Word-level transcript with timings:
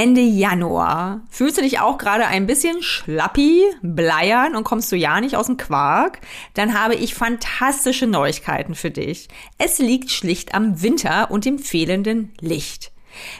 Ende 0.00 0.20
Januar. 0.20 1.22
Fühlst 1.28 1.58
du 1.58 1.62
dich 1.62 1.80
auch 1.80 1.98
gerade 1.98 2.24
ein 2.24 2.46
bisschen 2.46 2.84
schlappi, 2.84 3.64
bleiern 3.82 4.54
und 4.54 4.62
kommst 4.62 4.92
du 4.92 4.96
ja 4.96 5.20
nicht 5.20 5.34
aus 5.34 5.46
dem 5.46 5.56
Quark? 5.56 6.20
Dann 6.54 6.80
habe 6.80 6.94
ich 6.94 7.16
fantastische 7.16 8.06
Neuigkeiten 8.06 8.76
für 8.76 8.92
dich. 8.92 9.26
Es 9.58 9.80
liegt 9.80 10.12
schlicht 10.12 10.54
am 10.54 10.82
Winter 10.82 11.32
und 11.32 11.44
dem 11.44 11.58
fehlenden 11.58 12.32
Licht. 12.38 12.92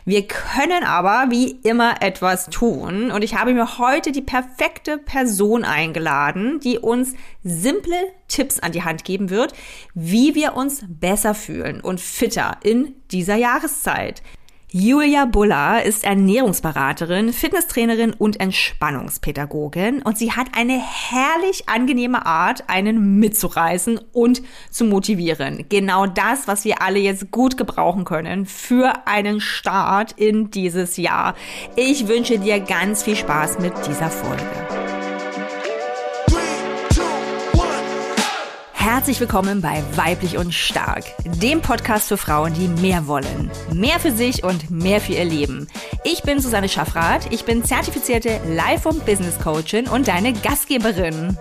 Wir 0.05 0.27
können 0.27 0.83
aber 0.83 1.31
wie 1.31 1.53
immer 1.63 2.03
etwas 2.03 2.47
tun 2.47 3.13
und 3.13 3.23
ich 3.23 3.37
habe 3.37 3.55
mir 3.55 3.79
heute 3.79 4.11
die 4.11 4.21
perfekte 4.21 4.99
Person 4.99 5.63
eingeladen, 5.63 6.59
die 6.59 6.79
uns 6.81 7.15
simple 7.45 7.95
Tipps 8.27 8.59
an 8.59 8.73
die 8.73 8.83
Hand 8.83 9.05
geben 9.05 9.31
wird, 9.31 9.53
wie 9.95 10.35
wir 10.35 10.57
uns 10.57 10.85
besser 10.89 11.37
fühlen 11.37 11.81
und 11.81 12.01
fitter 12.01 12.57
in 12.65 12.97
dieser 13.13 13.37
Jahreszeit. 13.37 14.23
Julia 14.71 15.25
Buller 15.25 15.83
ist 15.83 16.05
Ernährungsberaterin, 16.05 17.33
Fitnesstrainerin 17.33 18.13
und 18.13 18.39
Entspannungspädagogin 18.39 20.03
und 20.03 20.19
sie 20.19 20.33
hat 20.33 20.49
eine 20.55 20.79
herrlich 20.79 21.71
angenehme 21.71 22.27
Art, 22.27 22.65
einen 22.69 23.19
mitzureißen 23.19 23.99
und 24.13 24.43
zu 24.71 24.85
motivieren. 24.85 25.65
Genau 25.71 26.05
das, 26.05 26.49
was 26.49 26.67
wir 26.67 26.83
alle 26.83 26.99
jetzt 26.99 27.31
gut 27.31 27.57
gebrauchen 27.57 28.05
können 28.05 28.45
für 28.45 29.07
einen 29.07 29.41
Start 29.41 30.13
in 30.13 30.51
dieses 30.51 30.99
Jahr. 30.99 31.35
Ich 31.75 32.07
wünsche 32.07 32.39
dir 32.39 32.61
ganz 32.61 33.03
viel 33.03 33.17
Spaß 33.17 33.61
mit 33.61 33.73
dieser 33.87 34.11
Folge. 34.11 34.98
Herzlich 38.91 39.21
willkommen 39.21 39.61
bei 39.61 39.83
Weiblich 39.97 40.39
und 40.39 40.55
Stark, 40.55 41.05
dem 41.43 41.61
Podcast 41.61 42.09
für 42.09 42.17
Frauen, 42.17 42.55
die 42.55 42.69
mehr 42.81 43.07
wollen. 43.07 43.51
Mehr 43.71 44.01
für 44.01 44.13
sich 44.13 44.45
und 44.45 44.71
mehr 44.71 45.03
für 45.03 45.13
ihr 45.13 45.27
Leben. 45.27 45.69
Ich 46.05 46.23
bin 46.23 46.41
Susanne 46.41 46.71
Schaffrath, 46.71 47.31
ich 47.31 47.45
bin 47.45 47.63
zertifizierte 47.63 48.41
Life- 48.49 48.89
und 48.89 49.05
Business 49.05 49.39
Coachin 49.41 49.89
und 49.89 50.09
deine 50.09 50.33
Gastgeberin. 50.33 51.37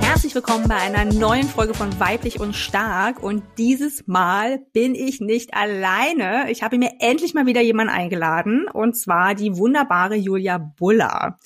Herzlich 0.00 0.32
willkommen 0.36 0.68
bei 0.68 0.76
einer 0.76 1.12
neuen 1.12 1.48
Folge 1.48 1.74
von 1.74 1.98
Weiblich 1.98 2.38
und 2.38 2.54
Stark 2.54 3.20
und 3.20 3.42
dieses 3.58 4.06
Mal 4.06 4.60
bin 4.72 4.94
ich 4.94 5.20
nicht 5.20 5.54
alleine. 5.54 6.52
Ich 6.52 6.62
habe 6.62 6.78
mir 6.78 6.92
endlich 7.00 7.34
mal 7.34 7.46
wieder 7.46 7.62
jemanden 7.62 7.92
eingeladen 7.92 8.68
und 8.72 8.96
zwar 8.96 9.34
die 9.34 9.56
wunderbare 9.56 10.14
Julia 10.14 10.58
Buller. 10.58 11.40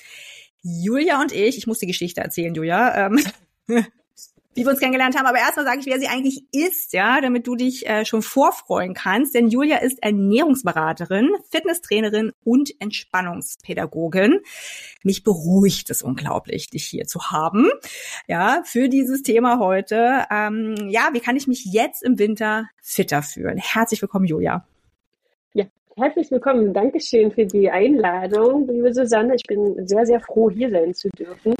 Julia 0.65 1.21
und 1.21 1.31
ich, 1.31 1.59
ich 1.59 1.67
muss 1.67 1.77
die 1.77 1.85
Geschichte 1.85 2.21
erzählen, 2.21 2.55
Julia, 2.55 3.05
ähm, 3.05 3.19
wie 4.55 4.63
wir 4.63 4.71
uns 4.71 4.79
kennengelernt 4.79 5.15
haben. 5.15 5.27
Aber 5.27 5.37
erstmal 5.37 5.63
sage 5.63 5.79
ich, 5.81 5.85
wer 5.85 5.99
sie 5.99 6.07
eigentlich 6.07 6.43
ist, 6.51 6.93
ja, 6.93 7.21
damit 7.21 7.45
du 7.45 7.55
dich 7.55 7.87
äh, 7.87 8.03
schon 8.03 8.23
vorfreuen 8.23 8.95
kannst. 8.95 9.35
Denn 9.35 9.49
Julia 9.49 9.77
ist 9.77 10.01
Ernährungsberaterin, 10.01 11.29
Fitnesstrainerin 11.51 12.31
und 12.43 12.73
Entspannungspädagogin. 12.81 14.39
Mich 15.03 15.23
beruhigt 15.23 15.91
es 15.91 16.01
unglaublich, 16.01 16.71
dich 16.71 16.85
hier 16.85 17.05
zu 17.05 17.29
haben. 17.29 17.69
Ja, 18.27 18.63
für 18.65 18.89
dieses 18.89 19.21
Thema 19.21 19.59
heute. 19.59 20.25
Ähm, 20.31 20.75
ja, 20.89 21.09
wie 21.13 21.19
kann 21.19 21.35
ich 21.35 21.45
mich 21.45 21.65
jetzt 21.65 22.01
im 22.01 22.17
Winter 22.17 22.65
fitter 22.81 23.21
fühlen? 23.21 23.59
Herzlich 23.59 24.01
willkommen, 24.01 24.25
Julia. 24.25 24.65
Herzlich 25.97 26.29
willkommen. 26.29 26.73
Dankeschön 26.73 27.31
für 27.31 27.45
die 27.45 27.71
Einladung, 27.71 28.67
liebe 28.67 28.93
Susanne. 28.93 29.35
Ich 29.35 29.43
bin 29.47 29.87
sehr, 29.87 30.05
sehr 30.05 30.19
froh, 30.19 30.49
hier 30.49 30.69
sein 30.69 30.93
zu 30.93 31.07
dürfen. 31.09 31.55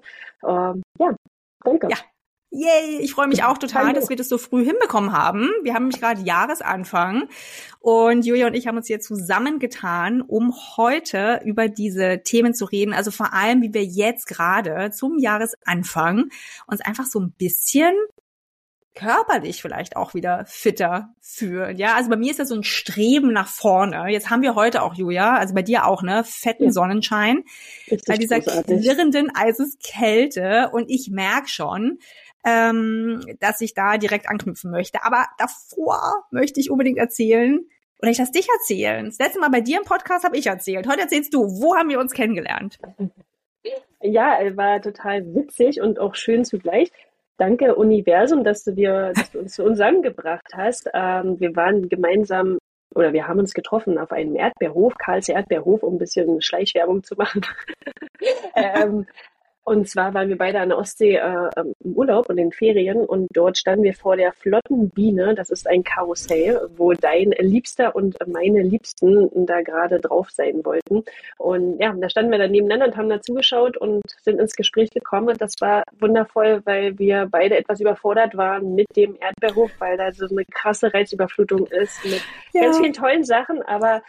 Ähm, 0.46 0.84
ja, 1.00 1.16
danke. 1.64 1.88
Ja. 1.90 1.98
Yay, 2.52 3.00
ich 3.00 3.14
freue 3.14 3.28
mich 3.28 3.44
auch 3.44 3.58
total, 3.58 3.86
Hallo. 3.86 3.94
dass 3.94 4.10
wir 4.10 4.18
das 4.18 4.28
so 4.28 4.38
früh 4.38 4.66
hinbekommen 4.66 5.14
haben. 5.14 5.50
Wir 5.64 5.74
haben 5.74 5.84
nämlich 5.84 6.02
gerade 6.02 6.22
Jahresanfang 6.22 7.30
und 7.80 8.26
Julia 8.26 8.48
und 8.48 8.56
ich 8.56 8.68
haben 8.68 8.76
uns 8.76 8.88
hier 8.88 9.00
zusammengetan, 9.00 10.22
um 10.22 10.54
heute 10.76 11.40
über 11.46 11.70
diese 11.70 12.22
Themen 12.24 12.54
zu 12.54 12.66
reden. 12.66 12.94
Also 12.94 13.12
vor 13.12 13.34
allem, 13.34 13.62
wie 13.62 13.74
wir 13.74 13.86
jetzt 13.86 14.28
gerade 14.28 14.92
zum 14.92 15.18
Jahresanfang 15.18 16.30
uns 16.68 16.82
einfach 16.82 17.06
so 17.06 17.20
ein 17.20 17.32
bisschen 17.38 17.94
körperlich 18.96 19.62
vielleicht 19.62 19.98
auch 19.98 20.14
wieder 20.14 20.46
fitter 20.48 21.14
fühlen. 21.22 21.78
Ja, 21.78 21.96
also 21.96 22.10
bei 22.10 22.16
mir 22.16 22.32
ist 22.32 22.40
das 22.40 22.50
so 22.50 22.56
ein 22.56 22.64
Streben 22.64 23.34
nach 23.34 23.48
vorne. 23.48 24.08
Jetzt 24.10 24.30
haben 24.30 24.42
wir 24.42 24.56
heute 24.56 24.82
auch, 24.82 24.96
Julia, 24.96 25.36
also 25.36 25.54
bei 25.54 25.62
dir 25.62 25.86
auch, 25.86 26.02
ne, 26.02 26.24
fetten 26.24 26.66
ja. 26.66 26.72
Sonnenschein, 26.72 27.44
Richtig 27.92 28.08
bei 28.08 28.18
dieser 28.18 28.40
großartig. 28.40 28.82
klirrenden 28.82 29.36
Eiseskälte 29.36 30.70
und 30.72 30.90
ich 30.90 31.10
merke 31.12 31.50
schon, 31.50 32.00
ähm, 32.46 33.22
dass 33.40 33.62
ich 33.62 33.74
da 33.74 33.98
direkt 33.98 34.30
anknüpfen 34.30 34.72
möchte. 34.72 35.04
Aber 35.04 35.26
davor 35.38 36.26
möchte 36.32 36.60
ich 36.60 36.72
unbedingt 36.72 36.98
erzählen, 36.98 37.60
oder 38.02 38.12
ich 38.12 38.18
lass 38.18 38.32
dich 38.32 38.48
erzählen. 38.60 39.06
Das 39.06 39.18
letzte 39.18 39.40
Mal 39.40 39.50
bei 39.50 39.62
dir 39.62 39.78
im 39.78 39.86
Podcast 39.86 40.26
habe 40.26 40.38
ich 40.38 40.48
erzählt. 40.48 40.88
Heute 40.88 41.02
erzählst 41.02 41.34
du, 41.34 41.44
wo 41.44 41.76
haben 41.76 41.90
wir 41.90 42.00
uns 42.00 42.12
kennengelernt? 42.14 42.78
Ja, 44.02 44.38
war 44.56 44.82
total 44.82 45.26
witzig 45.34 45.82
und 45.82 46.00
auch 46.00 46.14
schön 46.16 46.46
zugleich. 46.46 46.92
Danke, 47.38 47.76
Universum, 47.76 48.44
dass 48.44 48.64
du, 48.64 48.72
dir, 48.72 49.12
dass 49.14 49.32
du 49.32 49.40
uns 49.40 49.54
zu 49.54 49.64
uns 49.64 49.80
angebracht 49.82 50.48
hast. 50.54 50.90
Ähm, 50.94 51.40
wir 51.40 51.56
waren 51.56 51.90
gemeinsam 51.90 52.58
oder 52.96 53.12
wir 53.12 53.28
haben 53.28 53.40
uns 53.40 53.54
getroffen 53.54 53.98
auf 53.98 54.12
einem 54.14 54.36
Erdbeerhof, 54.36 54.96
Karls 54.98 55.28
Erdbeerhof, 55.28 55.84
um 55.84 55.96
ein 55.96 56.00
bisschen 56.00 56.42
Schleichwerbung 56.42 57.04
zu 57.04 57.16
machen. 57.16 57.42
ähm, 58.56 59.06
und 59.68 59.90
zwar 59.90 60.14
waren 60.14 60.30
wir 60.30 60.38
beide 60.38 60.60
an 60.60 60.70
der 60.70 60.78
Ostsee 60.78 61.16
äh, 61.16 61.50
im 61.84 61.94
Urlaub 61.96 62.30
und 62.30 62.38
in 62.38 62.52
Ferien 62.52 63.04
und 63.04 63.28
dort 63.34 63.58
standen 63.58 63.84
wir 63.84 63.96
vor 63.96 64.16
der 64.16 64.32
Flottenbiene. 64.32 65.34
Das 65.34 65.50
ist 65.50 65.68
ein 65.68 65.84
Karussell, 65.84 66.70
wo 66.78 66.94
dein 66.94 67.32
Liebster 67.40 67.96
und 67.96 68.16
meine 68.28 68.62
Liebsten 68.62 69.28
da 69.48 69.62
gerade 69.62 70.00
drauf 70.00 70.30
sein 70.30 70.64
wollten. 70.64 71.04
Und 71.40 71.80
ja, 71.80 71.92
da 71.98 72.10
standen 72.10 72.30
wir 72.32 72.38
dann 72.38 72.52
nebeneinander 72.52 72.86
und 72.86 72.98
haben 72.98 73.10
da 73.10 73.20
zugeschaut 73.22 73.76
und 73.76 74.04
sind 74.22 74.40
ins 74.40 74.56
Gespräch 74.56 74.92
gekommen. 74.92 75.30
Und 75.30 75.42
das 75.42 75.56
war 75.60 75.82
wundervoll, 76.00 76.62
weil 76.66 77.00
wir 77.00 77.28
beide 77.30 77.58
etwas 77.58 77.80
überfordert 77.80 78.38
waren 78.38 78.76
mit 78.76 78.96
dem 78.96 79.18
Erdbeerhof, 79.20 79.72
weil 79.80 79.98
da 79.98 80.12
so 80.12 80.28
eine 80.28 80.46
krasse 80.46 80.94
Reizüberflutung 80.94 81.66
ist 81.66 82.06
mit 82.06 82.22
ja. 82.54 82.62
ganz 82.62 82.78
vielen 82.78 82.94
tollen 82.94 83.24
Sachen. 83.24 83.64
Aber 83.64 84.04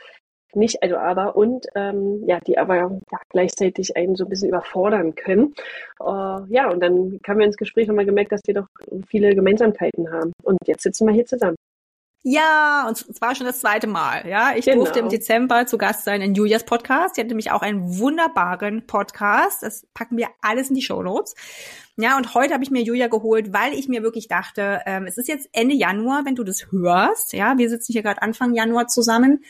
nicht, 0.55 0.83
also 0.83 0.97
aber 0.97 1.37
und 1.37 1.67
ähm, 1.75 2.23
ja, 2.27 2.41
die 2.41 2.59
aber 2.59 2.77
ja, 2.77 2.91
gleichzeitig 3.31 3.97
einen 3.97 4.17
so 4.17 4.25
ein 4.25 4.31
bisschen 4.31 4.49
überfordern 4.49 5.15
können. 5.15 5.55
Uh, 6.01 6.45
ja, 6.49 6.71
und 6.71 6.81
dann 6.81 7.19
kamen 7.23 7.41
wir 7.41 7.47
ins 7.47 7.57
Gespräch 7.57 7.89
und 7.89 7.99
haben 7.99 8.07
gemerkt, 8.07 8.33
dass 8.33 8.43
wir 8.47 8.55
doch 8.55 8.67
viele 9.09 9.35
Gemeinsamkeiten 9.35 10.11
haben. 10.11 10.33
Und 10.43 10.59
jetzt 10.67 10.83
sitzen 10.83 11.07
wir 11.07 11.15
hier 11.15 11.27
zusammen. 11.27 11.57
Ja, 12.29 12.87
und 12.89 13.01
es 13.09 13.21
war 13.21 13.37
schon 13.37 13.47
das 13.47 13.61
zweite 13.61 13.87
Mal. 13.87 14.27
Ja, 14.27 14.57
ich 14.57 14.65
genau. 14.65 14.79
durfte 14.79 14.99
im 14.99 15.09
Dezember 15.09 15.67
zu 15.67 15.79
Gast 15.79 16.05
sein 16.05 16.21
in 16.21 16.35
Julias 16.35 16.65
Podcast. 16.65 17.17
Die 17.17 17.21
hat 17.21 17.29
nämlich 17.29 17.53
auch 17.53 17.63
einen 17.63 18.01
wunderbaren 18.01 18.85
Podcast. 18.85 19.63
Das 19.63 19.87
packen 19.95 20.17
wir 20.17 20.27
alles 20.43 20.69
in 20.69 20.75
die 20.75 20.83
Show 20.83 21.05
Notes. 21.05 21.37
Ja, 21.97 22.17
und 22.17 22.35
heute 22.35 22.53
habe 22.53 22.65
ich 22.65 22.73
mir 22.73 22.83
Julia 22.83 23.07
geholt, 23.07 23.53
weil 23.53 23.75
ich 23.75 23.87
mir 23.87 24.03
wirklich 24.03 24.27
dachte, 24.27 24.81
ähm, 24.87 25.07
es 25.07 25.19
ist 25.19 25.29
jetzt 25.29 25.49
Ende 25.53 25.77
Januar, 25.77 26.25
wenn 26.25 26.35
du 26.35 26.43
das 26.43 26.67
hörst. 26.73 27.33
Ja, 27.33 27.59
wir 27.59 27.71
sitzen 27.71 27.93
hier 27.93 28.03
gerade 28.03 28.21
Anfang 28.21 28.55
Januar 28.55 28.89
zusammen. 28.89 29.45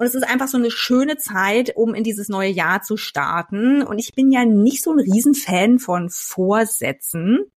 Und 0.00 0.06
es 0.06 0.14
ist 0.14 0.26
einfach 0.26 0.48
so 0.48 0.56
eine 0.56 0.70
schöne 0.70 1.18
Zeit, 1.18 1.76
um 1.76 1.94
in 1.94 2.04
dieses 2.04 2.30
neue 2.30 2.48
Jahr 2.48 2.80
zu 2.80 2.96
starten. 2.96 3.82
Und 3.82 3.98
ich 3.98 4.14
bin 4.14 4.32
ja 4.32 4.46
nicht 4.46 4.82
so 4.82 4.92
ein 4.92 4.98
Riesenfan 4.98 5.78
von 5.78 6.08
Vorsätzen. 6.08 7.52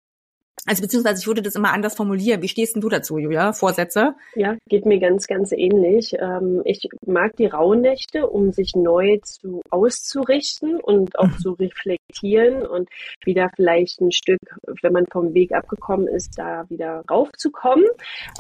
Also 0.65 0.81
beziehungsweise 0.81 1.21
ich 1.21 1.27
würde 1.27 1.43
das 1.43 1.57
immer 1.57 1.73
anders 1.73 1.97
formulieren. 1.97 2.41
Wie 2.41 2.49
stehst 2.49 2.77
denn 2.77 2.83
du 2.83 2.89
dazu, 2.89 3.19
Julia? 3.19 3.53
Vorsätze? 3.53 4.15
Ja, 4.37 4.57
geht 4.69 4.87
mir 4.87 5.01
ganz, 5.01 5.27
ganz 5.27 5.51
ähnlich. 5.51 6.15
Ähm, 6.21 6.63
ich 6.65 6.89
mag 7.05 7.35
die 7.37 7.47
Rauhnächte, 7.47 8.29
um 8.29 8.53
sich 8.53 8.75
neu 8.77 9.19
zu 9.25 9.61
auszurichten 9.71 10.79
und 10.79 11.19
auch 11.19 11.27
mhm. 11.27 11.39
zu 11.39 11.53
reflektieren 11.53 12.65
und 12.65 12.89
wieder 13.25 13.51
vielleicht 13.57 14.01
ein 14.01 14.13
Stück, 14.13 14.39
wenn 14.83 14.93
man 14.93 15.07
vom 15.11 15.35
Weg 15.35 15.53
abgekommen 15.53 16.07
ist, 16.07 16.39
da 16.39 16.65
wieder 16.69 17.03
raufzukommen. 17.11 17.87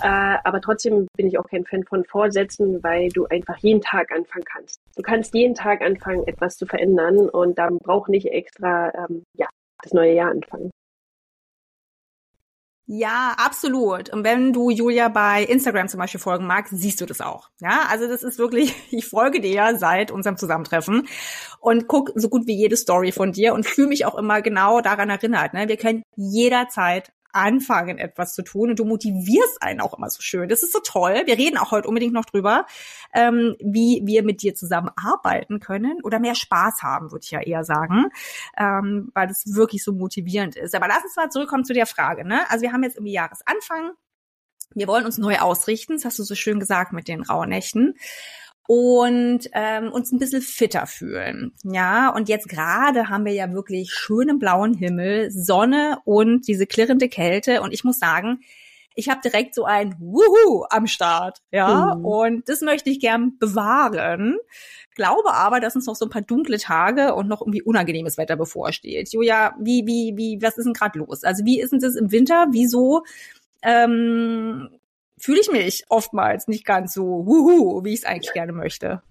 Äh, 0.03 0.37
aber 0.44 0.61
trotzdem 0.61 1.09
bin 1.16 1.27
ich 1.27 1.38
auch 1.41 1.49
kein 1.49 1.65
Fan 1.65 1.82
von 1.82 2.05
Vorsätzen, 2.05 2.84
weil 2.84 3.09
du 3.09 3.27
einfach 3.27 3.56
jeden 3.59 3.81
Tag 3.81 4.12
anfangen 4.12 4.44
kannst. 4.44 4.79
Du 4.94 5.02
kannst 5.02 5.35
jeden 5.35 5.56
Tag 5.56 5.82
anfangen, 5.82 6.23
etwas 6.29 6.56
zu 6.56 6.67
verändern 6.67 7.29
und 7.29 7.58
dann 7.58 7.79
braucht 7.79 8.11
nicht 8.11 8.26
extra 8.26 8.93
ähm, 8.94 9.25
ja, 9.37 9.49
das 9.82 9.93
neue 9.93 10.14
Jahr 10.14 10.31
anfangen. 10.31 10.70
Ja, 12.94 13.35
absolut. 13.39 14.11
Und 14.11 14.23
wenn 14.23 14.53
du 14.53 14.69
Julia 14.69 15.09
bei 15.09 15.44
Instagram 15.44 15.89
zum 15.89 15.97
Beispiel 15.97 16.21
folgen 16.21 16.47
magst, 16.47 16.75
siehst 16.77 17.00
du 17.00 17.06
das 17.06 17.23
auch. 17.23 17.49
Ja, 17.59 17.87
also 17.89 18.06
das 18.06 18.23
ist 18.23 18.39
wirklich, 18.39 18.75
ich 18.91 19.06
folge 19.06 19.41
dir 19.41 19.50
ja 19.50 19.79
seit 19.79 20.11
unserem 20.11 20.37
Zusammentreffen 20.37 21.09
und 21.59 21.89
guck 21.89 22.12
so 22.17 22.29
gut 22.29 22.47
wie 22.47 22.55
jede 22.55 22.77
Story 22.77 23.11
von 23.11 23.33
dir 23.33 23.55
und 23.55 23.65
fühle 23.65 23.89
mich 23.89 24.05
auch 24.05 24.15
immer 24.15 24.43
genau 24.43 24.83
daran 24.83 25.09
erinnert. 25.09 25.55
Ne? 25.55 25.69
Wir 25.69 25.79
können 25.79 26.03
jederzeit 26.17 27.12
anfangen, 27.32 27.99
etwas 27.99 28.34
zu 28.34 28.43
tun 28.43 28.70
und 28.70 28.79
du 28.79 28.84
motivierst 28.84 29.62
einen 29.62 29.81
auch 29.81 29.96
immer 29.96 30.11
so 30.11 30.20
schön. 30.23 30.49
Das 30.49 30.62
ist 30.62 30.73
so 30.73 30.81
toll. 30.81 31.23
Wir 31.26 31.38
reden 31.38 31.58
auch 31.58 31.70
heute 31.70 31.88
unbedingt 31.88 32.12
noch 32.12 32.25
drüber, 32.25 32.67
ähm, 33.14 33.56
wie 33.61 34.02
wir 34.05 34.23
mit 34.23 34.43
dir 34.43 34.55
zusammen 34.55 34.90
arbeiten 34.96 35.61
können 35.61 35.99
oder 36.02 36.19
mehr 36.20 36.34
Spaß 36.34 36.82
haben, 36.82 37.11
würde 37.11 37.25
ich 37.25 37.31
ja 37.31 37.40
eher 37.40 37.64
sagen, 37.64 38.06
ähm, 38.56 39.11
weil 39.14 39.29
das 39.29 39.43
wirklich 39.55 39.82
so 39.84 39.93
motivierend 39.93 40.56
ist. 40.56 40.75
Aber 40.75 40.88
lass 40.88 41.02
uns 41.05 41.17
mal 41.17 41.31
zurückkommen 41.31 41.64
zu 41.64 41.73
der 41.73 41.87
Frage. 41.87 42.26
Ne? 42.26 42.40
Also 42.50 42.62
wir 42.62 42.73
haben 42.73 42.82
jetzt 42.82 42.96
irgendwie 42.96 43.12
Jahresanfang. 43.12 43.93
Wir 44.75 44.88
wollen 44.88 45.05
uns 45.05 45.19
neu 45.19 45.38
ausrichten, 45.38 45.94
das 45.94 46.06
hast 46.06 46.19
du 46.19 46.23
so 46.23 46.34
schön 46.34 46.58
gesagt 46.58 46.93
mit 46.93 47.06
den 47.06 47.23
Rauhnächten 47.23 47.94
und 48.69 49.41
ähm, 49.53 49.91
uns 49.91 50.12
ein 50.12 50.19
bisschen 50.19 50.43
fitter 50.43 50.87
fühlen. 50.87 51.53
Ja, 51.64 52.11
und 52.14 52.29
jetzt 52.29 52.49
gerade 52.49 53.09
haben 53.09 53.25
wir 53.25 53.32
ja 53.32 53.53
wirklich 53.53 53.93
schönen 53.93 54.38
blauen 54.38 54.75
Himmel, 54.75 55.31
Sonne 55.31 55.99
und 56.05 56.47
diese 56.47 56.67
klirrende 56.67 57.09
Kälte. 57.09 57.61
Und 57.62 57.73
ich 57.73 57.85
muss 57.85 57.99
sagen, 57.99 58.41
ich 58.94 59.09
habe 59.09 59.20
direkt 59.23 59.55
so 59.55 59.64
ein 59.64 59.97
Wuhu 59.99 60.64
am 60.70 60.87
Start. 60.87 61.38
Ja, 61.50 61.94
mhm. 61.97 62.05
und 62.05 62.49
das 62.49 62.61
möchte 62.61 62.91
ich 62.91 63.00
gern 63.00 63.38
bewahren. 63.38 64.38
Glaube 64.94 65.32
aber, 65.32 65.61
dass 65.61 65.75
uns 65.75 65.87
noch 65.87 65.97
so 65.97 66.05
ein 66.06 66.11
paar 66.11 66.23
dunkle 66.23 66.58
Tage 66.58 67.15
und 67.15 67.26
noch 67.26 67.41
irgendwie 67.41 67.62
unangenehmes 67.62 68.19
Wetter 68.19 68.37
bevorsteht. 68.37 69.12
Julia, 69.12 69.55
wie, 69.58 69.87
wie, 69.87 70.12
wie, 70.17 70.43
was 70.43 70.58
ist 70.58 70.67
denn 70.67 70.75
gerade 70.75 70.99
los? 70.99 71.25
Also 71.25 71.44
wie 71.44 71.61
ist 71.61 71.73
denn 71.73 71.81
das 71.81 71.97
im 71.97 72.12
Winter? 72.12 72.47
Wieso 72.50 73.03
ähm, 73.62 74.69
fühle 75.22 75.40
ich 75.40 75.50
mich 75.52 75.84
oftmals 75.88 76.48
nicht 76.48 76.64
ganz 76.64 76.92
so 76.94 77.02
wuhu, 77.02 77.84
wie 77.84 77.94
ich 77.94 78.00
es 78.00 78.04
eigentlich 78.04 78.32
gerne 78.32 78.52
möchte. 78.52 79.02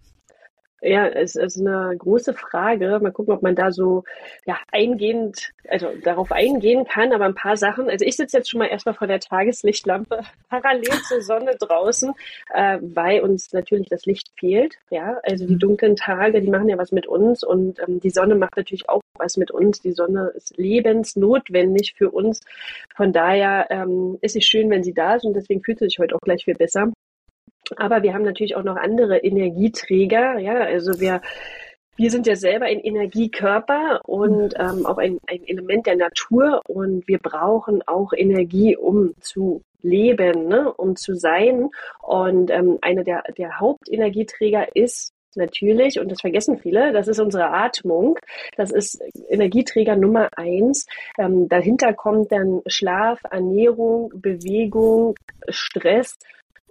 Ja, 0.83 1.07
es 1.07 1.36
ist 1.36 1.60
eine 1.60 1.95
große 1.95 2.33
Frage. 2.33 3.00
Mal 3.01 3.12
gucken, 3.12 3.36
ob 3.36 3.44
man 3.44 3.56
da 3.56 3.72
so 3.72 4.04
ja, 4.45 4.57
eingehend, 4.72 5.51
also 5.68 5.89
darauf 6.04 6.31
eingehen 6.31 6.86
kann, 6.86 7.13
aber 7.13 7.25
ein 7.25 7.36
paar 7.36 7.56
Sachen. 7.56 7.88
Also 7.88 8.04
ich 8.04 8.16
sitze 8.16 8.38
jetzt 8.38 8.50
schon 8.50 8.57
mal 8.57 8.66
erstmal 8.66 8.95
vor 8.95 9.06
der 9.06 9.19
Tageslichtlampe 9.19 10.22
parallel 10.50 11.00
zur 11.07 11.22
Sonne 11.22 11.56
draußen, 11.60 12.13
äh, 12.54 12.80
weil 12.81 13.22
uns 13.22 13.54
natürlich 13.54 13.89
das 13.89 14.07
Licht 14.07 14.31
fehlt. 14.39 14.75
Ja, 14.89 15.19
also 15.22 15.45
die 15.45 15.54
mhm. 15.54 15.60
dunklen 15.60 15.95
Tage, 15.95 16.42
die 16.42 16.50
machen 16.50 16.68
ja 16.68 16.80
was 16.80 16.92
mit 16.92 17.06
uns 17.06 17.44
und 17.44 17.80
ähm, 17.88 18.00
die 18.00 18.10
Sonne 18.10 18.33
macht 18.33 18.57
natürlich 18.57 18.89
auch 18.89 19.01
was 19.19 19.38
mit 19.38 19.51
uns. 19.51 19.81
Die 19.81 19.94
Sonne 19.94 20.31
ist 20.36 20.57
lebensnotwendig 20.57 21.94
für 21.95 22.10
uns. 22.10 22.39
Von 22.95 23.13
daher 23.13 23.68
ähm, 23.69 24.18
ist 24.22 24.36
es 24.36 24.45
schön, 24.45 24.72
wenn 24.72 24.83
sie 24.83 24.94
da 24.94 25.16
ist 25.16 25.25
und 25.25 25.36
deswegen 25.36 25.62
fühlt 25.62 25.78
sie 25.78 25.86
sich 25.86 26.00
heute 26.00 26.16
auch 26.16 26.22
gleich 26.22 26.45
viel 26.45 26.56
besser. 26.56 26.92
Aber 27.77 28.03
wir 28.03 28.13
haben 28.13 28.23
natürlich 28.23 28.56
auch 28.56 28.63
noch 28.63 28.77
andere 28.77 29.18
Energieträger. 29.18 30.39
Ja, 30.39 30.56
also 30.56 31.00
wir, 31.00 31.21
wir 31.95 32.09
sind 32.09 32.27
ja 32.27 32.35
selber 32.35 32.65
ein 32.65 32.79
Energiekörper 32.79 34.01
und 34.06 34.56
ähm, 34.57 34.85
auch 34.85 34.97
ein, 34.97 35.19
ein 35.27 35.44
Element 35.45 35.85
der 35.85 35.97
Natur 35.97 36.62
und 36.68 37.07
wir 37.07 37.19
brauchen 37.19 37.81
auch 37.85 38.13
Energie, 38.13 38.75
um 38.75 39.13
zu 39.19 39.62
leben, 39.81 40.47
ne? 40.47 40.71
um 40.73 40.95
zu 40.95 41.15
sein. 41.15 41.69
Und 42.01 42.51
ähm, 42.51 42.77
einer 42.81 43.03
der, 43.03 43.23
der 43.38 43.59
Hauptenergieträger 43.59 44.75
ist 44.75 45.13
natürlich, 45.35 46.00
und 46.00 46.12
das 46.12 46.21
vergessen 46.21 46.57
viele, 46.57 46.91
das 46.91 47.07
ist 47.07 47.19
unsere 47.19 47.51
Atmung. 47.51 48.18
Das 48.57 48.71
ist 48.71 49.01
Energieträger 49.29 49.95
Nummer 49.95 50.29
eins. 50.35 50.88
Ähm, 51.18 51.47
dahinter 51.47 51.94
kommt 51.94 52.31
dann 52.31 52.62
Schlaf, 52.68 53.19
Ernährung, 53.29 54.12
Bewegung, 54.15 55.15
Stress 55.50 56.18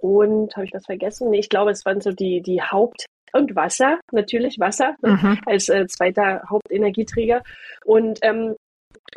und 0.01 0.55
habe 0.55 0.65
ich 0.65 0.73
was 0.73 0.85
vergessen? 0.85 1.29
Nee, 1.29 1.39
ich 1.39 1.49
glaube, 1.49 1.71
es 1.71 1.85
waren 1.85 2.01
so 2.01 2.11
die, 2.11 2.41
die 2.41 2.61
Haupt- 2.61 3.05
und 3.33 3.55
Wasser, 3.55 3.99
natürlich 4.11 4.59
Wasser 4.59 4.95
mhm. 5.01 5.39
als 5.45 5.69
äh, 5.69 5.87
zweiter 5.87 6.43
Hauptenergieträger. 6.49 7.43
Und 7.85 8.19
ähm, 8.23 8.55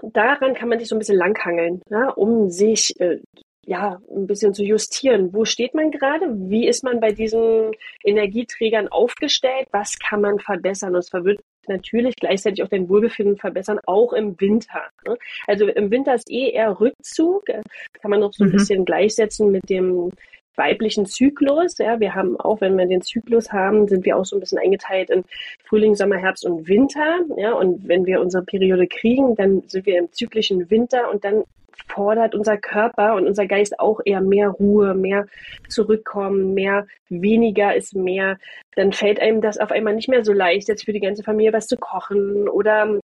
daran 0.03 0.55
kann 0.55 0.69
man 0.69 0.79
sich 0.79 0.89
so 0.89 0.95
ein 0.95 0.99
bisschen 0.99 1.19
langhangeln, 1.19 1.83
ja, 1.91 2.11
um 2.11 2.51
sich 2.51 2.99
äh, 3.01 3.19
ja 3.67 4.01
ein 4.15 4.27
bisschen 4.27 4.55
zu 4.55 4.63
justieren. 4.63 5.33
Wo 5.33 5.45
steht 5.45 5.75
man 5.75 5.91
gerade? 5.91 6.27
Wie 6.49 6.67
ist 6.67 6.85
man 6.85 7.01
bei 7.01 7.13
diesen 7.13 7.73
Energieträgern 8.05 8.89
aufgestellt? 8.89 9.69
Was 9.73 9.99
kann 9.99 10.21
man 10.21 10.39
verbessern? 10.39 10.95
Und 10.95 11.01
es 11.01 11.13
wird 11.13 11.41
natürlich 11.67 12.15
gleichzeitig 12.17 12.63
auch 12.63 12.69
dein 12.69 12.89
Wohlbefinden 12.89 13.37
verbessern, 13.37 13.81
auch 13.87 14.13
im 14.13 14.39
Winter. 14.41 14.89
Ne? 15.07 15.17
Also 15.47 15.67
im 15.67 15.91
Winter 15.91 16.15
ist 16.15 16.31
eh 16.31 16.51
eher 16.51 16.79
Rückzug, 16.79 17.49
äh, 17.49 17.63
kann 18.01 18.11
man 18.11 18.21
noch 18.21 18.33
so 18.33 18.45
ein 18.45 18.51
mhm. 18.51 18.53
bisschen 18.53 18.85
gleichsetzen 18.85 19.51
mit 19.51 19.69
dem 19.69 20.11
weiblichen 20.57 21.07
Zyklus. 21.07 21.79
Ja, 21.79 22.01
wir 22.01 22.15
haben 22.15 22.39
auch, 22.39 22.61
wenn 22.61 22.77
wir 22.77 22.87
den 22.87 23.03
Zyklus 23.03 23.53
haben, 23.53 23.89
sind 23.89 24.05
wir 24.05 24.17
auch 24.17 24.25
so 24.25 24.37
ein 24.37 24.41
bisschen 24.41 24.59
eingeteilt 24.59 25.11
in 25.11 25.25
Frühling, 25.65 25.95
Sommer, 25.95 26.17
Herbst 26.17 26.45
und 26.45 26.69
Winter. 26.69 27.21
Ja, 27.37 27.53
und 27.53 27.87
wenn 27.89 28.07
wir 28.07 28.21
unsere 28.21 28.45
Periode 28.45 28.87
kriegen, 28.87 29.35
dann 29.35 29.63
sind 29.67 29.87
wir 29.87 29.99
im 29.99 30.13
zyklischen 30.13 30.71
Winter 30.71 31.11
und 31.11 31.25
dann 31.25 31.45
fordert 31.89 32.35
unser 32.35 32.57
Körper 32.57 33.15
und 33.15 33.27
unser 33.27 33.47
Geist 33.47 33.79
auch 33.79 34.01
eher 34.05 34.21
mehr 34.21 34.49
Ruhe, 34.49 34.95
mehr 34.95 35.27
zurückkommen, 35.69 36.55
mehr 36.55 36.87
weniger 37.09 37.75
ist 37.75 37.95
mehr. 37.95 38.39
Dann 38.75 38.93
fällt 38.93 39.21
einem 39.21 39.41
das 39.41 39.59
auf 39.59 39.71
einmal 39.71 39.95
nicht 39.95 40.09
mehr 40.09 40.25
so 40.25 40.33
leicht, 40.33 40.69
jetzt 40.69 40.85
für 40.85 40.93
die 40.93 41.01
ganze 41.01 41.23
Familie 41.23 41.53
was 41.53 41.67
zu 41.67 41.77
kochen 41.77 42.49
oder 42.49 42.99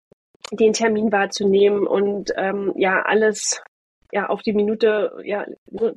den 0.53 0.73
Termin 0.73 1.13
wahrzunehmen 1.13 1.87
und 1.87 2.33
ähm, 2.37 2.73
ja 2.77 3.03
alles 3.03 3.63
ja, 4.13 4.29
auf 4.29 4.43
die 4.43 4.53
Minute, 4.53 5.13
ja, 5.25 5.45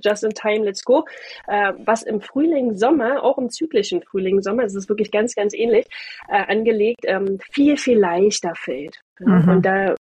just 0.03 0.23
in 0.23 0.31
time, 0.31 0.65
let's 0.65 0.83
go. 0.83 1.05
Äh, 1.47 1.73
was 1.79 2.03
im 2.03 2.21
Frühling, 2.21 2.75
Sommer, 2.75 3.23
auch 3.23 3.37
im 3.37 3.49
zyklischen 3.49 4.01
Frühling, 4.01 4.41
Sommer, 4.41 4.63
es 4.63 4.75
ist 4.75 4.89
wirklich 4.89 5.11
ganz, 5.11 5.35
ganz 5.35 5.53
ähnlich 5.53 5.85
äh, 6.27 6.43
angelegt, 6.47 7.01
ähm, 7.05 7.39
viel, 7.51 7.77
viel 7.77 7.97
leichter 7.97 8.53
fällt. 8.55 8.99
Ja? 9.19 9.27
Mhm. 9.27 9.49
Und 9.49 9.65
da 9.65 9.95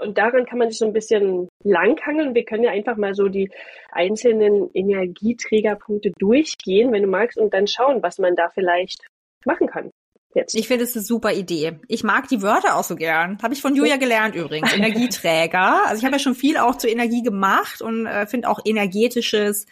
und 0.00 0.18
daran 0.18 0.44
kann 0.44 0.58
man 0.58 0.70
sich 0.70 0.78
so 0.78 0.86
ein 0.86 0.92
bisschen 0.92 1.48
langhangeln. 1.62 2.34
Wir 2.34 2.44
können 2.44 2.64
ja 2.64 2.72
einfach 2.72 2.96
mal 2.96 3.14
so 3.14 3.28
die 3.28 3.48
einzelnen 3.92 4.68
Energieträgerpunkte 4.74 6.10
durchgehen, 6.18 6.90
wenn 6.90 7.02
du 7.02 7.08
magst, 7.08 7.38
und 7.38 7.54
dann 7.54 7.68
schauen, 7.68 8.02
was 8.02 8.18
man 8.18 8.34
da 8.34 8.48
vielleicht 8.48 9.06
machen 9.44 9.68
kann 9.68 9.92
jetzt. 10.34 10.54
Ich 10.54 10.68
finde 10.68 10.84
es 10.84 10.94
eine 10.94 11.04
super 11.04 11.32
Idee. 11.32 11.78
Ich 11.88 12.04
mag 12.04 12.28
die 12.28 12.42
Wörter 12.42 12.76
auch 12.76 12.84
so 12.84 12.96
gern. 12.96 13.38
Habe 13.42 13.54
ich 13.54 13.62
von 13.62 13.74
Julia 13.74 13.96
gelernt 13.96 14.34
übrigens. 14.34 14.72
Energieträger. 14.74 15.86
Also 15.86 15.98
ich 15.98 16.04
habe 16.04 16.16
ja 16.16 16.18
schon 16.18 16.34
viel 16.34 16.56
auch 16.56 16.76
zur 16.76 16.90
Energie 16.90 17.22
gemacht 17.22 17.80
und 17.80 18.06
äh, 18.06 18.26
finde 18.26 18.48
auch 18.48 18.60
energetisches 18.64 19.66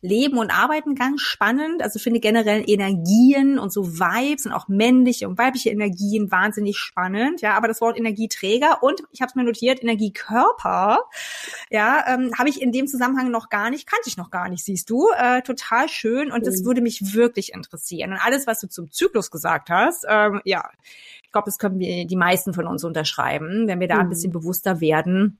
Leben 0.00 0.38
und 0.38 0.50
Arbeiten 0.50 0.94
ganz 0.94 1.20
spannend. 1.20 1.82
Also 1.82 1.98
finde 1.98 2.20
generell 2.20 2.64
Energien 2.66 3.58
und 3.58 3.72
so 3.72 3.98
Vibes 3.98 4.46
und 4.46 4.52
auch 4.52 4.68
männliche 4.68 5.28
und 5.28 5.38
weibliche 5.38 5.70
Energien 5.70 6.30
wahnsinnig 6.30 6.78
spannend. 6.78 7.40
Ja, 7.40 7.56
aber 7.56 7.68
das 7.68 7.80
Wort 7.80 7.98
Energieträger 7.98 8.82
und 8.82 9.02
ich 9.12 9.20
habe 9.20 9.30
es 9.30 9.34
mir 9.34 9.44
notiert, 9.44 9.82
Energiekörper, 9.82 11.00
ja, 11.70 12.04
ähm, 12.08 12.32
habe 12.38 12.48
ich 12.48 12.62
in 12.62 12.72
dem 12.72 12.86
Zusammenhang 12.86 13.30
noch 13.30 13.48
gar 13.48 13.70
nicht, 13.70 13.86
kannte 13.86 14.08
ich 14.08 14.16
noch 14.16 14.30
gar 14.30 14.48
nicht, 14.48 14.64
siehst 14.64 14.90
du. 14.90 15.08
Äh, 15.16 15.42
total 15.42 15.88
schön 15.88 16.30
und 16.30 16.46
das 16.46 16.60
mhm. 16.60 16.66
würde 16.66 16.80
mich 16.80 17.14
wirklich 17.14 17.52
interessieren. 17.52 18.12
Und 18.12 18.18
alles, 18.18 18.46
was 18.46 18.60
du 18.60 18.68
zum 18.68 18.90
Zyklus 18.90 19.30
gesagt 19.30 19.70
hast, 19.70 20.04
ähm, 20.08 20.40
ja, 20.44 20.68
ich 21.24 21.32
glaube, 21.32 21.46
das 21.46 21.58
können 21.58 21.78
wir 21.78 22.06
die 22.06 22.16
meisten 22.16 22.54
von 22.54 22.66
uns 22.66 22.84
unterschreiben, 22.84 23.66
wenn 23.66 23.80
wir 23.80 23.88
da 23.88 23.98
ein 23.98 24.06
mhm. 24.06 24.10
bisschen 24.10 24.32
bewusster 24.32 24.80
werden 24.80 25.38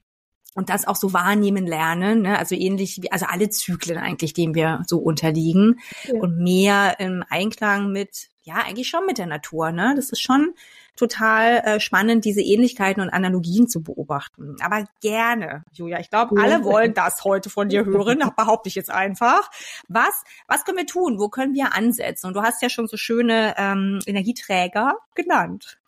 und 0.55 0.71
das 0.71 0.87
auch 0.87 0.97
so 0.97 1.13
wahrnehmen 1.13 1.67
lernen, 1.67 2.23
ne? 2.23 2.39
also 2.39 2.55
ähnlich 2.55 3.01
wie, 3.03 3.13
also 3.13 3.27
alle 3.27 3.49
Zyklen 3.49 3.99
eigentlich, 3.99 4.33
denen 4.33 4.55
wir 4.55 4.83
so 4.87 4.99
unterliegen 4.99 5.81
ja. 6.05 6.21
und 6.21 6.39
mehr 6.39 6.99
im 6.99 7.25
Einklang 7.29 7.93
mit, 7.93 8.29
ja, 8.43 8.57
eigentlich 8.57 8.89
schon 8.89 9.07
mit 9.07 9.19
der 9.19 9.27
Natur, 9.27 9.73
ne? 9.73 9.93
Das 9.95 10.11
ist 10.11 10.23
schon 10.23 10.55
total 10.97 11.59
äh, 11.59 11.81
spannend, 11.81 12.25
diese 12.25 12.41
Ähnlichkeiten 12.41 13.01
und 13.01 13.11
Analogien 13.11 13.69
zu 13.69 13.83
beobachten. 13.83 14.57
Aber 14.61 14.85
gerne, 15.01 15.65
Julia. 15.71 16.01
Ich 16.01 16.11
glaube, 16.11 16.41
alle 16.41 16.65
wollen 16.65 16.93
das 16.93 17.25
heute 17.25 17.51
von 17.51 17.69
dir 17.69 17.85
hören, 17.85 18.19
behaupte 18.37 18.69
ich 18.69 18.75
jetzt 18.75 18.91
einfach. 18.91 19.51
Was, 19.87 20.25
was 20.49 20.65
können 20.65 20.79
wir 20.79 20.87
tun? 20.87 21.21
Wo 21.21 21.29
können 21.29 21.55
wir 21.55 21.75
ansetzen? 21.75 22.27
Und 22.27 22.35
du 22.35 22.43
hast 22.43 22.63
ja 22.63 22.69
schon 22.69 22.89
so 22.89 22.97
schöne 22.97 23.55
ähm, 23.59 24.01
Energieträger 24.07 24.97
genannt. 25.15 25.79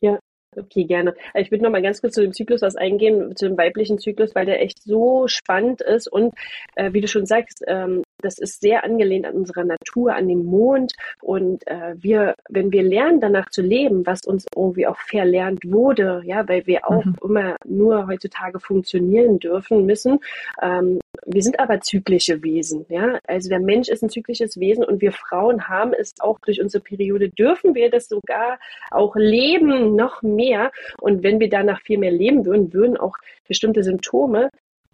Ja, 0.00 0.18
Okay, 0.54 0.84
gerne. 0.84 1.14
Ich 1.34 1.50
würde 1.50 1.64
noch 1.64 1.70
mal 1.70 1.80
ganz 1.80 2.02
kurz 2.02 2.14
zu 2.14 2.20
dem 2.20 2.34
Zyklus 2.34 2.60
was 2.60 2.76
eingehen, 2.76 3.34
zu 3.36 3.48
dem 3.48 3.56
weiblichen 3.56 3.98
Zyklus, 3.98 4.34
weil 4.34 4.44
der 4.44 4.60
echt 4.60 4.82
so 4.82 5.26
spannend 5.26 5.80
ist 5.80 6.08
und 6.08 6.34
äh, 6.76 6.92
wie 6.92 7.00
du 7.00 7.08
schon 7.08 7.24
sagst, 7.24 7.64
ähm, 7.66 8.02
das 8.24 8.38
ist 8.38 8.60
sehr 8.60 8.84
angelehnt 8.84 9.26
an 9.26 9.34
unserer 9.34 9.64
Natur, 9.64 10.14
an 10.14 10.28
dem 10.28 10.44
Mond. 10.44 10.92
Und 11.20 11.66
äh, 11.66 11.94
wir, 11.96 12.34
wenn 12.48 12.72
wir 12.72 12.82
lernen, 12.82 13.20
danach 13.20 13.50
zu 13.50 13.62
leben, 13.62 14.06
was 14.06 14.24
uns 14.24 14.46
irgendwie 14.54 14.86
auch 14.86 14.98
verlernt 14.98 15.64
wurde, 15.64 16.22
ja, 16.24 16.48
weil 16.48 16.66
wir 16.66 16.88
auch 16.88 17.04
mhm. 17.04 17.16
immer 17.22 17.56
nur 17.64 18.06
heutzutage 18.06 18.60
funktionieren 18.60 19.38
dürfen 19.38 19.86
müssen. 19.86 20.20
Ähm, 20.60 21.00
wir 21.26 21.42
sind 21.42 21.60
aber 21.60 21.80
zyklische 21.80 22.42
Wesen, 22.42 22.86
ja. 22.88 23.18
Also 23.26 23.48
der 23.48 23.60
Mensch 23.60 23.88
ist 23.88 24.02
ein 24.02 24.08
zyklisches 24.08 24.58
Wesen 24.58 24.84
und 24.84 25.00
wir 25.00 25.12
Frauen 25.12 25.68
haben 25.68 25.92
es 25.92 26.14
auch 26.20 26.38
durch 26.40 26.60
unsere 26.60 26.82
Periode 26.82 27.28
dürfen 27.28 27.74
wir 27.74 27.90
das 27.90 28.08
sogar 28.08 28.58
auch 28.90 29.14
leben, 29.16 29.94
noch 29.94 30.22
mehr. 30.22 30.72
Und 31.00 31.22
wenn 31.22 31.40
wir 31.40 31.48
danach 31.48 31.80
viel 31.82 31.98
mehr 31.98 32.10
leben 32.10 32.44
würden, 32.44 32.72
würden 32.72 32.96
auch 32.96 33.16
bestimmte 33.46 33.82
Symptome 33.82 34.50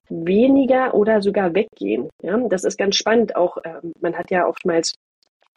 weniger 0.08 0.94
oder 0.94 1.22
sogar 1.22 1.54
weggehen. 1.54 2.08
Ja, 2.22 2.36
das 2.48 2.64
ist 2.64 2.78
ganz 2.78 2.96
spannend. 2.96 3.36
Auch 3.36 3.58
ähm, 3.64 3.92
man 4.00 4.16
hat 4.16 4.30
ja 4.30 4.46
oftmals 4.46 4.94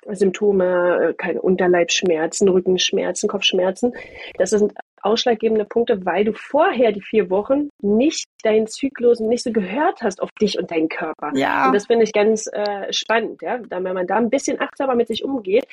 Symptome, 0.08 1.10
äh, 1.10 1.14
keine 1.14 1.42
Unterleibsschmerzen, 1.42 2.50
Rückenschmerzen, 2.50 3.30
Kopfschmerzen. 3.30 3.94
Das 4.38 4.50
sind 4.50 4.74
ausschlaggebende 5.04 5.66
Punkte, 5.66 6.06
weil 6.06 6.26
du 6.26 6.34
vorher 6.34 6.92
die 6.92 7.02
vier 7.02 7.30
Wochen 7.30 7.70
nicht 7.82 8.26
deinen 8.44 8.68
Zyklus 8.68 9.20
nicht 9.20 9.44
so 9.44 9.52
gehört 9.52 10.02
hast 10.02 10.22
auf 10.22 10.30
dich 10.40 10.60
und 10.60 10.72
deinen 10.72 10.90
Körper. 10.90 11.32
Ja. 11.36 11.68
Und 11.68 11.74
das 11.74 11.88
finde 11.88 12.04
ich 12.04 12.14
ganz 12.14 12.48
äh, 12.52 12.92
spannend, 12.92 13.42
ja. 13.42 13.60
Wenn 13.70 13.84
man 13.84 14.08
da 14.08 14.18
ein 14.18 14.30
bisschen 14.30 14.60
achtsamer 14.62 14.96
mit 14.96 15.08
sich 15.08 15.24
umgeht, 15.24 15.66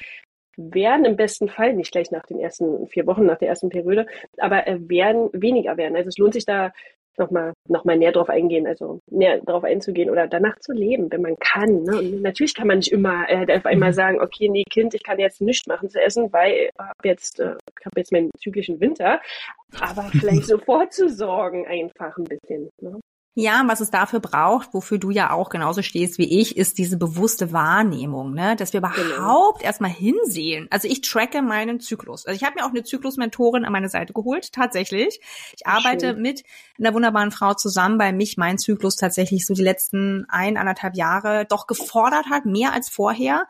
werden 0.56 1.04
im 1.04 1.16
besten 1.16 1.49
Fall, 1.49 1.75
nicht 1.75 1.92
gleich 1.92 2.11
nach 2.11 2.26
den 2.26 2.40
ersten 2.40 2.88
vier 2.88 3.06
Wochen, 3.06 3.25
nach 3.25 3.38
der 3.38 3.49
ersten 3.49 3.68
Periode, 3.68 4.06
aber 4.38 4.66
äh, 4.66 4.78
werden 4.88 5.30
weniger 5.32 5.76
werden. 5.76 5.97
Also 5.97 6.08
es 6.08 6.18
lohnt 6.18 6.35
sich 6.35 6.44
da 6.44 6.73
nochmal 7.19 7.53
noch 7.69 7.85
mal 7.85 7.97
näher 7.97 8.13
drauf 8.13 8.29
eingehen, 8.29 8.67
also 8.67 9.01
näher 9.11 9.41
drauf 9.41 9.65
einzugehen 9.65 10.11
oder 10.11 10.27
danach 10.27 10.59
zu 10.61 10.73
leben, 10.73 11.11
wenn 11.11 11.23
man 11.23 11.37
kann. 11.39 11.83
Ne? 11.83 11.99
Und 11.99 12.23
natürlich 12.23 12.55
kann 12.55 12.67
man 12.67 12.79
nicht 12.79 12.93
immer 12.93 13.29
äh, 13.29 13.57
auf 13.57 13.67
einmal 13.67 13.91
mhm. 13.91 13.95
sagen, 13.95 14.21
okay, 14.21 14.49
nee, 14.49 14.65
Kind, 14.71 14.95
ich 14.95 15.03
kann 15.03 15.19
jetzt 15.19 15.41
nichts 15.41 15.67
machen 15.67 15.89
zu 15.89 16.01
essen, 16.01 16.33
weil 16.33 16.53
ich 16.53 16.71
habe 16.79 16.93
jetzt, 17.05 17.41
äh, 17.41 17.55
hab 17.85 17.97
jetzt 17.97 18.13
meinen 18.13 18.31
zyklischen 18.39 18.81
Winter. 18.81 19.21
Aber 19.81 20.03
vielleicht 20.13 20.47
so 20.47 20.59
vorzusorgen 20.59 21.67
einfach 21.67 22.17
ein 22.17 22.25
bisschen. 22.25 22.71
Ne? 22.81 22.99
Ja, 23.40 23.62
was 23.68 23.78
es 23.78 23.92
dafür 23.92 24.18
braucht, 24.18 24.75
wofür 24.75 24.99
du 24.99 25.11
ja 25.11 25.30
auch 25.30 25.49
genauso 25.49 25.80
stehst 25.80 26.18
wie 26.18 26.40
ich, 26.40 26.57
ist 26.57 26.76
diese 26.76 26.97
bewusste 26.97 27.52
Wahrnehmung, 27.52 28.35
ne? 28.35 28.57
dass 28.57 28.73
wir 28.73 28.80
genau. 28.80 28.95
überhaupt 28.97 29.59
genau. 29.61 29.68
erstmal 29.68 29.92
hinsehen. 29.92 30.66
Also 30.73 30.88
ich 30.88 31.02
tracke 31.02 31.40
meinen 31.40 31.78
Zyklus. 31.78 32.26
Also 32.26 32.37
ich 32.37 32.42
habe 32.42 32.57
mir 32.57 32.66
auch 32.66 32.71
eine 32.71 32.83
Zyklusmentorin 32.83 33.64
an 33.64 33.71
meine 33.71 33.88
Seite 33.88 34.12
geholt, 34.12 34.52
tatsächlich. 34.52 35.21
Ich 35.57 35.64
arbeite 35.68 36.14
Schön. 36.14 36.21
mit 36.21 36.42
einer 36.80 36.92
wunderbaren 36.92 37.30
Frau 37.30 37.54
zusammen, 37.54 38.00
weil 38.00 38.12
mich 38.12 38.38
mein 38.38 38.59
Zyklus 38.59 38.97
tatsächlich 38.97 39.47
so 39.47 39.54
die 39.54 39.62
letzten 39.62 40.26
ein, 40.28 40.57
anderthalb 40.57 40.97
Jahre 40.97 41.47
doch 41.49 41.68
gefordert 41.68 42.26
hat, 42.30 42.45
mehr 42.45 42.73
als 42.73 42.88
vorher. 42.88 43.47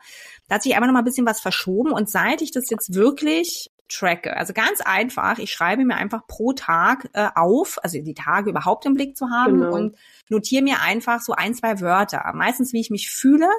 Da 0.49 0.55
hat 0.55 0.61
sich 0.61 0.75
einfach 0.75 0.85
noch 0.85 0.93
mal 0.93 0.99
ein 0.99 1.05
bisschen 1.05 1.25
was 1.25 1.39
verschoben 1.39 1.93
und 1.93 2.11
seit 2.11 2.43
ich 2.43 2.51
das 2.51 2.69
jetzt 2.69 2.93
wirklich 2.93 3.71
tracke. 3.89 4.35
Also 4.37 4.53
ganz 4.53 4.81
einfach, 4.81 5.39
ich 5.39 5.51
schreibe 5.51 5.83
mir 5.83 5.95
einfach 5.95 6.25
pro 6.27 6.53
Tag 6.53 7.09
äh, 7.13 7.27
auf, 7.35 7.77
also 7.83 7.99
die 7.99 8.13
Tage 8.13 8.49
überhaupt 8.49 8.85
im 8.85 8.93
Blick 8.93 9.17
zu 9.17 9.29
haben 9.29 9.59
genau. 9.59 9.75
und 9.75 9.95
notiere 10.29 10.63
mir 10.63 10.81
einfach 10.81 11.19
so 11.21 11.33
ein, 11.33 11.53
zwei 11.53 11.81
Wörter. 11.81 12.31
Meistens, 12.33 12.71
wie 12.71 12.79
ich 12.79 12.89
mich 12.89 13.09
fühle. 13.09 13.49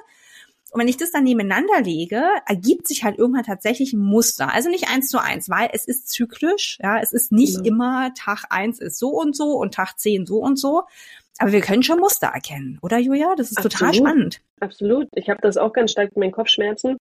Und 0.72 0.80
wenn 0.80 0.88
ich 0.88 0.96
das 0.96 1.10
dann 1.10 1.25
nebeneinander 1.25 1.80
lege, 1.82 2.22
ergibt 2.46 2.87
sich 2.87 3.02
halt 3.02 3.18
irgendwann 3.18 3.42
tatsächlich 3.42 3.92
ein 3.92 3.99
Muster. 3.99 4.54
Also 4.54 4.70
nicht 4.70 4.88
eins 4.88 5.08
zu 5.08 5.18
eins, 5.18 5.50
weil 5.50 5.68
es 5.72 5.84
ist 5.84 6.08
zyklisch. 6.08 6.78
Ja, 6.80 7.00
es 7.00 7.12
ist 7.12 7.32
nicht 7.32 7.64
genau. 7.64 7.68
immer 7.68 8.14
Tag 8.14 8.44
eins 8.50 8.78
ist 8.78 8.99
so 8.99 9.08
und 9.10 9.37
so 9.37 9.56
und 9.56 9.75
Tag 9.75 9.99
zehn 9.99 10.26
so 10.26 10.37
und 10.37 10.58
so. 10.58 10.84
Aber 11.38 11.52
wir 11.52 11.60
können 11.60 11.82
schon 11.82 11.99
Muster 11.99 12.28
erkennen, 12.28 12.78
oder 12.82 12.99
Julia? 12.99 13.34
Das 13.34 13.50
ist 13.50 13.56
Absolut. 13.56 13.72
total 13.72 13.94
spannend. 13.94 14.40
Absolut. 14.60 15.08
Ich 15.14 15.30
habe 15.30 15.40
das 15.40 15.56
auch 15.56 15.72
ganz 15.72 15.90
stark 15.90 16.10
mit 16.10 16.18
meinen 16.18 16.32
Kopfschmerzen 16.32 16.99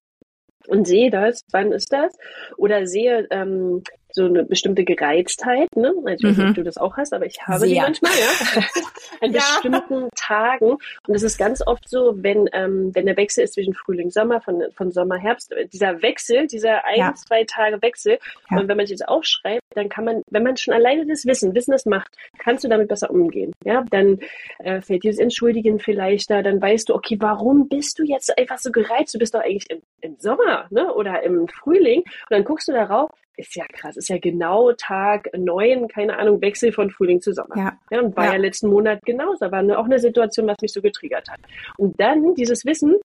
und 0.68 0.86
sehe 0.86 1.10
das, 1.10 1.44
wann 1.50 1.72
ist 1.72 1.92
das? 1.92 2.16
Oder 2.56 2.86
sehe 2.86 3.26
ähm, 3.30 3.82
so 4.12 4.26
eine 4.26 4.44
bestimmte 4.44 4.84
Gereiztheit, 4.84 5.68
ne? 5.76 5.92
Also 6.04 6.26
ich 6.26 6.30
weiß 6.30 6.36
nicht, 6.36 6.40
ob 6.40 6.46
mhm. 6.48 6.54
du 6.54 6.64
das 6.64 6.76
auch 6.76 6.96
hast, 6.96 7.12
aber 7.12 7.26
ich 7.26 7.40
habe 7.42 7.60
Sehr. 7.60 7.68
die 7.68 7.80
manchmal, 7.80 8.12
ja. 8.12 8.62
An 9.20 9.32
ja. 9.32 9.40
bestimmten 9.40 10.08
Tagen. 10.16 10.76
Und 11.06 11.14
es 11.14 11.22
ist 11.22 11.38
ganz 11.38 11.64
oft 11.66 11.88
so, 11.88 12.14
wenn, 12.16 12.48
ähm, 12.52 12.90
wenn 12.94 13.06
der 13.06 13.16
Wechsel 13.16 13.44
ist 13.44 13.54
zwischen 13.54 13.74
Frühling, 13.74 14.10
Sommer, 14.10 14.40
von, 14.40 14.62
von 14.74 14.90
Sommer, 14.90 15.16
Herbst, 15.16 15.54
dieser 15.72 16.02
Wechsel, 16.02 16.46
dieser 16.46 16.84
ein, 16.84 16.98
ja. 16.98 17.14
zwei 17.14 17.44
Tage 17.44 17.80
Wechsel, 17.82 18.18
ja. 18.50 18.58
und 18.58 18.68
wenn 18.68 18.76
man 18.76 18.86
sich 18.86 18.98
das 18.98 19.08
aufschreibt, 19.08 19.62
dann 19.74 19.88
kann 19.88 20.04
man, 20.04 20.22
wenn 20.30 20.42
man 20.42 20.56
schon 20.56 20.74
alleine 20.74 21.06
das 21.06 21.26
Wissen, 21.26 21.54
Wissen 21.54 21.72
das 21.72 21.86
macht, 21.86 22.16
kannst 22.38 22.64
du 22.64 22.68
damit 22.68 22.88
besser 22.88 23.10
umgehen. 23.10 23.52
Ja, 23.64 23.84
dann 23.90 24.18
äh, 24.58 24.80
fällt 24.80 25.04
dieses 25.04 25.20
Entschuldigen 25.20 25.78
vielleicht 25.78 26.30
da, 26.30 26.42
dann 26.42 26.60
weißt 26.60 26.88
du, 26.88 26.94
okay, 26.94 27.16
warum 27.20 27.68
bist 27.68 27.98
du 27.98 28.04
jetzt 28.04 28.36
einfach 28.38 28.58
so 28.58 28.70
gereizt? 28.70 29.14
Du 29.14 29.18
bist 29.18 29.34
doch 29.34 29.40
eigentlich 29.40 29.70
im, 29.70 29.82
im 30.00 30.16
Sommer, 30.18 30.66
ne? 30.70 30.92
Oder 30.94 31.22
im 31.22 31.48
Frühling. 31.48 32.00
Und 32.00 32.30
dann 32.30 32.44
guckst 32.44 32.68
du 32.68 32.72
darauf, 32.72 33.10
ist 33.36 33.56
ja 33.56 33.64
krass, 33.72 33.96
ist 33.96 34.08
ja 34.08 34.18
genau 34.18 34.72
Tag 34.72 35.30
neun, 35.36 35.88
keine 35.88 36.18
Ahnung, 36.18 36.40
Wechsel 36.40 36.72
von 36.72 36.90
Frühling 36.90 37.20
zu 37.20 37.32
Sommer. 37.32 37.56
Ja. 37.56 37.78
ja 37.90 38.00
und 38.00 38.16
war 38.16 38.26
ja. 38.26 38.32
ja 38.32 38.38
letzten 38.38 38.68
Monat 38.68 39.00
genauso. 39.04 39.50
War 39.50 39.78
auch 39.78 39.84
eine 39.84 39.98
Situation, 39.98 40.46
was 40.46 40.58
mich 40.60 40.72
so 40.72 40.82
getriggert 40.82 41.28
hat. 41.30 41.40
Und 41.78 41.98
dann 42.00 42.34
dieses 42.34 42.64
Wissen, 42.64 42.96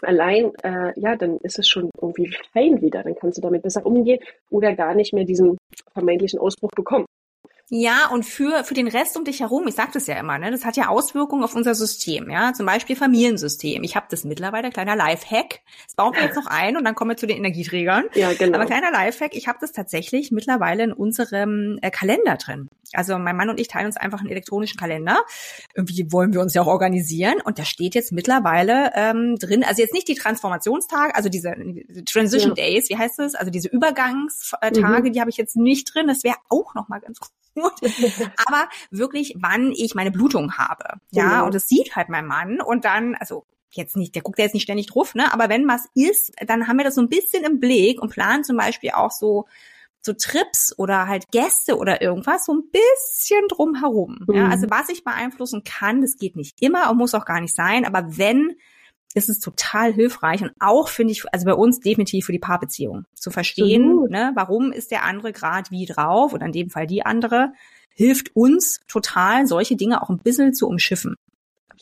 allein, 0.00 0.52
äh, 0.62 0.92
ja, 0.96 1.16
dann 1.16 1.38
ist 1.38 1.58
es 1.58 1.68
schon 1.68 1.90
irgendwie 2.00 2.34
fein 2.52 2.80
wieder. 2.80 3.02
Dann 3.02 3.14
kannst 3.14 3.38
du 3.38 3.42
damit 3.42 3.62
besser 3.62 3.84
umgehen 3.84 4.20
oder 4.50 4.74
gar 4.74 4.94
nicht 4.94 5.12
mehr 5.12 5.24
diesen 5.24 5.58
vermeintlichen 5.92 6.38
Ausbruch 6.38 6.70
bekommen. 6.74 7.06
Ja, 7.74 8.10
und 8.12 8.26
für, 8.26 8.64
für 8.64 8.74
den 8.74 8.86
Rest 8.86 9.16
um 9.16 9.24
dich 9.24 9.40
herum, 9.40 9.66
ich 9.66 9.74
sag 9.74 9.92
das 9.92 10.06
ja 10.06 10.20
immer, 10.20 10.36
ne, 10.36 10.50
das 10.50 10.66
hat 10.66 10.76
ja 10.76 10.88
Auswirkungen 10.88 11.42
auf 11.42 11.54
unser 11.54 11.74
System, 11.74 12.28
ja, 12.28 12.52
zum 12.52 12.66
Beispiel 12.66 12.96
Familiensystem. 12.96 13.82
Ich 13.82 13.96
habe 13.96 14.04
das 14.10 14.24
mittlerweile, 14.24 14.68
kleiner 14.68 14.94
Lifehack, 14.94 15.60
das 15.86 15.94
bauen 15.94 16.12
wir 16.14 16.22
jetzt 16.22 16.36
noch 16.36 16.44
ein 16.44 16.76
und 16.76 16.84
dann 16.84 16.94
kommen 16.94 17.12
wir 17.12 17.16
zu 17.16 17.26
den 17.26 17.38
Energieträgern. 17.38 18.04
Ja, 18.12 18.34
genau. 18.34 18.58
Aber 18.58 18.66
kleiner 18.66 18.92
Lifehack, 18.92 19.34
ich 19.34 19.48
habe 19.48 19.56
das 19.62 19.72
tatsächlich 19.72 20.30
mittlerweile 20.30 20.84
in 20.84 20.92
unserem 20.92 21.78
äh, 21.80 21.90
Kalender 21.90 22.36
drin. 22.36 22.68
Also 22.92 23.16
mein 23.18 23.36
Mann 23.36 23.48
und 23.48 23.58
ich 23.58 23.68
teilen 23.68 23.86
uns 23.86 23.96
einfach 23.96 24.20
einen 24.20 24.28
elektronischen 24.28 24.78
Kalender. 24.78 25.22
Irgendwie 25.74 26.12
wollen 26.12 26.34
wir 26.34 26.42
uns 26.42 26.52
ja 26.52 26.60
auch 26.60 26.66
organisieren 26.66 27.40
und 27.42 27.58
da 27.58 27.64
steht 27.64 27.94
jetzt 27.94 28.12
mittlerweile 28.12 28.90
ähm, 28.94 29.36
drin, 29.36 29.64
also 29.64 29.80
jetzt 29.80 29.94
nicht 29.94 30.08
die 30.08 30.14
Transformationstage, 30.14 31.14
also 31.14 31.30
diese 31.30 31.54
Transition 32.04 32.54
ja. 32.54 32.66
Days, 32.66 32.90
wie 32.90 32.98
heißt 32.98 33.18
das? 33.18 33.34
Also 33.34 33.50
diese 33.50 33.68
Übergangstage, 33.68 35.08
mhm. 35.08 35.12
die 35.14 35.20
habe 35.22 35.30
ich 35.30 35.38
jetzt 35.38 35.56
nicht 35.56 35.94
drin. 35.94 36.06
Das 36.06 36.22
wäre 36.22 36.36
auch 36.50 36.74
noch 36.74 36.88
mal 36.88 37.00
ganz 37.00 37.18
gut. 37.54 37.72
Aber 38.46 38.68
wirklich, 38.90 39.34
wann 39.38 39.72
ich 39.72 39.94
meine 39.94 40.10
Blutung 40.10 40.54
habe. 40.54 41.00
Ja, 41.10 41.28
genau. 41.28 41.46
und 41.46 41.54
das 41.54 41.68
sieht 41.68 41.96
halt 41.96 42.08
mein 42.08 42.26
Mann 42.26 42.60
und 42.60 42.84
dann, 42.84 43.14
also 43.14 43.44
jetzt 43.70 43.96
nicht, 43.96 44.14
der 44.14 44.22
guckt 44.22 44.38
ja 44.38 44.44
jetzt 44.44 44.54
nicht 44.54 44.64
ständig 44.64 44.86
drauf, 44.86 45.14
ne? 45.14 45.32
Aber 45.32 45.48
wenn 45.48 45.66
was 45.66 45.86
ist, 45.94 46.32
dann 46.46 46.68
haben 46.68 46.76
wir 46.76 46.84
das 46.84 46.94
so 46.94 47.00
ein 47.00 47.08
bisschen 47.08 47.44
im 47.44 47.60
Blick 47.60 48.00
und 48.00 48.10
planen 48.10 48.44
zum 48.44 48.56
Beispiel 48.56 48.90
auch 48.90 49.10
so 49.10 49.46
so 50.04 50.12
Trips 50.12 50.74
oder 50.76 51.06
halt 51.06 51.30
Gäste 51.30 51.78
oder 51.78 52.02
irgendwas 52.02 52.44
so 52.44 52.52
ein 52.52 52.64
bisschen 52.70 53.46
drumherum. 53.48 54.24
Mhm. 54.26 54.34
Ja, 54.34 54.48
also 54.48 54.68
was 54.68 54.88
ich 54.88 55.04
beeinflussen 55.04 55.62
kann, 55.64 56.00
das 56.00 56.16
geht 56.16 56.36
nicht 56.36 56.60
immer 56.60 56.90
und 56.90 56.98
muss 56.98 57.14
auch 57.14 57.24
gar 57.24 57.40
nicht 57.40 57.54
sein, 57.54 57.84
aber 57.84 58.18
wenn, 58.18 58.56
ist 59.14 59.28
es 59.28 59.40
total 59.40 59.92
hilfreich 59.92 60.42
und 60.42 60.52
auch 60.58 60.88
finde 60.88 61.12
ich, 61.12 61.24
also 61.32 61.44
bei 61.44 61.54
uns 61.54 61.80
definitiv 61.80 62.26
für 62.26 62.32
die 62.32 62.38
Paarbeziehung 62.38 63.04
zu 63.14 63.30
verstehen, 63.30 64.08
ne, 64.08 64.32
warum 64.34 64.72
ist 64.72 64.90
der 64.90 65.04
andere 65.04 65.32
gerade 65.32 65.70
wie 65.70 65.86
drauf 65.86 66.32
oder 66.32 66.46
in 66.46 66.52
dem 66.52 66.70
Fall 66.70 66.86
die 66.86 67.04
andere, 67.04 67.52
hilft 67.94 68.34
uns 68.34 68.80
total, 68.88 69.46
solche 69.46 69.76
Dinge 69.76 70.02
auch 70.02 70.08
ein 70.08 70.18
bisschen 70.18 70.54
zu 70.54 70.66
umschiffen 70.66 71.16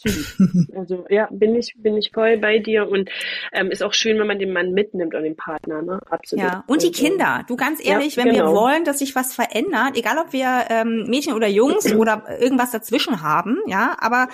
absolut. 0.04 0.68
Also 0.76 1.04
ja, 1.08 1.28
bin 1.30 1.54
ich, 1.54 1.75
bin 1.76 1.96
ich 1.96 2.10
voll 2.12 2.38
bei 2.38 2.58
dir 2.58 2.88
und 2.88 3.10
ähm, 3.52 3.70
ist 3.70 3.82
auch 3.82 3.92
schön, 3.92 4.18
wenn 4.18 4.26
man 4.26 4.38
den 4.38 4.52
Mann 4.52 4.72
mitnimmt 4.72 5.14
und 5.14 5.22
den 5.22 5.37
Partner, 5.37 5.82
ne? 5.82 6.00
Absolut. 6.08 6.44
Ja, 6.44 6.64
und 6.66 6.82
die 6.82 6.88
also, 6.88 7.02
Kinder. 7.02 7.44
Du 7.46 7.56
ganz 7.56 7.84
ehrlich, 7.84 8.16
ja, 8.16 8.25
wenn 8.25 8.32
genau. 8.32 8.46
wir 8.46 8.56
wollen, 8.56 8.84
dass 8.84 9.00
sich 9.00 9.14
was 9.14 9.34
verändert, 9.34 9.96
egal 9.96 10.18
ob 10.18 10.32
wir 10.32 10.64
ähm, 10.70 11.04
Mädchen 11.08 11.34
oder 11.34 11.49
Jungs 11.49 11.92
oder 11.94 12.25
irgendwas 12.40 12.70
dazwischen 12.70 13.22
haben, 13.22 13.58
ja, 13.66 13.96
aber 14.00 14.28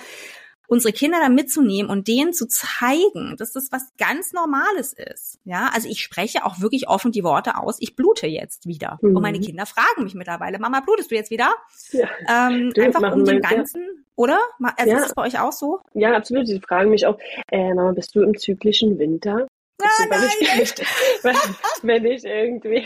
unsere 0.67 0.93
Kinder 0.93 1.19
da 1.21 1.29
mitzunehmen 1.29 1.89
und 1.89 2.07
denen 2.07 2.33
zu 2.33 2.47
zeigen, 2.47 3.35
dass 3.37 3.53
das 3.53 3.71
was 3.71 3.93
ganz 3.97 4.33
Normales 4.33 4.93
ist. 4.93 5.39
Ja, 5.45 5.69
also 5.73 5.89
ich 5.89 6.01
spreche 6.01 6.45
auch 6.45 6.59
wirklich 6.59 6.87
offen 6.87 7.11
die 7.11 7.23
Worte 7.23 7.57
aus, 7.57 7.77
ich 7.79 7.95
blute 7.95 8.27
jetzt 8.27 8.67
wieder. 8.67 8.99
Mhm. 9.01 9.15
Und 9.15 9.21
meine 9.21 9.39
Kinder 9.39 9.65
fragen 9.65 10.03
mich 10.03 10.13
mittlerweile, 10.13 10.59
Mama, 10.59 10.81
blutest 10.81 11.09
du 11.09 11.15
jetzt 11.15 11.31
wieder? 11.31 11.53
Ja. 11.91 12.07
Ähm, 12.29 12.73
einfach 12.77 13.13
um 13.13 13.23
den 13.23 13.41
ganzen, 13.41 13.81
ja. 13.81 14.03
oder? 14.15 14.39
Also 14.75 14.91
ja. 14.91 14.97
Ist 14.97 15.05
das 15.05 15.15
bei 15.15 15.23
euch 15.23 15.39
auch 15.39 15.53
so? 15.53 15.79
Ja, 15.93 16.15
absolut. 16.15 16.47
Sie 16.47 16.59
fragen 16.59 16.89
mich 16.89 17.05
auch, 17.05 17.17
äh, 17.51 17.73
Mama, 17.73 17.93
bist 17.93 18.13
du 18.15 18.21
im 18.21 18.37
zyklischen 18.37 18.99
Winter? 18.99 19.47
Ah, 19.79 20.05
wenn, 20.09 20.61
ich, 20.63 20.73
wenn, 21.21 21.35
wenn, 21.83 22.05
ich 22.05 22.25
irgendwie 22.25 22.83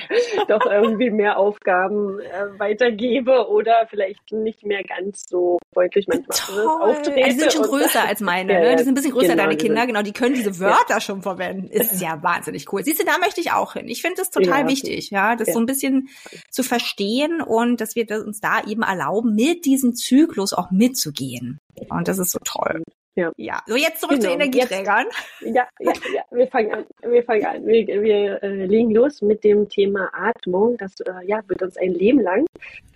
doch 0.49 0.65
irgendwie 0.65 1.09
mehr 1.09 1.37
Aufgaben 1.37 2.19
äh, 2.19 2.59
weitergebe 2.59 3.47
oder 3.47 3.87
vielleicht 3.89 4.33
nicht 4.33 4.65
mehr 4.65 4.83
ganz 4.83 5.23
so 5.29 5.57
deutlich 5.73 6.07
manchmal 6.07 6.37
Toll. 6.37 6.67
auftrete. 6.67 7.29
Die 7.29 7.39
sind 7.39 7.53
schon 7.53 7.63
größer 7.63 8.05
als 8.05 8.19
meine, 8.19 8.59
ne? 8.59 8.75
Die 8.75 8.83
sind 8.83 8.91
ein 8.91 8.95
bisschen 8.95 9.13
größer, 9.13 9.29
genau, 9.29 9.43
deine 9.43 9.55
Kinder, 9.55 9.87
genau, 9.87 10.01
die 10.01 10.11
können 10.11 10.35
diese 10.35 10.59
Wörter 10.59 10.95
ja. 10.95 11.01
schon 11.01 11.21
verwenden. 11.21 11.69
Ist 11.69 12.01
ja 12.01 12.21
wahnsinnig 12.21 12.71
cool. 12.73 12.83
Siehst 12.83 12.99
du, 12.99 13.05
da 13.05 13.17
möchte 13.19 13.39
ich 13.39 13.53
auch 13.53 13.73
hin. 13.73 13.87
Ich 13.87 14.01
finde 14.01 14.17
das 14.17 14.29
total 14.29 14.63
ja, 14.63 14.67
wichtig, 14.67 15.11
ja, 15.11 15.37
das 15.37 15.47
ja. 15.47 15.53
so 15.53 15.59
ein 15.61 15.65
bisschen 15.65 16.09
zu 16.49 16.61
verstehen 16.61 17.41
und 17.41 17.79
dass 17.79 17.95
wir 17.95 18.05
uns 18.25 18.41
da 18.41 18.63
eben 18.67 18.81
erlauben, 18.81 19.33
mit 19.33 19.63
diesem 19.63 19.95
Zyklus 19.95 20.51
auch 20.51 20.71
mitzugehen. 20.71 21.57
Und 21.89 22.09
das 22.09 22.19
ist 22.19 22.31
so 22.31 22.39
toll. 22.43 22.83
Ja. 23.21 23.31
ja. 23.37 23.61
So, 23.67 23.75
jetzt 23.75 24.01
zurück 24.01 24.19
genau. 24.19 24.29
zu 24.29 24.33
Energieträgern. 24.33 25.05
Jetzt, 25.41 25.55
ja, 25.55 25.67
ja, 25.79 25.93
ja. 26.13 26.23
Wir 26.31 26.47
fangen 26.47 26.73
an. 26.73 26.85
Wir 27.03 27.23
fangen 27.23 27.45
an. 27.45 27.65
Wir, 27.65 27.85
wir 27.87 28.43
äh, 28.43 28.65
legen 28.65 28.91
los 28.91 29.21
mit 29.21 29.43
dem 29.43 29.69
Thema 29.69 30.09
Atmung. 30.13 30.77
Das 30.77 30.99
äh, 31.01 31.11
ja, 31.25 31.41
wird 31.47 31.61
uns 31.61 31.77
ein 31.77 31.93
Leben 31.93 32.19
lang 32.19 32.45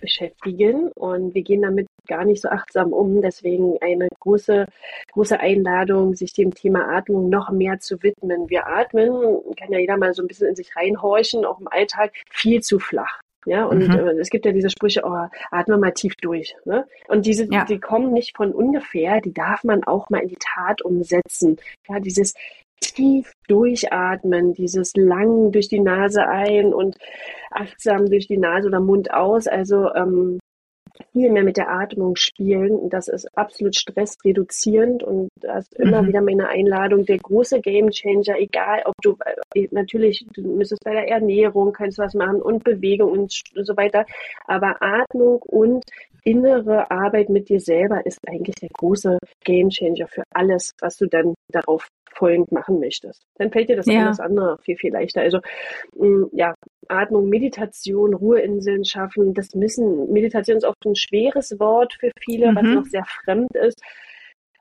beschäftigen 0.00 0.90
und 0.92 1.34
wir 1.34 1.42
gehen 1.42 1.62
damit 1.62 1.86
gar 2.08 2.24
nicht 2.24 2.42
so 2.42 2.48
achtsam 2.48 2.92
um. 2.92 3.22
Deswegen 3.22 3.76
eine 3.80 4.08
große, 4.20 4.66
große 5.12 5.38
Einladung, 5.38 6.14
sich 6.14 6.32
dem 6.32 6.52
Thema 6.54 6.96
Atmung 6.96 7.28
noch 7.28 7.50
mehr 7.50 7.78
zu 7.78 8.02
widmen. 8.02 8.50
Wir 8.50 8.66
atmen, 8.66 9.10
kann 9.58 9.70
ja 9.70 9.78
jeder 9.78 9.96
mal 9.96 10.12
so 10.12 10.22
ein 10.22 10.28
bisschen 10.28 10.48
in 10.48 10.56
sich 10.56 10.74
reinhorchen, 10.74 11.44
auch 11.44 11.60
im 11.60 11.68
Alltag, 11.68 12.12
viel 12.30 12.60
zu 12.62 12.78
flach. 12.78 13.20
Ja, 13.46 13.64
und 13.64 13.86
mhm. 13.86 13.94
äh, 13.94 14.20
es 14.20 14.28
gibt 14.28 14.44
ja 14.44 14.52
diese 14.52 14.70
Sprüche, 14.70 15.02
oh, 15.04 15.28
atme 15.52 15.78
mal 15.78 15.92
tief 15.92 16.14
durch. 16.20 16.54
Ne? 16.64 16.84
Und 17.06 17.26
diese, 17.26 17.46
ja. 17.50 17.64
die 17.64 17.78
kommen 17.78 18.12
nicht 18.12 18.36
von 18.36 18.52
ungefähr, 18.52 19.20
die 19.20 19.32
darf 19.32 19.62
man 19.62 19.84
auch 19.84 20.10
mal 20.10 20.18
in 20.18 20.28
die 20.28 20.38
Tat 20.38 20.82
umsetzen. 20.82 21.56
Ja, 21.88 22.00
dieses 22.00 22.34
tief 22.80 23.32
durchatmen, 23.46 24.52
dieses 24.52 24.92
lang 24.96 25.52
durch 25.52 25.68
die 25.68 25.80
Nase 25.80 26.26
ein 26.26 26.74
und 26.74 26.96
achtsam 27.50 28.10
durch 28.10 28.26
die 28.26 28.36
Nase 28.36 28.66
oder 28.66 28.80
Mund 28.80 29.12
aus. 29.14 29.46
Also 29.46 29.94
ähm, 29.94 30.40
viel 31.12 31.30
mehr 31.30 31.44
mit 31.44 31.56
der 31.56 31.70
Atmung 31.70 32.16
spielen. 32.16 32.88
Das 32.90 33.08
ist 33.08 33.26
absolut 33.36 33.76
stressreduzierend 33.76 35.02
und 35.02 35.28
das 35.40 35.66
ist 35.66 35.78
immer 35.78 36.02
mhm. 36.02 36.08
wieder 36.08 36.20
meine 36.22 36.48
Einladung. 36.48 37.04
Der 37.04 37.18
große 37.18 37.60
Gamechanger, 37.60 38.38
egal 38.38 38.82
ob 38.84 38.94
du 39.02 39.16
äh, 39.54 39.68
natürlich, 39.70 40.26
du 40.32 40.42
müsstest 40.42 40.84
bei 40.84 40.92
der 40.92 41.08
Ernährung 41.08 41.72
kannst 41.72 41.98
was 41.98 42.14
machen 42.14 42.42
und 42.42 42.64
Bewegung 42.64 43.10
und 43.12 43.32
so 43.54 43.76
weiter, 43.76 44.04
aber 44.46 44.76
Atmung 44.80 45.42
und 45.42 45.84
innere 46.24 46.90
Arbeit 46.90 47.28
mit 47.28 47.48
dir 47.48 47.60
selber 47.60 48.04
ist 48.04 48.18
eigentlich 48.28 48.56
der 48.56 48.70
große 48.72 49.18
Gamechanger 49.44 50.08
für 50.08 50.24
alles, 50.30 50.72
was 50.80 50.96
du 50.96 51.06
dann 51.06 51.34
darauf 51.52 51.88
folgend 52.16 52.50
machen 52.50 52.80
möchtest. 52.80 53.22
Dann 53.36 53.50
fällt 53.52 53.68
dir 53.68 53.76
das 53.76 53.86
ja. 53.86 54.06
alles 54.06 54.20
andere 54.20 54.58
viel, 54.58 54.76
viel 54.76 54.92
leichter. 54.92 55.20
Also 55.20 55.38
mh, 55.94 56.28
ja, 56.32 56.54
Atmung, 56.88 57.28
Meditation, 57.28 58.14
Ruheinseln 58.14 58.84
schaffen, 58.84 59.34
das 59.34 59.54
müssen, 59.54 60.12
Meditation 60.12 60.56
ist 60.56 60.64
oft 60.64 60.84
ein 60.84 60.96
schweres 60.96 61.58
Wort 61.58 61.94
für 61.98 62.10
viele, 62.20 62.52
mhm. 62.52 62.56
was 62.56 62.64
noch 62.64 62.84
sehr 62.86 63.04
fremd 63.04 63.54
ist. 63.54 63.80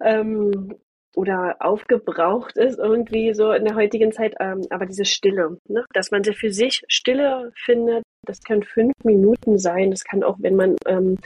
Ähm, 0.02 0.74
oder 1.16 1.56
aufgebraucht 1.60 2.58
ist 2.58 2.78
irgendwie 2.78 3.34
so 3.34 3.54
in 3.54 3.64
der 3.64 3.76
heutigen 3.76 4.12
Zeit, 4.12 4.36
ähm, 4.40 4.66
aber 4.70 4.86
diese 4.86 5.06
Stille, 5.06 5.58
ne? 5.68 5.86
dass 5.94 6.12
man 6.12 6.24
sie 6.24 6.34
für 6.34 6.52
sich 6.52 6.84
Stille 6.90 7.52
findet, 7.56 8.04
das 8.26 8.42
kann 8.42 8.64
fünf 8.64 8.94
Minuten 9.04 9.58
sein, 9.58 9.92
das 9.92 10.04
kann 10.04 10.24
auch, 10.24 10.36
wenn 10.40 10.56
man 10.56 10.76
ähm, 10.86 11.18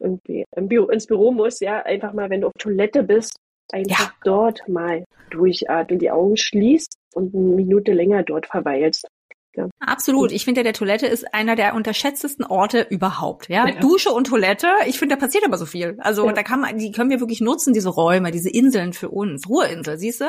irgendwie 0.00 0.44
ins 0.90 1.06
Büro 1.06 1.30
muss, 1.30 1.60
ja, 1.60 1.82
einfach 1.82 2.12
mal, 2.12 2.28
wenn 2.28 2.40
du 2.40 2.48
auf 2.48 2.52
Toilette 2.58 3.02
bist, 3.02 3.36
einfach 3.72 4.08
ja. 4.08 4.12
dort 4.24 4.68
mal 4.68 5.04
durchatmen, 5.30 5.98
die 5.98 6.10
Augen 6.10 6.36
schließt 6.36 6.94
und 7.14 7.34
eine 7.34 7.54
Minute 7.54 7.92
länger 7.92 8.22
dort 8.22 8.46
verweilst. 8.46 9.06
Ja. 9.56 9.68
Absolut. 9.80 10.32
Ich 10.32 10.44
finde, 10.44 10.62
der 10.62 10.72
Toilette 10.72 11.06
ist 11.06 11.34
einer 11.34 11.56
der 11.56 11.74
unterschätztesten 11.74 12.44
Orte 12.44 12.86
überhaupt. 12.90 13.48
Ja? 13.48 13.66
ja. 13.66 13.80
Dusche 13.80 14.10
und 14.10 14.26
Toilette. 14.26 14.68
Ich 14.86 14.98
finde, 14.98 15.16
da 15.16 15.20
passiert 15.20 15.44
aber 15.44 15.56
so 15.56 15.66
viel. 15.66 15.96
Also 16.00 16.26
ja. 16.26 16.32
da 16.32 16.42
kann 16.42 16.60
man, 16.60 16.78
die 16.78 16.92
können 16.92 17.10
wir 17.10 17.20
wirklich 17.20 17.40
nutzen, 17.40 17.72
diese 17.72 17.88
Räume, 17.88 18.30
diese 18.30 18.50
Inseln 18.50 18.92
für 18.92 19.08
uns. 19.08 19.48
Ruheinsel, 19.48 19.98
siehst 19.98 20.20
du? 20.20 20.26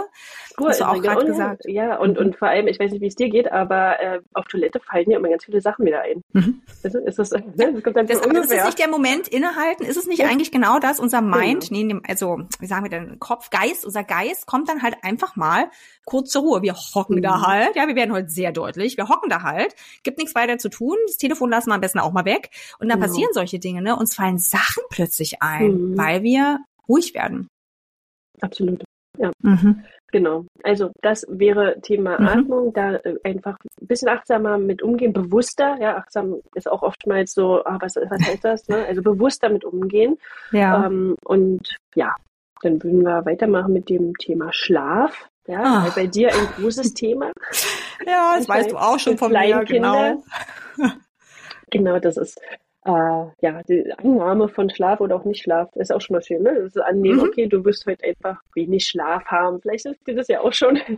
Hast 0.65 0.79
du 0.79 0.85
auch 0.85 1.01
gerade 1.01 1.25
gesagt. 1.25 1.63
Ja, 1.67 1.97
und, 1.97 2.17
und 2.17 2.37
vor 2.37 2.47
allem, 2.47 2.67
ich 2.67 2.79
weiß 2.79 2.91
nicht, 2.91 3.01
wie 3.01 3.07
es 3.07 3.15
dir 3.15 3.29
geht, 3.29 3.51
aber 3.51 3.99
äh, 3.99 4.19
auf 4.33 4.45
Toilette 4.45 4.79
fallen 4.79 5.09
ja 5.11 5.17
immer 5.17 5.29
ganz 5.29 5.45
viele 5.45 5.61
Sachen 5.61 5.85
wieder 5.85 6.01
ein. 6.01 6.23
Mhm. 6.33 6.61
Also, 6.83 6.99
ist 6.99 7.19
das, 7.19 7.29
das 7.29 7.41
kommt 7.83 7.95
dann 7.95 8.07
das, 8.07 8.19
ist 8.19 8.51
es 8.51 8.65
nicht 8.65 8.79
der 8.79 8.87
Moment 8.87 9.27
innehalten? 9.27 9.85
Ist 9.85 9.97
es 9.97 10.07
nicht 10.07 10.23
eigentlich 10.23 10.51
genau 10.51 10.79
das? 10.79 10.99
Unser 10.99 11.21
Mind, 11.21 11.69
genau. 11.69 11.95
nee, 11.95 12.01
also 12.07 12.41
wie 12.59 12.65
sagen 12.65 12.83
wir 12.83 12.89
denn, 12.89 13.19
Kopf, 13.19 13.49
Geist, 13.49 13.85
unser 13.85 14.03
Geist 14.03 14.47
kommt 14.47 14.69
dann 14.69 14.81
halt 14.81 14.95
einfach 15.03 15.35
mal 15.35 15.69
kurz 16.07 16.31
zur 16.31 16.41
Ruhe. 16.41 16.61
Wir 16.61 16.73
hocken 16.73 17.17
mhm. 17.17 17.21
da 17.21 17.41
halt. 17.41 17.75
Ja, 17.75 17.87
wir 17.87 17.95
werden 17.95 18.13
heute 18.13 18.29
sehr 18.29 18.51
deutlich. 18.51 18.97
Wir 18.97 19.09
hocken 19.09 19.29
da 19.29 19.43
halt. 19.43 19.75
Gibt 20.03 20.17
nichts 20.17 20.33
weiter 20.33 20.57
zu 20.57 20.69
tun. 20.69 20.95
Das 21.05 21.17
Telefon 21.17 21.51
lassen 21.51 21.69
wir 21.69 21.75
am 21.75 21.81
besten 21.81 21.99
auch 21.99 22.13
mal 22.13 22.25
weg. 22.25 22.49
Und 22.79 22.89
dann 22.89 22.99
genau. 22.99 23.11
passieren 23.11 23.29
solche 23.33 23.59
Dinge, 23.59 23.81
ne? 23.81 23.95
Uns 23.95 24.15
fallen 24.15 24.39
Sachen 24.39 24.83
plötzlich 24.89 25.41
ein, 25.41 25.91
mhm. 25.91 25.97
weil 25.97 26.23
wir 26.23 26.59
ruhig 26.87 27.13
werden. 27.13 27.49
Absolut. 28.41 28.83
Ja. 29.17 29.31
Mhm. 29.41 29.83
Genau. 30.13 30.45
Also 30.63 30.91
das 31.01 31.25
wäre 31.27 31.81
Thema 31.81 32.19
mhm. 32.19 32.27
Atmung, 32.27 32.73
da 32.73 32.95
äh, 32.95 33.17
einfach 33.25 33.57
ein 33.81 33.87
bisschen 33.87 34.07
achtsamer 34.07 34.57
mit 34.57 34.81
umgehen, 34.81 35.11
bewusster. 35.11 35.77
Ja, 35.81 35.97
achtsam 35.97 36.37
ist 36.55 36.71
auch 36.71 36.83
oftmals 36.83 37.33
so, 37.33 37.65
ah, 37.65 37.77
was, 37.81 37.97
was 37.97 38.25
heißt 38.25 38.45
das? 38.45 38.67
Ne? 38.69 38.85
Also 38.85 39.01
bewusster 39.01 39.49
mit 39.49 39.65
umgehen. 39.65 40.17
Ja. 40.53 40.85
Ähm, 40.85 41.17
und 41.25 41.75
ja, 41.95 42.15
dann 42.61 42.81
würden 42.81 43.03
wir 43.03 43.25
weitermachen 43.25 43.73
mit 43.73 43.89
dem 43.89 44.15
Thema 44.17 44.53
Schlaf. 44.53 45.27
Ja, 45.47 45.63
ah. 45.63 45.91
bei 45.95 46.07
dir 46.07 46.33
ein 46.33 46.47
großes 46.57 46.93
Thema. 46.93 47.31
ja, 48.05 48.35
das 48.37 48.47
weißt 48.47 48.71
du 48.71 48.77
auch 48.77 48.99
schon 48.99 49.17
von 49.17 49.31
mir, 49.31 49.63
genau. 49.65 50.23
genau, 51.71 51.99
das 51.99 52.17
ist 52.17 52.39
äh, 52.85 52.91
ja 53.41 53.61
die 53.67 53.91
Annahme 53.97 54.49
von 54.49 54.69
Schlaf 54.69 54.99
oder 54.99 55.15
auch 55.15 55.25
nicht 55.25 55.41
Schlaf 55.41 55.69
ist 55.75 55.91
auch 55.91 56.01
schon 56.01 56.15
mal 56.15 56.21
schön. 56.21 56.43
Ne? 56.43 56.53
Das 56.55 56.75
ist 56.75 56.81
annehmen, 56.81 57.17
mhm. 57.17 57.23
okay, 57.23 57.47
du 57.47 57.63
wirst 57.63 57.85
heute 57.85 58.03
einfach 58.05 58.41
wenig 58.55 58.85
Schlaf 58.85 59.25
haben. 59.25 59.61
Vielleicht 59.61 59.85
ist 59.85 60.05
dir 60.05 60.15
das 60.15 60.27
ja 60.27 60.41
auch 60.41 60.53
schon. 60.53 60.79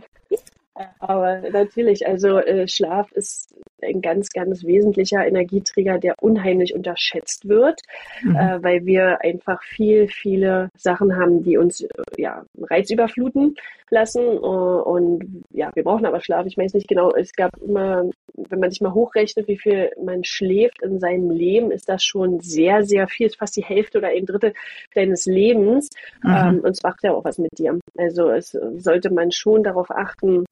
Aber 0.98 1.40
natürlich, 1.50 2.06
also 2.06 2.38
äh, 2.38 2.66
Schlaf 2.66 3.10
ist 3.12 3.54
ein 3.82 4.00
ganz, 4.00 4.30
ganz 4.30 4.64
wesentlicher 4.64 5.26
Energieträger, 5.26 5.98
der 5.98 6.14
unheimlich 6.22 6.74
unterschätzt 6.74 7.48
wird, 7.48 7.80
mhm. 8.22 8.36
äh, 8.36 8.62
weil 8.62 8.86
wir 8.86 9.20
einfach 9.20 9.62
viel, 9.62 10.08
viele 10.08 10.70
Sachen 10.76 11.16
haben, 11.16 11.42
die 11.42 11.58
uns 11.58 11.82
äh, 11.82 11.88
ja, 12.16 12.44
reizüberfluten 12.58 13.56
lassen. 13.90 14.38
Uh, 14.38 14.82
und 14.82 15.44
ja, 15.50 15.70
wir 15.74 15.84
brauchen 15.84 16.06
aber 16.06 16.20
Schlaf. 16.20 16.46
Ich 16.46 16.56
weiß 16.56 16.74
nicht 16.74 16.88
genau, 16.88 17.10
es 17.12 17.32
gab 17.32 17.56
immer, 17.58 18.04
wenn 18.34 18.60
man 18.60 18.70
sich 18.70 18.80
mal 18.80 18.94
hochrechnet, 18.94 19.48
wie 19.48 19.58
viel 19.58 19.90
man 20.02 20.24
schläft 20.24 20.82
in 20.82 20.98
seinem 20.98 21.30
Leben, 21.30 21.70
ist 21.70 21.88
das 21.88 22.02
schon 22.04 22.40
sehr, 22.40 22.82
sehr 22.84 23.08
viel, 23.08 23.26
ist 23.26 23.38
fast 23.38 23.56
die 23.56 23.64
Hälfte 23.64 23.98
oder 23.98 24.08
ein 24.08 24.26
Drittel 24.26 24.54
deines 24.94 25.26
Lebens. 25.26 25.88
Mhm. 26.22 26.30
Ähm, 26.30 26.60
und 26.60 26.70
es 26.70 26.82
macht 26.82 27.02
ja 27.02 27.12
auch 27.12 27.24
was 27.24 27.38
mit 27.38 27.58
dir. 27.58 27.78
Also 27.96 28.30
es 28.30 28.50
sollte 28.50 29.10
man 29.12 29.32
schon 29.32 29.62
darauf 29.62 29.90
achten, 29.90 30.44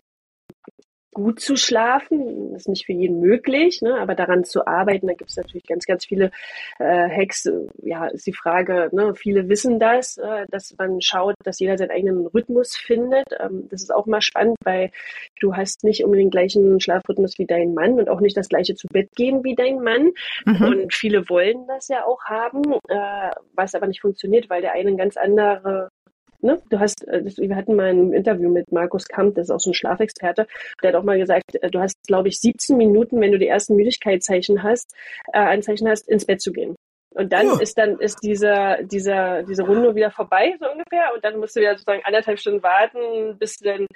gut 1.19 1.41
zu 1.41 1.57
schlafen. 1.57 2.53
Das 2.53 2.63
ist 2.63 2.69
nicht 2.69 2.87
für 2.87 2.93
jeden 2.93 3.21
möglich, 3.21 3.83
ne? 3.83 3.99
aber 3.99 4.15
daran 4.15 4.45
zu 4.45 4.67
arbeiten, 4.67 5.09
da 5.09 5.15
gibt 5.15 5.31
es 5.31 5.37
natürlich 5.37 5.67
ganz, 5.67 5.85
ganz 5.85 6.05
viele 6.05 6.31
äh, 6.79 7.09
Hacks. 7.09 7.49
Ja, 7.83 8.07
ist 8.07 8.27
die 8.27 8.33
Frage, 8.33 8.89
ne? 8.93 9.15
viele 9.15 9.49
wissen 9.49 9.81
das, 9.81 10.17
äh, 10.19 10.47
dass 10.51 10.75
man 10.79 11.01
schaut, 11.01 11.35
dass 11.43 11.59
jeder 11.59 11.77
seinen 11.77 11.91
eigenen 11.91 12.27
Rhythmus 12.27 12.77
findet. 12.77 13.27
Ähm, 13.41 13.69
das 13.71 13.83
ist 13.83 13.93
auch 13.93 14.07
mal 14.07 14.21
spannend, 14.21 14.57
weil 14.63 14.91
du 15.41 15.57
hast 15.57 15.85
nicht 15.85 16.05
unbedingt 16.05 16.29
den 16.29 16.31
gleichen 16.31 16.81
Schlafrhythmus 16.81 17.39
wie 17.39 17.47
dein 17.47 17.75
Mann 17.75 17.99
und 17.99 18.09
auch 18.09 18.21
nicht 18.21 18.37
das 18.37 18.49
gleiche 18.49 18.75
zu 18.75 18.87
Bett 18.89 19.11
gehen 19.17 19.43
wie 19.45 19.55
dein 19.55 19.83
Mann. 19.83 20.13
Mhm. 20.45 20.63
Und 20.63 20.95
viele 20.95 21.29
wollen 21.29 21.67
das 21.67 21.89
ja 21.89 22.05
auch 22.05 22.25
haben, 22.25 22.63
äh, 22.89 23.31
was 23.55 23.75
aber 23.75 23.87
nicht 23.87 24.01
funktioniert, 24.01 24.51
weil 24.51 24.61
der 24.61 24.73
eine 24.73 24.95
ganz 24.97 25.17
andere 25.17 25.89
Ne? 26.41 26.61
Du 26.71 26.79
hast, 26.79 27.07
äh, 27.09 27.25
wir 27.25 27.57
hatten 27.57 27.75
mal 27.75 27.89
ein 27.89 28.13
Interview 28.13 28.49
mit 28.51 28.71
Markus 28.71 29.09
Kamp, 29.09 29.35
das 29.35 29.47
ist 29.47 29.51
auch 29.51 29.61
so 29.61 29.71
ein 29.71 29.75
Schlafexperte, 29.75 30.47
der 30.83 30.89
hat 30.89 30.97
auch 30.97 31.05
mal 31.05 31.19
gesagt, 31.19 31.57
äh, 31.61 31.71
du 31.71 31.81
hast, 31.81 31.97
glaube 32.07 32.29
ich, 32.29 32.41
17 32.41 32.77
Minuten, 32.77 33.21
wenn 33.21 33.33
du 33.33 33.39
die 33.39 33.49
ersten 33.49 33.77
Müdigkeitszeichen 33.77 34.63
hast, 34.63 34.95
äh, 35.33 35.39
Anzeichen 35.39 35.89
hast, 35.89 36.09
ins 36.09 36.27
Bett 36.27 36.41
zu 36.41 36.53
gehen. 36.53 36.77
Und 37.11 37.33
dann 37.33 37.49
oh. 37.49 37.59
ist 37.59 37.77
dann 37.77 37.99
ist 37.99 38.23
dieser, 38.23 38.83
dieser, 38.85 39.43
diese 39.43 39.65
Runde 39.65 39.95
wieder 39.95 40.11
vorbei, 40.11 40.55
so 40.61 40.71
ungefähr. 40.71 41.13
Und 41.15 41.25
dann 41.25 41.39
musst 41.41 41.57
du 41.57 41.61
wieder 41.61 41.73
sozusagen 41.73 42.05
anderthalb 42.05 42.39
Stunden 42.39 42.63
warten, 42.63 43.37
bis 43.39 43.57
du 43.57 43.65
dann, 43.65 43.87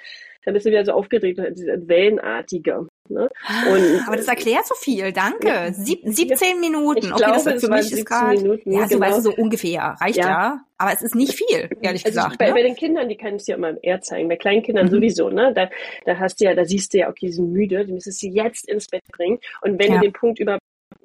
dann 0.43 0.53
bist 0.53 0.65
du 0.65 0.71
wieder 0.71 0.83
so 0.83 0.93
aufgeregt, 0.93 1.39
diese 1.55 1.87
Wellenartige. 1.87 2.87
Ne? 3.09 3.29
Und, 3.69 4.07
Aber 4.07 4.15
das 4.15 4.27
erklärt 4.27 4.65
so 4.65 4.75
viel, 4.75 5.11
danke. 5.11 5.73
Sieb, 5.73 6.01
17 6.03 6.59
Minuten. 6.59 7.05
Ich 7.05 7.11
okay, 7.11 7.23
glaube, 7.23 7.51
das 7.51 7.63
für 7.63 7.69
mich 7.69 7.91
ist 7.91 8.05
gerade. 8.05 8.61
Ja, 8.65 8.87
so 8.87 8.95
genau. 8.95 9.01
weißt 9.01 9.17
du, 9.17 9.21
so 9.21 9.33
ungefähr. 9.35 9.95
Reicht 9.99 10.17
ja. 10.17 10.27
ja. 10.27 10.59
Aber 10.77 10.93
es 10.93 11.01
ist 11.01 11.15
nicht 11.15 11.33
viel, 11.33 11.69
ehrlich 11.81 12.05
also 12.05 12.17
gesagt. 12.17 12.37
Bei, 12.37 12.47
ne? 12.47 12.53
bei 12.53 12.63
den 12.63 12.75
Kindern, 12.75 13.09
die 13.09 13.17
kann 13.17 13.35
ich 13.35 13.43
dir 13.43 13.55
immer 13.55 13.81
eher 13.83 14.01
zeigen. 14.01 14.27
Bei 14.29 14.37
kleinen 14.37 14.63
Kindern 14.63 14.87
mhm. 14.87 14.91
sowieso, 14.91 15.29
ne? 15.29 15.53
Da, 15.53 15.69
da 16.05 16.19
hast 16.19 16.39
du 16.39 16.45
ja, 16.45 16.55
da 16.55 16.65
siehst 16.65 16.93
du 16.93 16.99
ja, 16.99 17.09
okay, 17.09 17.27
die 17.27 17.33
sind 17.33 17.51
müde, 17.51 17.85
die 17.85 17.93
müsstest 17.93 18.23
du 18.23 18.27
jetzt 18.27 18.67
ins 18.69 18.87
Bett 18.87 19.03
bringen. 19.11 19.39
Und 19.61 19.79
wenn 19.79 19.91
ja. 19.91 19.95
du 19.99 20.01
den 20.01 20.13
Punkt 20.13 20.39
über 20.39 20.59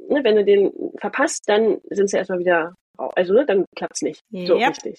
ne, 0.08 0.24
wenn 0.24 0.36
du 0.36 0.44
den 0.44 0.72
verpasst, 0.98 1.44
dann 1.46 1.78
sind 1.90 2.10
sie 2.10 2.16
erstmal 2.16 2.40
wieder, 2.40 2.74
also 2.96 3.34
ne, 3.34 3.44
dann 3.46 3.64
klappt's 3.76 4.02
nicht. 4.02 4.22
So 4.30 4.56
yep. 4.56 4.70
richtig. 4.70 4.98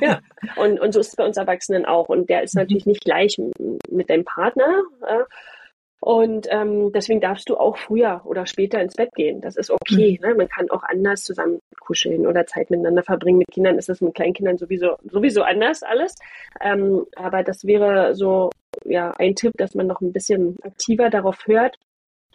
Ja. 0.00 0.20
Und, 0.56 0.80
und 0.80 0.92
so 0.92 1.00
ist 1.00 1.08
es 1.08 1.16
bei 1.16 1.24
uns 1.24 1.36
Erwachsenen 1.36 1.84
auch. 1.84 2.08
Und 2.08 2.30
der 2.30 2.42
ist 2.42 2.54
mhm. 2.54 2.62
natürlich 2.62 2.86
nicht 2.86 3.04
gleich 3.04 3.36
mit 3.90 4.10
deinem 4.10 4.24
Partner. 4.24 4.82
Äh, 5.06 5.24
und 6.04 6.48
ähm, 6.50 6.92
deswegen 6.92 7.22
darfst 7.22 7.48
du 7.48 7.56
auch 7.56 7.78
früher 7.78 8.20
oder 8.26 8.44
später 8.44 8.78
ins 8.78 8.94
Bett 8.94 9.14
gehen. 9.14 9.40
Das 9.40 9.56
ist 9.56 9.70
okay. 9.70 10.18
Mhm. 10.20 10.28
Ne? 10.28 10.34
Man 10.34 10.48
kann 10.48 10.68
auch 10.68 10.82
anders 10.82 11.22
zusammen 11.22 11.60
kuscheln 11.80 12.26
oder 12.26 12.44
Zeit 12.44 12.68
miteinander 12.68 13.02
verbringen. 13.02 13.38
Mit 13.38 13.50
Kindern 13.50 13.78
ist 13.78 13.88
das 13.88 14.02
mit 14.02 14.14
Kleinkindern 14.14 14.58
sowieso 14.58 14.96
sowieso 15.10 15.40
anders 15.40 15.82
alles. 15.82 16.14
Ähm, 16.60 17.06
aber 17.16 17.42
das 17.42 17.64
wäre 17.64 18.14
so 18.14 18.50
ja 18.84 19.12
ein 19.18 19.34
Tipp, 19.34 19.52
dass 19.56 19.74
man 19.74 19.86
noch 19.86 20.02
ein 20.02 20.12
bisschen 20.12 20.58
aktiver 20.62 21.08
darauf 21.08 21.46
hört 21.46 21.78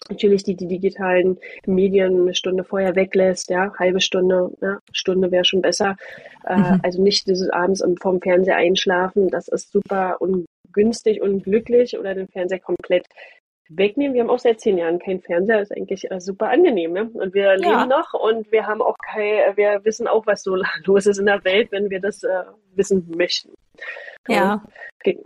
natürlich 0.10 0.44
die, 0.44 0.56
die 0.56 0.68
digitalen 0.68 1.38
Medien 1.68 2.22
eine 2.22 2.34
Stunde 2.34 2.64
vorher 2.64 2.96
weglässt, 2.96 3.50
ja, 3.50 3.74
halbe 3.78 4.00
Stunde, 4.00 4.50
ja, 4.62 4.80
Stunde 4.94 5.30
wäre 5.30 5.44
schon 5.44 5.62
besser. 5.62 5.98
Äh, 6.48 6.56
mhm. 6.56 6.80
also 6.82 7.04
nicht 7.04 7.28
dieses 7.28 7.50
abends 7.50 7.84
vorm 8.02 8.22
Fernseher 8.22 8.56
einschlafen, 8.56 9.28
das 9.28 9.50
ist 9.50 9.74
super 9.74 10.18
ungünstig 10.22 11.22
und 11.22 11.44
glücklich 11.44 12.00
oder 12.00 12.16
den 12.16 12.30
Fernseher 12.30 12.60
komplett 12.60 13.06
wegnehmen. 13.70 14.14
Wir 14.14 14.22
haben 14.22 14.30
auch 14.30 14.40
seit 14.40 14.60
zehn 14.60 14.78
Jahren 14.78 15.00
keinen 15.00 15.22
Fernseher, 15.22 15.62
ist 15.62 15.76
eigentlich 15.76 16.10
äh, 16.12 16.20
super 16.20 16.50
angenehm, 16.50 16.94
ne? 16.94 17.10
Und 17.14 17.34
wir 17.34 17.44
ja. 17.44 17.54
leben 17.54 17.90
noch 17.90 18.14
und 18.14 18.52
wir 18.52 18.68
haben 18.68 18.82
auch 18.82 18.96
kein, 18.98 19.56
wir 19.56 19.86
wissen 19.86 20.08
auch, 20.08 20.26
was 20.26 20.44
so 20.44 20.56
los 20.86 21.06
ist 21.06 21.20
in 21.20 21.28
der 21.28 21.44
Welt, 21.44 21.72
wenn 21.72 21.90
wir 21.90 22.02
das 22.02 22.24
äh, 22.24 22.44
wissen 22.76 23.10
möchten. 23.16 23.54
Ja. 24.28 24.64
Und, 25.06 25.18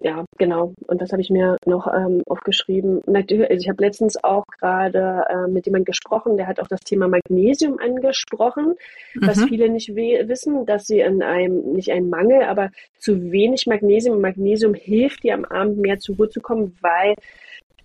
ja, 0.00 0.24
genau. 0.38 0.74
Und 0.86 1.02
das 1.02 1.10
habe 1.10 1.22
ich 1.22 1.30
mir 1.30 1.56
noch 1.66 1.92
ähm, 1.92 2.22
aufgeschrieben. 2.26 3.02
Natürlich, 3.06 3.50
also 3.50 3.60
ich 3.60 3.68
habe 3.68 3.82
letztens 3.82 4.22
auch 4.22 4.44
gerade 4.60 5.24
äh, 5.28 5.48
mit 5.48 5.66
jemandem 5.66 5.86
gesprochen, 5.86 6.36
der 6.36 6.46
hat 6.46 6.60
auch 6.60 6.68
das 6.68 6.80
Thema 6.80 7.08
Magnesium 7.08 7.78
angesprochen, 7.80 8.76
mhm. 9.14 9.26
was 9.26 9.42
viele 9.44 9.68
nicht 9.68 9.94
wissen, 9.96 10.66
dass 10.66 10.86
sie 10.86 11.00
in 11.00 11.22
einem, 11.22 11.72
nicht 11.72 11.90
einen 11.90 12.10
Mangel, 12.10 12.42
aber 12.44 12.70
zu 12.98 13.32
wenig 13.32 13.66
Magnesium. 13.66 14.20
Magnesium 14.20 14.74
hilft 14.74 15.24
dir 15.24 15.34
am 15.34 15.44
Abend 15.44 15.78
mehr 15.78 15.98
zur 15.98 16.16
Ruhe 16.16 16.28
zu 16.28 16.40
kommen, 16.40 16.76
weil 16.80 17.14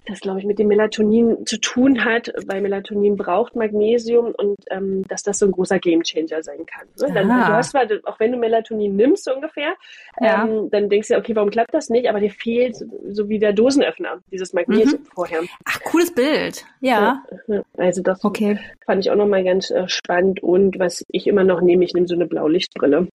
das, 0.06 0.20
glaube 0.20 0.40
ich, 0.40 0.46
mit 0.46 0.60
dem 0.60 0.68
Melatonin 0.68 1.46
zu 1.46 1.60
tun 1.60 2.04
hat, 2.04 2.32
weil 2.48 2.62
Melatonin 2.62 3.16
braucht 3.16 3.56
Magnesium 3.56 4.34
und 4.38 4.58
ähm, 4.70 5.04
dass 5.08 5.24
das 5.24 5.40
so 5.40 5.46
ein 5.46 5.52
großer 5.52 5.80
Gamechanger 5.80 6.44
sein 6.44 6.66
kann. 6.66 6.88
Ne? 7.00 7.14
Dann, 7.14 7.28
du 7.28 7.34
hast 7.34 7.72
zwar, 7.72 7.86
auch 8.04 8.20
wenn 8.20 8.32
du 8.32 8.38
Melatonin 8.38 8.96
nimmst 8.96 9.24
so 9.24 9.34
ungefähr, 9.34 9.74
ja. 10.20 10.46
ähm, 10.46 10.70
dann 10.70 10.90
denkst 10.90 11.08
du, 11.10 11.18
okay, 11.18 11.36
warum 11.36 11.50
klappt 11.50 11.74
das 11.74 11.90
nicht? 11.90 12.10
Aber 12.10 12.20
dir 12.20 12.32
fehlt 12.32 12.76
so 12.76 13.30
wie 13.30 13.40
der 13.40 13.54
Dosenöffner, 13.54 14.20
dieses 14.32 14.54
Magnesium 14.54 15.02
mhm. 15.02 15.08
vorher. 15.14 15.42
Ach, 15.66 15.80
cooles 15.84 16.14
Bild. 16.14 16.66
Ja. 16.82 17.24
ja 17.48 17.62
also 17.78 18.02
das 18.02 18.24
okay. 18.24 18.60
fand 18.86 19.06
ich 19.06 19.12
auch 19.12 19.16
nochmal 19.16 19.44
ganz 19.44 19.72
äh, 19.72 19.88
spannend 19.88 20.44
und 20.44 20.80
was 20.80 21.04
ich 21.10 21.28
immer 21.28 21.44
noch 21.44 21.62
nehme, 21.62 21.86
ich 21.86 21.94
nehme 21.94 22.08
so 22.08 22.16
eine 22.16 22.26
Blaulichtbrille 22.26 23.08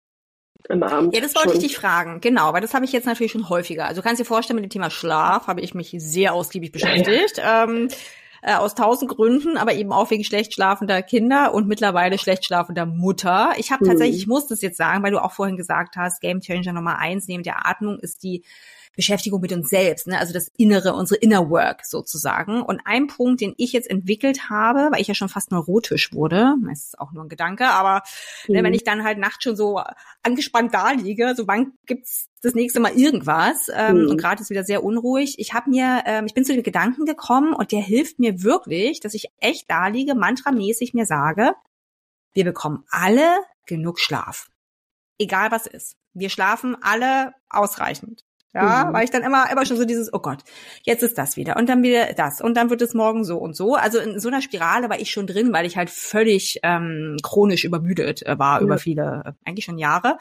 am 0.69 0.84
Abend. 0.84 1.13
Ja, 1.13 1.21
das 1.21 1.36
wollte 1.36 1.49
schon. 1.49 1.58
ich 1.58 1.67
dich 1.67 1.77
fragen. 1.77 2.21
Genau, 2.21 2.53
weil 2.53 2.62
das 2.62 2.73
habe 2.73 2.86
ich 2.86 2.91
jetzt 2.91 3.06
natürlich 3.06 3.32
schon 3.32 3.49
häufiger. 3.49 3.86
Also 3.86 4.01
du 4.01 4.08
kannst 4.08 4.19
dir 4.19 4.25
vorstellen, 4.25 4.56
mit 4.56 4.65
dem 4.65 4.69
Thema 4.69 4.89
Schlaf 4.89 5.47
habe 5.47 5.62
ich 5.62 5.73
mich 5.73 5.95
sehr 5.97 6.34
ausgiebig 6.34 6.71
beschäftigt. 6.71 7.38
Ja. 7.38 7.63
Ähm, 7.63 7.89
äh, 8.41 8.56
aus 8.56 8.75
tausend 8.75 9.10
Gründen, 9.10 9.58
aber 9.58 9.73
eben 9.73 9.91
auch 9.91 10.12
wegen 10.12 10.23
schlecht 10.23 10.53
schlafender 10.53 11.01
Kinder 11.01 11.53
und 11.53 11.67
mittlerweile 11.67 12.17
schlecht 12.17 12.45
schlafender 12.45 12.86
Mutter. 12.86 13.51
Ich 13.58 13.71
habe 13.71 13.84
mhm. 13.84 13.89
tatsächlich, 13.89 14.17
ich 14.17 14.27
muss 14.27 14.47
das 14.47 14.62
jetzt 14.62 14.77
sagen, 14.77 15.03
weil 15.03 15.12
du 15.12 15.23
auch 15.23 15.32
vorhin 15.32 15.58
gesagt 15.58 15.95
hast, 15.95 16.21
Game 16.21 16.41
Changer 16.41 16.73
Nummer 16.73 16.99
eins 16.99 17.27
neben 17.27 17.43
der 17.43 17.67
Atmung 17.67 17.99
ist 17.99 18.23
die 18.23 18.43
Beschäftigung 18.98 19.40
mit 19.42 19.54
uns 19.54 19.70
selbst, 19.70 20.08
ne? 20.08 20.18
also 20.20 20.34
das 20.34 20.52
Innere, 20.58 20.94
unsere 20.96 21.20
Inner 21.22 21.52
Work 21.52 21.86
sozusagen. 21.86 22.64
Und 22.64 22.82
ein 22.84 23.06
Punkt, 23.06 23.42
den 23.42 23.54
ich 23.56 23.72
jetzt 23.72 23.90
entwickelt 23.90 24.50
habe, 24.50 24.90
weil 24.92 25.00
ich 25.00 25.08
ja 25.08 25.14
schon 25.14 25.30
fast 25.30 25.52
neurotisch 25.52 26.12
wurde, 26.14 26.56
das 26.68 26.88
ist 26.88 27.00
auch 27.00 27.12
nur 27.12 27.24
ein 27.24 27.30
Gedanke, 27.30 27.68
aber 27.68 28.02
ne, 28.48 28.60
mhm. 28.60 28.66
wenn 28.66 28.74
ich 28.74 28.84
dann 28.84 29.04
halt 29.04 29.20
nachts 29.20 29.44
schon 29.44 29.56
so 29.56 29.80
angespannt 30.24 30.74
da 30.74 30.92
liege, 30.92 31.36
so 31.38 31.48
wann 31.48 31.74
gibt's 31.86 32.28
das 32.42 32.56
nächste 32.56 32.80
Mal 32.80 32.94
irgendwas 32.98 33.70
ähm, 33.72 34.02
mhm. 34.02 34.10
und 34.10 34.18
gerade 34.18 34.42
ist 34.42 34.50
wieder 34.50 34.64
sehr 34.64 34.84
unruhig. 34.84 35.36
Ich 35.38 35.54
habe 35.54 35.70
mir, 35.70 36.02
ähm, 36.08 36.26
ich 36.26 36.34
bin 36.34 36.44
zu 36.44 36.54
den 36.54 36.64
Gedanken 36.64 37.06
gekommen 37.06 37.54
und 37.54 37.72
der 37.72 37.82
hilft 37.82 38.18
mir 38.18 38.42
wirklich, 38.42 39.00
dass 39.00 39.14
ich 39.14 39.28
echt 39.40 39.70
da 39.70 39.88
liege, 39.88 40.16
mantramäßig 40.16 40.96
mir 40.96 41.06
sage, 41.06 41.54
wir 42.34 42.46
bekommen 42.46 42.84
alle 42.90 43.42
genug 43.68 44.00
Schlaf. 44.00 44.48
Egal 45.20 45.52
was 45.52 45.68
ist. 45.68 45.98
Wir 46.14 46.32
schlafen 46.32 46.76
alle 46.82 47.34
ausreichend. 47.48 48.24
Ja, 48.58 48.86
mhm. 48.86 48.93
weil 48.93 49.04
ich 49.04 49.12
dann 49.12 49.24
immer, 49.24 49.50
immer 49.52 49.65
schon 49.65 49.78
so 49.78 49.86
dieses, 49.86 50.12
oh 50.13 50.20
Gott, 50.20 50.39
jetzt 50.84 51.04
ist 51.04 51.17
das 51.17 51.38
wieder 51.38 51.58
und 51.58 51.70
dann 51.70 51.84
wieder 51.84 52.13
das 52.13 52.41
und 52.41 52.56
dann 52.56 52.70
wird 52.70 52.82
es 52.82 52.93
morgen 52.93 53.24
so 53.24 53.38
und 53.38 53.56
so. 53.56 53.76
Also 53.76 54.00
in 54.00 54.20
so 54.20 54.28
einer 54.28 54.41
Spirale 54.41 54.89
war 54.89 55.00
ich 55.00 55.12
schon 55.12 55.28
drin, 55.28 55.54
weil 55.54 55.65
ich 55.65 55.78
halt 55.78 55.89
völlig 55.89 56.60
ähm, 56.63 57.17
chronisch 57.24 57.63
übermüdet 57.63 58.26
äh, 58.26 58.38
war 58.39 58.60
ja. 58.60 58.63
über 58.63 58.78
viele, 58.78 59.24
äh, 59.26 59.32
eigentlich 59.50 59.65
schon 59.65 59.78
Jahre. 59.78 60.17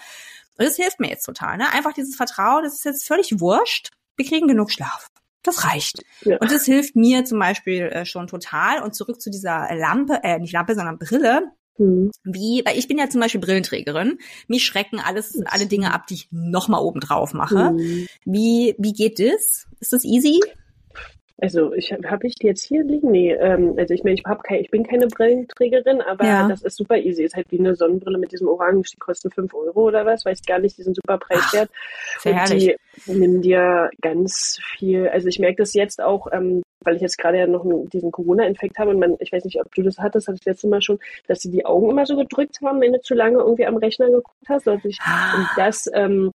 Und 0.59 0.67
das 0.67 0.77
hilft 0.77 1.01
mir 1.01 1.09
jetzt 1.09 1.25
total. 1.25 1.57
Ne? 1.59 1.73
Einfach 1.73 1.93
dieses 1.93 2.17
Vertrauen, 2.17 2.65
das 2.65 2.75
ist 2.75 2.85
jetzt 2.85 3.07
völlig 3.07 3.41
wurscht. 3.41 3.91
Wir 4.17 4.27
kriegen 4.27 4.49
genug 4.49 4.71
Schlaf. 4.71 5.09
Das 5.43 5.65
reicht. 5.65 6.03
Ja. 6.23 6.39
Und 6.39 6.51
das 6.51 6.65
hilft 6.65 6.97
mir 6.97 7.25
zum 7.25 7.39
Beispiel 7.39 7.83
äh, 7.83 8.05
schon 8.05 8.27
total. 8.27 8.83
Und 8.83 8.95
zurück 8.95 9.21
zu 9.21 9.31
dieser 9.31 9.69
Lampe, 9.75 10.21
äh, 10.25 10.39
nicht 10.39 10.53
Lampe, 10.53 10.75
sondern 10.75 10.99
Brille. 10.99 11.53
Mhm. 11.79 12.11
Wie, 12.25 12.63
weil 12.65 12.79
ich 12.79 12.89
bin 12.89 12.99
ja 12.99 13.09
zum 13.09 13.21
Beispiel 13.21 13.41
Brillenträgerin. 13.41 14.19
Mich 14.49 14.65
schrecken 14.65 15.01
alles, 15.01 15.41
alle 15.47 15.67
Dinge 15.67 15.93
ab, 15.93 16.07
die 16.07 16.15
ich 16.15 16.29
nochmal 16.31 16.83
oben 16.83 17.01
drauf 17.01 17.35
mache. 17.35 17.73
Mhm. 17.73 18.07
Wie, 18.25 18.75
wie 18.79 18.93
geht 18.93 19.19
das? 19.19 19.67
Ist 19.81 19.93
das 19.93 20.05
easy? 20.05 20.41
Also 21.39 21.75
ich 21.75 21.93
habe 21.93 22.11
hab 22.11 22.25
ich 22.25 22.35
die 22.37 22.47
jetzt 22.47 22.65
hier 22.65 22.83
liegen? 22.83 23.11
Nee, 23.11 23.33
ähm, 23.33 23.75
also 23.77 23.93
ich 23.93 24.05
meine, 24.05 24.15
ich 24.15 24.25
hab 24.25 24.43
kein, 24.43 24.61
ich 24.61 24.71
bin 24.71 24.85
keine 24.85 25.07
Brillenträgerin, 25.07 26.01
aber 26.01 26.25
ja. 26.25 26.49
das 26.49 26.63
ist 26.63 26.77
super 26.77 26.97
easy. 26.97 27.25
Ist 27.25 27.37
halt 27.37 27.51
wie 27.51 27.59
eine 27.59 27.75
Sonnenbrille 27.75 28.19
mit 28.19 28.33
diesem 28.33 28.49
Orange, 28.49 28.93
die 28.93 28.99
kosten 28.99 29.31
fünf 29.31 29.53
Euro 29.53 29.83
oder 29.83 30.07
was, 30.07 30.25
weiß 30.25 30.41
ich 30.41 30.47
gar 30.47 30.59
nicht, 30.59 30.79
die 30.79 30.83
sind 30.83 30.97
super 30.97 31.19
preiswert. 31.19 31.69
Ach, 32.21 32.27
und 32.27 32.33
herrlich. 32.33 32.77
die 33.07 33.13
nehmen 33.13 33.43
dir 33.43 33.91
ganz 34.01 34.59
viel, 34.63 35.09
also 35.09 35.29
ich 35.29 35.39
merke 35.39 35.59
das 35.59 35.75
jetzt 35.75 36.03
auch, 36.03 36.29
ähm, 36.33 36.63
weil 36.81 36.97
ich 36.97 37.03
jetzt 37.03 37.19
gerade 37.19 37.39
ja 37.39 37.47
noch 37.47 37.67
diesen 37.93 38.13
Corona-Infekt 38.13 38.79
habe 38.79 38.91
und 38.91 38.99
man, 38.99 39.17
ich 39.19 39.31
weiß 39.31 39.45
nicht, 39.45 39.61
ob 39.61 39.75
du 39.75 39.83
das 39.83 39.99
hattest, 39.99 40.29
hatte 40.29 40.39
ich 40.41 40.47
letztes 40.47 40.71
Mal 40.71 40.81
schon, 40.81 40.99
dass 41.27 41.41
sie 41.41 41.51
die 41.51 41.67
Augen 41.67 41.91
immer 41.91 42.07
so 42.07 42.17
gedrückt 42.17 42.61
haben, 42.65 42.81
wenn 42.81 42.93
du 42.93 43.01
zu 43.01 43.15
lange 43.15 43.39
irgendwie 43.39 43.67
am 43.67 43.77
Rechner 43.77 44.07
geguckt 44.07 44.49
hast. 44.49 44.67
Also 44.67 44.89
ich, 44.89 44.99
ah. 45.03 45.37
und 45.37 45.49
das 45.57 45.85
ähm, 45.93 46.31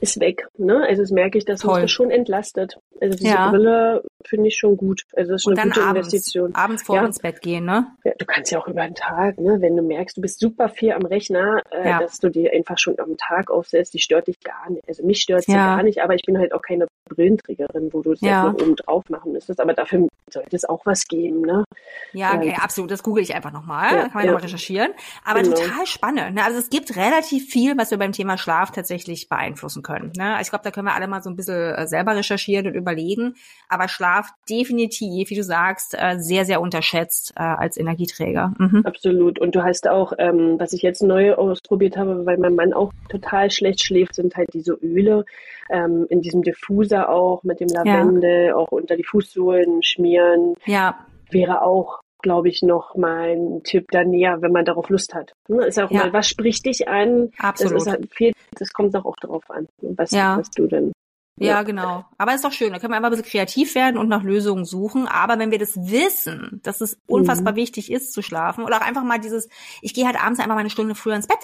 ist 0.00 0.20
weg. 0.20 0.48
Ne? 0.58 0.84
Also 0.88 1.02
das 1.02 1.10
merke 1.10 1.38
ich, 1.38 1.44
dass 1.44 1.64
uns 1.64 1.80
das 1.80 1.90
schon 1.90 2.10
entlastet. 2.10 2.78
Also 3.00 3.18
diese 3.18 3.34
ja. 3.34 3.50
Brille 3.50 4.04
finde 4.24 4.48
ich 4.48 4.56
schon 4.56 4.76
gut. 4.76 5.02
Also 5.16 5.32
das 5.32 5.42
ist 5.42 5.46
und 5.46 5.58
eine 5.58 5.70
gute 5.70 5.82
abends, 5.82 6.12
Investition. 6.12 6.54
Abends 6.54 6.82
vor 6.82 6.96
ja. 6.96 7.04
ins 7.04 7.18
Bett 7.18 7.40
gehen, 7.40 7.64
ne? 7.64 7.86
Ja, 8.04 8.12
du 8.16 8.24
kannst 8.24 8.52
ja 8.52 8.60
auch 8.60 8.68
über 8.68 8.82
den 8.82 8.94
Tag, 8.94 9.38
ne? 9.38 9.60
Wenn 9.60 9.76
du 9.76 9.82
merkst, 9.82 10.16
du 10.16 10.20
bist 10.20 10.38
super 10.38 10.68
viel 10.68 10.92
am 10.92 11.04
Rechner, 11.04 11.62
äh, 11.70 11.88
ja. 11.88 11.98
dass 11.98 12.18
du 12.20 12.28
dir 12.28 12.52
einfach 12.52 12.78
schon 12.78 12.98
am 13.00 13.16
Tag 13.16 13.50
aufsetzt, 13.50 13.94
die 13.94 13.98
stört 13.98 14.28
dich 14.28 14.40
gar 14.40 14.70
nicht. 14.70 14.86
Also 14.88 15.04
mich 15.04 15.20
stört 15.20 15.44
sie 15.44 15.52
gar 15.52 15.82
nicht, 15.82 16.00
aber 16.02 16.14
ich 16.14 16.22
bin 16.22 16.38
halt 16.38 16.52
auch 16.52 16.62
keine 16.62 16.86
Brillenträgerin, 17.08 17.92
wo 17.92 18.02
du 18.02 18.12
es 18.12 18.20
ja. 18.20 18.44
noch 18.44 18.54
oben 18.54 18.76
drauf 18.76 19.04
machen 19.08 19.32
müsstest. 19.32 19.60
Aber 19.60 19.74
dafür 19.74 20.08
sollte 20.30 20.56
es 20.56 20.64
auch 20.64 20.86
was 20.86 21.06
geben, 21.06 21.42
ne? 21.42 21.64
Ja, 22.12 22.34
okay, 22.34 22.56
absolut. 22.60 22.90
Das 22.90 23.02
google 23.02 23.22
ich 23.22 23.34
einfach 23.34 23.52
nochmal. 23.52 23.92
Ja, 23.92 24.02
kann 24.02 24.10
man 24.14 24.24
ja. 24.24 24.30
nochmal 24.30 24.44
recherchieren. 24.44 24.92
Aber 25.24 25.42
genau. 25.42 25.56
total 25.56 25.86
spannend. 25.86 26.34
Ne? 26.36 26.44
Also 26.44 26.58
es 26.58 26.70
gibt 26.70 26.96
relativ 26.96 27.48
viel, 27.48 27.76
was 27.76 27.90
wir 27.90 27.98
beim 27.98 28.12
Thema 28.12 28.38
Schlaf 28.38 28.70
tatsächlich 28.70 29.28
beeinflussen 29.28 29.81
können. 29.82 30.12
Ne? 30.16 30.38
Ich 30.40 30.50
glaube, 30.50 30.64
da 30.64 30.70
können 30.70 30.86
wir 30.86 30.94
alle 30.94 31.08
mal 31.08 31.22
so 31.22 31.30
ein 31.30 31.36
bisschen 31.36 31.74
äh, 31.74 31.86
selber 31.86 32.16
recherchieren 32.16 32.66
und 32.66 32.74
überlegen. 32.74 33.34
Aber 33.68 33.88
Schlaf 33.88 34.30
definitiv, 34.48 35.30
wie 35.30 35.36
du 35.36 35.42
sagst, 35.42 35.94
äh, 35.98 36.18
sehr, 36.18 36.44
sehr 36.44 36.60
unterschätzt 36.60 37.32
äh, 37.36 37.42
als 37.42 37.76
Energieträger. 37.76 38.52
Mhm. 38.58 38.82
Absolut. 38.84 39.38
Und 39.38 39.54
du 39.54 39.62
hast 39.62 39.88
auch, 39.88 40.12
ähm, 40.18 40.56
was 40.58 40.72
ich 40.72 40.82
jetzt 40.82 41.02
neu 41.02 41.34
ausprobiert 41.34 41.96
habe, 41.96 42.24
weil 42.26 42.38
mein 42.38 42.54
Mann 42.54 42.72
auch 42.72 42.92
total 43.08 43.50
schlecht 43.50 43.84
schläft, 43.84 44.14
sind 44.14 44.36
halt 44.36 44.48
diese 44.52 44.74
Öle 44.74 45.24
ähm, 45.70 46.06
in 46.08 46.20
diesem 46.20 46.42
Diffuser 46.42 47.08
auch 47.08 47.42
mit 47.42 47.60
dem 47.60 47.68
Lavendel, 47.68 48.48
ja. 48.48 48.54
auch 48.54 48.72
unter 48.72 48.96
die 48.96 49.04
Fußsohlen 49.04 49.82
schmieren. 49.82 50.54
Ja. 50.66 51.06
Wäre 51.30 51.62
auch 51.62 52.01
glaube 52.22 52.48
ich, 52.48 52.62
noch 52.62 52.96
mal 52.96 53.30
ein 53.30 53.62
Tipp 53.64 53.90
da 53.90 54.04
näher, 54.04 54.40
wenn 54.40 54.52
man 54.52 54.64
darauf 54.64 54.88
Lust 54.88 55.14
hat. 55.14 55.34
Ne, 55.48 55.66
ist 55.66 55.78
auch 55.78 55.90
ja. 55.90 56.04
mal, 56.04 56.12
was 56.12 56.28
spricht 56.28 56.66
dich 56.66 56.88
an? 56.88 57.30
Absolut. 57.38 57.80
Das, 57.80 57.86
halt 57.86 58.14
viel, 58.14 58.32
das 58.58 58.72
kommt 58.72 58.96
auch, 58.96 59.04
auch 59.04 59.16
darauf 59.20 59.50
an, 59.50 59.68
was, 59.80 60.10
ja. 60.12 60.38
was 60.38 60.50
du 60.50 60.66
denn 60.66 60.92
ja, 61.38 61.46
ja, 61.46 61.62
genau. 61.62 62.04
Aber 62.18 62.34
ist 62.34 62.44
doch 62.44 62.52
schön. 62.52 62.72
Da 62.72 62.78
können 62.78 62.92
wir 62.92 62.96
einfach 62.96 63.08
ein 63.08 63.16
bisschen 63.16 63.30
kreativ 63.30 63.74
werden 63.74 63.96
und 63.96 64.08
nach 64.08 64.22
Lösungen 64.22 64.64
suchen. 64.64 65.08
Aber 65.08 65.38
wenn 65.38 65.50
wir 65.50 65.58
das 65.58 65.76
wissen, 65.76 66.60
dass 66.62 66.80
es 66.80 67.00
unfassbar 67.06 67.54
mhm. 67.54 67.56
wichtig 67.56 67.90
ist 67.90 68.12
zu 68.12 68.22
schlafen 68.22 68.64
oder 68.64 68.76
auch 68.76 68.86
einfach 68.86 69.02
mal 69.02 69.18
dieses, 69.18 69.48
ich 69.80 69.94
gehe 69.94 70.06
halt 70.06 70.22
abends 70.22 70.40
einfach 70.40 70.54
mal 70.54 70.60
eine 70.60 70.70
Stunde 70.70 70.94
früher 70.94 71.16
ins 71.16 71.26
Bett, 71.26 71.40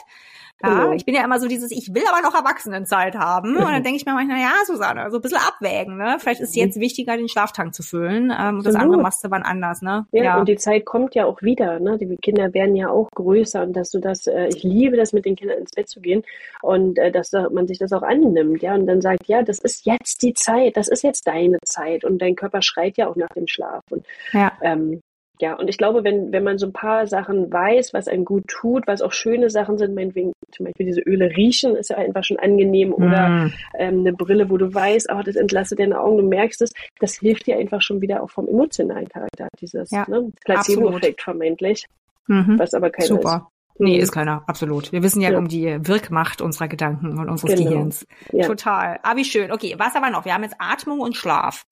ja, 0.63 0.93
ich 0.93 1.05
bin 1.05 1.15
ja 1.15 1.25
immer 1.25 1.39
so 1.39 1.47
dieses, 1.47 1.71
ich 1.71 1.95
will 1.95 2.03
aber 2.11 2.21
noch 2.23 2.35
Erwachsenenzeit 2.35 3.15
haben. 3.15 3.57
Und 3.57 3.63
dann 3.63 3.83
denke 3.85 3.97
ich 3.97 4.07
mir 4.07 4.15
manchmal, 4.15 4.41
ja, 4.41 4.53
Susanne, 4.67 5.11
so 5.11 5.19
ein 5.19 5.23
bisschen 5.23 5.39
abwägen, 5.39 5.97
ne? 5.97 6.17
Vielleicht 6.19 6.41
ist 6.41 6.57
jetzt 6.57 6.81
wichtiger, 6.81 7.17
den 7.17 7.29
Schlaftank 7.29 7.75
zu 7.75 7.83
füllen. 7.83 8.33
Ähm, 8.37 8.59
und 8.59 8.67
das 8.67 8.75
andere 8.75 9.01
machst 9.01 9.25
du 9.25 9.31
wann 9.31 9.43
anders, 9.43 9.83
ne? 9.83 10.07
Ja, 10.13 10.25
ja, 10.25 10.39
und 10.39 10.49
die 10.49 10.57
Zeit 10.57 10.85
kommt 10.85 11.15
ja 11.15 11.27
auch 11.27 11.43
wieder, 11.43 11.79
ne? 11.79 11.97
Die 11.99 12.17
Kinder 12.17 12.53
werden 12.55 12.75
ja 12.75 12.89
auch 12.89 13.09
größer 13.15 13.63
und 13.63 13.75
dass 13.75 13.91
du 13.91 14.01
das, 14.01 14.27
äh, 14.27 14.49
ich 14.49 14.63
liebe 14.63 14.97
das 14.97 15.13
mit 15.13 15.25
den 15.25 15.37
Kindern 15.37 15.59
ins 15.59 15.73
Bett 15.73 15.89
zu 15.89 16.01
gehen 16.01 16.23
und 16.63 16.99
äh, 16.99 17.13
dass 17.13 17.33
man 17.33 17.69
sich 17.69 17.79
das 17.79 17.93
auch 17.93 18.03
annimmt, 18.03 18.63
ja, 18.63 18.75
und 18.75 18.87
dann 18.87 19.01
sagt, 19.01 19.27
ja, 19.27 19.43
das 19.43 19.59
ist 19.61 19.87
jetzt 19.87 20.23
die 20.23 20.35
Zeit, 20.35 20.77
das 20.77 20.89
ist 20.89 21.03
jetzt 21.03 21.27
deine 21.27 21.59
Zeit 21.65 22.05
und 22.05 22.19
dein 22.21 22.35
Körper 22.35 22.63
schreit 22.63 22.97
ja 22.97 23.09
auch 23.09 23.17
nach 23.17 23.29
dem 23.29 23.47
Schlaf. 23.47 23.85
Und 23.91 24.05
ja. 24.33 24.53
ähm, 24.63 25.03
ja, 25.41 25.55
und 25.55 25.69
ich 25.69 25.79
glaube, 25.79 26.03
wenn, 26.05 26.33
wenn 26.33 26.43
man 26.43 26.59
so 26.59 26.67
ein 26.67 26.73
paar 26.73 27.07
Sachen 27.07 27.53
weiß, 27.53 27.95
was 27.95 28.09
einem 28.09 28.25
gut 28.25 28.49
tut, 28.49 28.87
was 28.87 29.03
auch 29.03 29.13
schöne 29.13 29.51
Sachen 29.51 29.79
sind, 29.79 29.95
meinetwegen 29.95 30.33
zum 30.51 30.67
Beispiel 30.67 30.87
diese 30.87 31.01
Öle 31.03 31.31
riechen, 31.37 31.77
ist 31.77 31.91
ja 31.91 31.97
einfach 31.97 32.25
schon 32.25 32.39
angenehm, 32.39 32.93
oder 32.93 33.29
mm. 33.29 33.53
ähm, 33.79 34.01
eine 34.01 34.13
Brille, 34.13 34.51
wo 34.51 34.57
du 34.57 34.73
weißt, 34.73 35.09
oh, 35.13 35.23
das 35.25 35.37
entlastet 35.37 35.79
deine 35.79 36.01
Augen, 36.01 36.19
du 36.19 36.25
merkst 36.25 36.63
es, 36.63 36.73
das 36.99 37.17
hilft 37.19 37.47
dir 37.47 37.57
einfach 37.57 37.83
schon 37.83 38.01
wieder 38.01 38.23
auch 38.23 38.31
vom 38.31 38.49
emotionalen 38.49 39.09
Charakter, 39.09 39.49
dieses 39.61 39.91
ja, 39.91 40.05
ne, 40.09 40.33
Placebo-Effekt 40.45 41.23
vermeintlich, 41.23 41.87
mhm. 42.27 42.59
was 42.59 42.75
aber 42.75 42.91
keiner 42.91 43.07
Super. 43.07 43.49
ist. 43.49 43.59
Nee, 43.81 43.97
mhm. 43.97 44.03
ist 44.03 44.13
keiner, 44.13 44.43
absolut. 44.49 44.91
Wir 44.91 45.05
wissen 45.05 45.21
ja, 45.21 45.31
ja, 45.31 45.39
um 45.39 45.47
die 45.47 45.79
Wirkmacht 45.87 46.41
unserer 46.41 46.67
Gedanken 46.67 47.17
und 47.17 47.29
unseres 47.29 47.55
genau. 47.55 47.71
Gehirns. 47.71 48.07
Ja. 48.33 48.45
Total. 48.47 48.99
Ah, 49.05 49.15
wie 49.15 49.25
schön. 49.25 49.53
Okay, 49.53 49.77
was 49.79 49.95
aber 49.95 50.11
noch? 50.11 50.25
Wir 50.25 50.35
haben 50.35 50.43
jetzt 50.43 50.57
Atmung 50.59 50.99
und 50.99 51.17
Schlaf. 51.17 51.65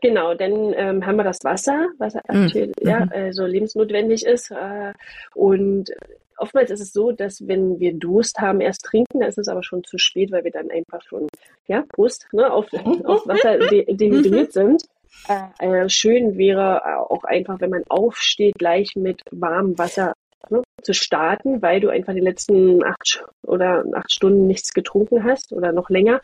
Genau, 0.00 0.34
dann 0.34 0.72
ähm, 0.74 1.06
haben 1.06 1.16
wir 1.16 1.24
das 1.24 1.38
Wasser, 1.42 1.88
was 1.98 2.14
mhm. 2.14 2.72
ja, 2.80 3.06
also 3.10 3.44
lebensnotwendig 3.44 4.24
ist. 4.24 4.50
Äh, 4.50 4.94
und 5.34 5.90
oftmals 6.38 6.70
ist 6.70 6.80
es 6.80 6.92
so, 6.92 7.12
dass 7.12 7.46
wenn 7.46 7.78
wir 7.78 7.94
Durst 7.94 8.38
haben, 8.38 8.60
erst 8.60 8.84
trinken, 8.84 9.20
da 9.20 9.26
ist 9.26 9.38
es 9.38 9.48
aber 9.48 9.62
schon 9.62 9.84
zu 9.84 9.98
spät, 9.98 10.32
weil 10.32 10.44
wir 10.44 10.50
dann 10.50 10.70
einfach 10.70 11.02
schon, 11.02 11.28
ja, 11.66 11.84
Prost, 11.92 12.26
ne, 12.32 12.50
auf, 12.50 12.66
auf 13.04 13.26
Wasser 13.26 13.58
de 13.58 13.94
dehydriert 13.94 14.52
sind. 14.52 14.82
Äh, 15.28 15.82
äh, 15.84 15.88
schön 15.88 16.38
wäre 16.38 17.10
auch 17.10 17.24
einfach, 17.24 17.60
wenn 17.60 17.70
man 17.70 17.84
aufsteht, 17.88 18.54
gleich 18.58 18.96
mit 18.96 19.20
warmem 19.30 19.78
Wasser 19.78 20.14
ne, 20.48 20.62
zu 20.82 20.94
starten, 20.94 21.60
weil 21.62 21.80
du 21.80 21.90
einfach 21.90 22.14
die 22.14 22.20
letzten 22.20 22.82
acht 22.84 23.24
oder 23.42 23.84
acht 23.92 24.12
Stunden 24.12 24.46
nichts 24.46 24.72
getrunken 24.72 25.24
hast 25.24 25.52
oder 25.52 25.72
noch 25.72 25.90
länger 25.90 26.20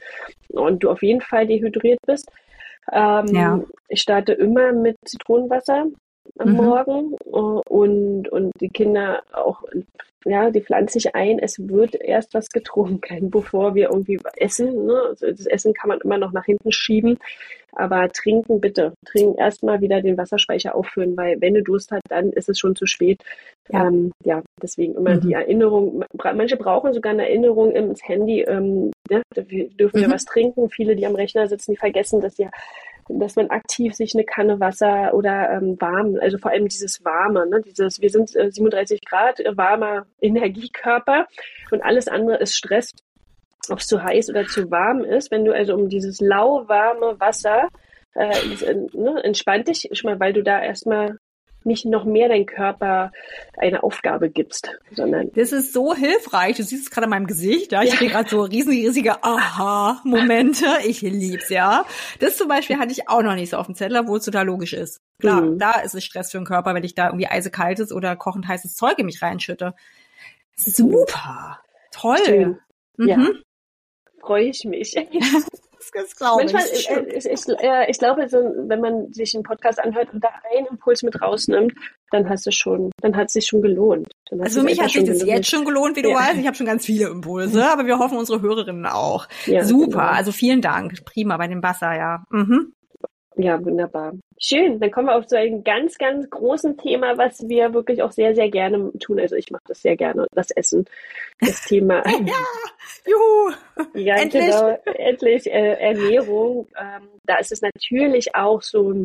und 0.48 0.82
du 0.82 0.90
auf 0.90 1.02
jeden 1.02 1.20
Fall 1.20 1.46
dehydriert 1.46 1.98
bist. 2.06 2.30
Ähm, 2.92 3.26
ja. 3.28 3.60
Ich 3.88 4.00
starte 4.00 4.32
immer 4.32 4.72
mit 4.72 4.96
Zitronenwasser 5.04 5.86
am 6.38 6.50
mhm. 6.50 6.56
Morgen 6.56 7.16
äh, 7.26 7.70
und, 7.70 8.28
und 8.28 8.52
die 8.60 8.68
Kinder 8.68 9.22
auch, 9.32 9.62
ja, 10.24 10.50
die 10.50 10.60
pflanzen 10.60 10.98
sich 10.98 11.14
ein, 11.14 11.38
es 11.38 11.68
wird 11.68 11.94
erst 11.94 12.34
was 12.34 12.48
getrunken, 12.48 13.30
bevor 13.30 13.74
wir 13.74 13.90
irgendwie 13.90 14.18
essen. 14.36 14.86
Ne? 14.86 15.00
Also 15.08 15.30
das 15.30 15.46
Essen 15.46 15.72
kann 15.72 15.88
man 15.88 16.00
immer 16.00 16.18
noch 16.18 16.32
nach 16.32 16.44
hinten 16.44 16.72
schieben, 16.72 17.18
aber 17.72 18.10
trinken 18.10 18.60
bitte. 18.60 18.94
Trinken 19.04 19.38
erstmal 19.38 19.80
wieder 19.80 20.02
den 20.02 20.18
Wasserspeicher 20.18 20.74
auffüllen, 20.74 21.16
weil 21.16 21.40
wenn 21.40 21.54
du 21.54 21.62
Durst 21.62 21.92
hast, 21.92 22.02
dann 22.08 22.32
ist 22.32 22.48
es 22.48 22.58
schon 22.58 22.74
zu 22.74 22.86
spät. 22.86 23.22
Ja, 23.68 23.86
ähm, 23.86 24.10
ja 24.24 24.42
deswegen 24.60 24.94
immer 24.94 25.14
mhm. 25.14 25.20
die 25.20 25.32
Erinnerung. 25.34 26.04
Manche 26.34 26.56
brauchen 26.56 26.92
sogar 26.92 27.12
eine 27.12 27.28
Erinnerung 27.28 27.70
ins 27.70 28.06
Handy. 28.06 28.42
Ähm, 28.42 28.90
ja, 29.08 29.22
dürfen 29.36 30.00
wir 30.00 30.08
mhm. 30.08 30.12
was 30.12 30.24
trinken? 30.24 30.70
Viele, 30.70 30.96
die 30.96 31.06
am 31.06 31.14
Rechner 31.14 31.46
sitzen, 31.46 31.72
die 31.72 31.78
vergessen, 31.78 32.20
dass 32.20 32.36
ja 32.38 32.50
dass 33.08 33.36
man 33.36 33.50
aktiv 33.50 33.94
sich 33.94 34.14
eine 34.14 34.24
Kanne 34.24 34.60
Wasser 34.60 35.14
oder 35.14 35.50
ähm, 35.50 35.76
warm, 35.80 36.16
also 36.20 36.38
vor 36.38 36.50
allem 36.50 36.68
dieses 36.68 37.04
warme, 37.04 37.46
ne, 37.46 37.60
dieses, 37.60 38.00
wir 38.00 38.10
sind 38.10 38.34
äh, 38.36 38.50
37 38.50 39.00
Grad, 39.04 39.40
äh, 39.40 39.56
warmer 39.56 40.06
Energiekörper 40.20 41.26
und 41.70 41.82
alles 41.82 42.08
andere 42.08 42.36
ist 42.38 42.56
Stress, 42.56 42.92
ob 43.68 43.78
es 43.78 43.86
zu 43.86 44.02
heiß 44.02 44.30
oder 44.30 44.46
zu 44.46 44.70
warm 44.70 45.04
ist. 45.04 45.30
Wenn 45.30 45.44
du 45.44 45.52
also 45.52 45.74
um 45.74 45.88
dieses 45.88 46.20
lauwarme 46.20 47.18
Wasser 47.20 47.68
äh, 48.14 48.74
ne, 48.92 49.22
entspannt 49.22 49.68
dich 49.68 49.88
schon 49.92 50.10
mal, 50.10 50.20
weil 50.20 50.32
du 50.32 50.42
da 50.42 50.62
erstmal 50.62 51.18
nicht 51.66 51.84
noch 51.84 52.04
mehr 52.04 52.28
dein 52.28 52.46
Körper 52.46 53.12
eine 53.56 53.82
Aufgabe 53.82 54.30
gibst, 54.30 54.70
sondern. 54.92 55.30
Das 55.34 55.52
ist 55.52 55.72
so 55.72 55.94
hilfreich. 55.94 56.56
Du 56.56 56.62
siehst 56.62 56.84
es 56.84 56.90
gerade 56.90 57.04
in 57.04 57.10
meinem 57.10 57.26
Gesicht. 57.26 57.72
Ja? 57.72 57.82
Ich 57.82 57.90
ja. 57.90 57.96
hatte 57.96 58.06
gerade 58.08 58.28
so 58.28 58.42
riesige 58.42 59.22
Aha-Momente. 59.22 60.66
Ich 60.86 61.00
lieb's, 61.00 61.48
ja. 61.48 61.84
Das 62.20 62.36
zum 62.36 62.48
Beispiel 62.48 62.78
hatte 62.78 62.92
ich 62.92 63.08
auch 63.08 63.22
noch 63.22 63.34
nicht 63.34 63.50
so 63.50 63.56
auf 63.56 63.66
dem 63.66 63.74
Zettel, 63.74 63.98
obwohl 63.98 64.18
es 64.18 64.24
total 64.24 64.46
logisch 64.46 64.72
ist. 64.72 65.00
Klar, 65.18 65.42
mhm. 65.42 65.58
da 65.58 65.80
ist 65.80 65.94
es 65.94 66.04
Stress 66.04 66.30
für 66.30 66.38
den 66.38 66.44
Körper, 66.44 66.74
wenn 66.74 66.84
ich 66.84 66.94
da 66.94 67.06
irgendwie 67.06 67.26
eisekaltes 67.26 67.92
oder 67.92 68.14
kochend 68.14 68.46
heißes 68.46 68.74
Zeug 68.74 68.98
in 68.98 69.06
mich 69.06 69.20
reinschütte. 69.20 69.74
Super. 70.54 71.60
Toll. 71.90 72.58
Mhm. 72.96 73.08
Ja. 73.08 73.28
Freue 74.20 74.44
ich 74.44 74.64
mich. 74.64 74.94
das 75.92 76.16
glaube 76.16 76.42
Manchmal, 76.42 76.64
ich. 76.72 76.90
Äh, 76.90 77.04
ich, 77.16 77.26
ich, 77.26 77.48
äh, 77.60 77.90
ich 77.90 77.98
glaube, 77.98 78.28
so, 78.28 78.38
wenn 78.38 78.80
man 78.80 79.12
sich 79.12 79.34
einen 79.34 79.42
Podcast 79.42 79.78
anhört 79.78 80.12
und 80.12 80.22
da 80.22 80.28
einen 80.54 80.66
Impuls 80.66 81.02
mit 81.02 81.20
rausnimmt, 81.20 81.72
dann 82.10 82.28
hast 82.28 82.46
du 82.46 82.52
schon, 82.52 82.90
dann 83.00 83.16
hat 83.16 83.26
es 83.26 83.34
sich 83.34 83.46
schon 83.46 83.62
gelohnt. 83.62 84.08
Also 84.30 84.60
für 84.60 84.64
mich 84.64 84.80
hat 84.80 84.90
sich 84.90 85.04
das 85.04 85.18
gelohnt. 85.18 85.36
jetzt 85.36 85.48
schon 85.50 85.64
gelohnt, 85.64 85.96
wie 85.96 86.02
du 86.02 86.10
ja. 86.10 86.16
weißt. 86.16 86.38
Ich 86.38 86.46
habe 86.46 86.56
schon 86.56 86.66
ganz 86.66 86.86
viele 86.86 87.08
Impulse, 87.08 87.64
aber 87.64 87.86
wir 87.86 87.98
hoffen 87.98 88.18
unsere 88.18 88.40
Hörerinnen 88.40 88.86
auch. 88.86 89.26
Ja, 89.46 89.64
Super, 89.64 89.86
genau. 89.86 90.12
also 90.12 90.32
vielen 90.32 90.60
Dank. 90.60 91.04
Prima 91.04 91.36
bei 91.36 91.48
dem 91.48 91.62
Wasser, 91.62 91.94
ja. 91.96 92.24
Mhm. 92.30 92.72
Ja, 93.38 93.62
wunderbar. 93.62 94.14
Schön. 94.38 94.80
Dann 94.80 94.90
kommen 94.90 95.08
wir 95.08 95.16
auf 95.16 95.28
so 95.28 95.36
ein 95.36 95.62
ganz, 95.62 95.98
ganz 95.98 96.28
großen 96.30 96.78
Thema, 96.78 97.18
was 97.18 97.46
wir 97.48 97.74
wirklich 97.74 98.02
auch 98.02 98.12
sehr, 98.12 98.34
sehr 98.34 98.50
gerne 98.50 98.92
tun. 98.98 99.20
Also 99.20 99.36
ich 99.36 99.50
mache 99.50 99.62
das 99.66 99.82
sehr 99.82 99.96
gerne, 99.96 100.26
das 100.32 100.50
Essen. 100.50 100.86
Das 101.40 101.64
Thema. 101.64 102.02
ja, 102.06 102.34
juhu. 103.06 103.52
Ja, 103.94 104.16
endlich. 104.16 104.46
genau. 104.46 104.78
Endlich 104.84 105.46
äh, 105.46 105.74
Ernährung. 105.74 106.66
Ähm, 106.78 107.08
da 107.24 107.36
ist 107.36 107.52
es 107.52 107.60
natürlich 107.60 108.34
auch 108.34 108.62
so, 108.62 109.04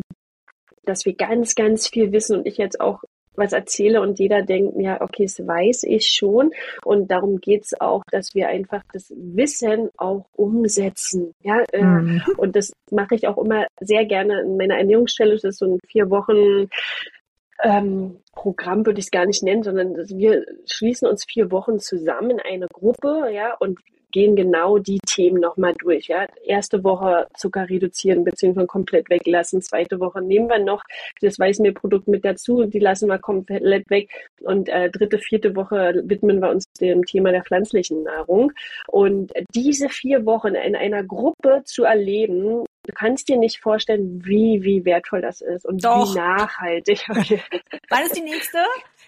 dass 0.84 1.04
wir 1.04 1.14
ganz, 1.14 1.54
ganz 1.54 1.88
viel 1.88 2.12
wissen 2.12 2.38
und 2.38 2.46
ich 2.46 2.56
jetzt 2.56 2.80
auch 2.80 3.02
was 3.34 3.52
erzähle 3.52 4.00
und 4.00 4.18
jeder 4.18 4.42
denkt, 4.42 4.74
ja, 4.78 5.00
okay, 5.00 5.24
das 5.24 5.46
weiß 5.46 5.84
ich 5.84 6.08
schon. 6.08 6.50
Und 6.84 7.10
darum 7.10 7.38
geht's 7.38 7.78
auch, 7.80 8.02
dass 8.10 8.34
wir 8.34 8.48
einfach 8.48 8.82
das 8.92 9.12
Wissen 9.16 9.90
auch 9.96 10.26
umsetzen. 10.34 11.34
Ja, 11.42 11.62
äh, 11.72 11.82
mhm. 11.82 12.22
und 12.36 12.56
das 12.56 12.72
mache 12.90 13.14
ich 13.14 13.26
auch 13.26 13.38
immer 13.38 13.66
sehr 13.80 14.04
gerne 14.04 14.42
in 14.42 14.56
meiner 14.56 14.76
Ernährungsstelle. 14.76 15.32
Das 15.32 15.44
ist 15.44 15.58
so 15.58 15.66
ein 15.66 15.78
vier 15.86 16.10
Wochen 16.10 16.68
ähm, 17.62 18.18
Programm 18.34 18.86
würde 18.86 18.98
ich 18.98 19.06
es 19.06 19.10
gar 19.10 19.26
nicht 19.26 19.42
nennen, 19.42 19.62
sondern 19.62 19.94
wir 20.08 20.44
schließen 20.66 21.06
uns 21.08 21.24
vier 21.24 21.50
Wochen 21.50 21.78
zusammen 21.78 22.30
in 22.30 22.40
eine 22.40 22.66
Gruppe, 22.68 23.30
ja, 23.32 23.54
und 23.58 23.78
gehen 24.12 24.36
genau 24.36 24.78
die 24.78 25.00
Themen 25.00 25.40
nochmal 25.40 25.74
durch. 25.78 26.06
Ja. 26.06 26.26
Erste 26.44 26.84
Woche 26.84 27.26
Zucker 27.36 27.68
reduzieren 27.68 28.24
bzw. 28.24 28.66
komplett 28.66 29.10
weglassen. 29.10 29.62
Zweite 29.62 29.98
Woche 29.98 30.22
nehmen 30.22 30.48
wir 30.48 30.60
noch 30.60 30.84
das 31.20 31.38
Weißmehlprodukt 31.38 32.06
mit 32.06 32.24
dazu, 32.24 32.64
die 32.64 32.78
lassen 32.78 33.08
wir 33.08 33.18
komplett 33.18 33.90
weg. 33.90 34.10
Und 34.42 34.68
äh, 34.68 34.90
dritte, 34.90 35.18
vierte 35.18 35.56
Woche 35.56 36.02
widmen 36.04 36.40
wir 36.40 36.50
uns 36.50 36.66
dem 36.80 37.04
Thema 37.04 37.32
der 37.32 37.42
pflanzlichen 37.42 38.04
Nahrung. 38.04 38.52
Und 38.86 39.32
diese 39.54 39.88
vier 39.88 40.24
Wochen 40.26 40.54
in 40.54 40.76
einer 40.76 41.02
Gruppe 41.02 41.62
zu 41.64 41.84
erleben, 41.84 42.64
Du 42.84 42.92
kannst 42.92 43.28
dir 43.28 43.36
nicht 43.36 43.60
vorstellen, 43.60 44.24
wie, 44.24 44.64
wie 44.64 44.84
wertvoll 44.84 45.20
das 45.20 45.40
ist 45.40 45.64
und 45.64 45.84
Doch. 45.84 46.14
wie 46.14 46.18
nachhaltig. 46.18 47.04
Wann 47.08 48.04
ist 48.04 48.16
die 48.16 48.22
nächste? 48.22 48.58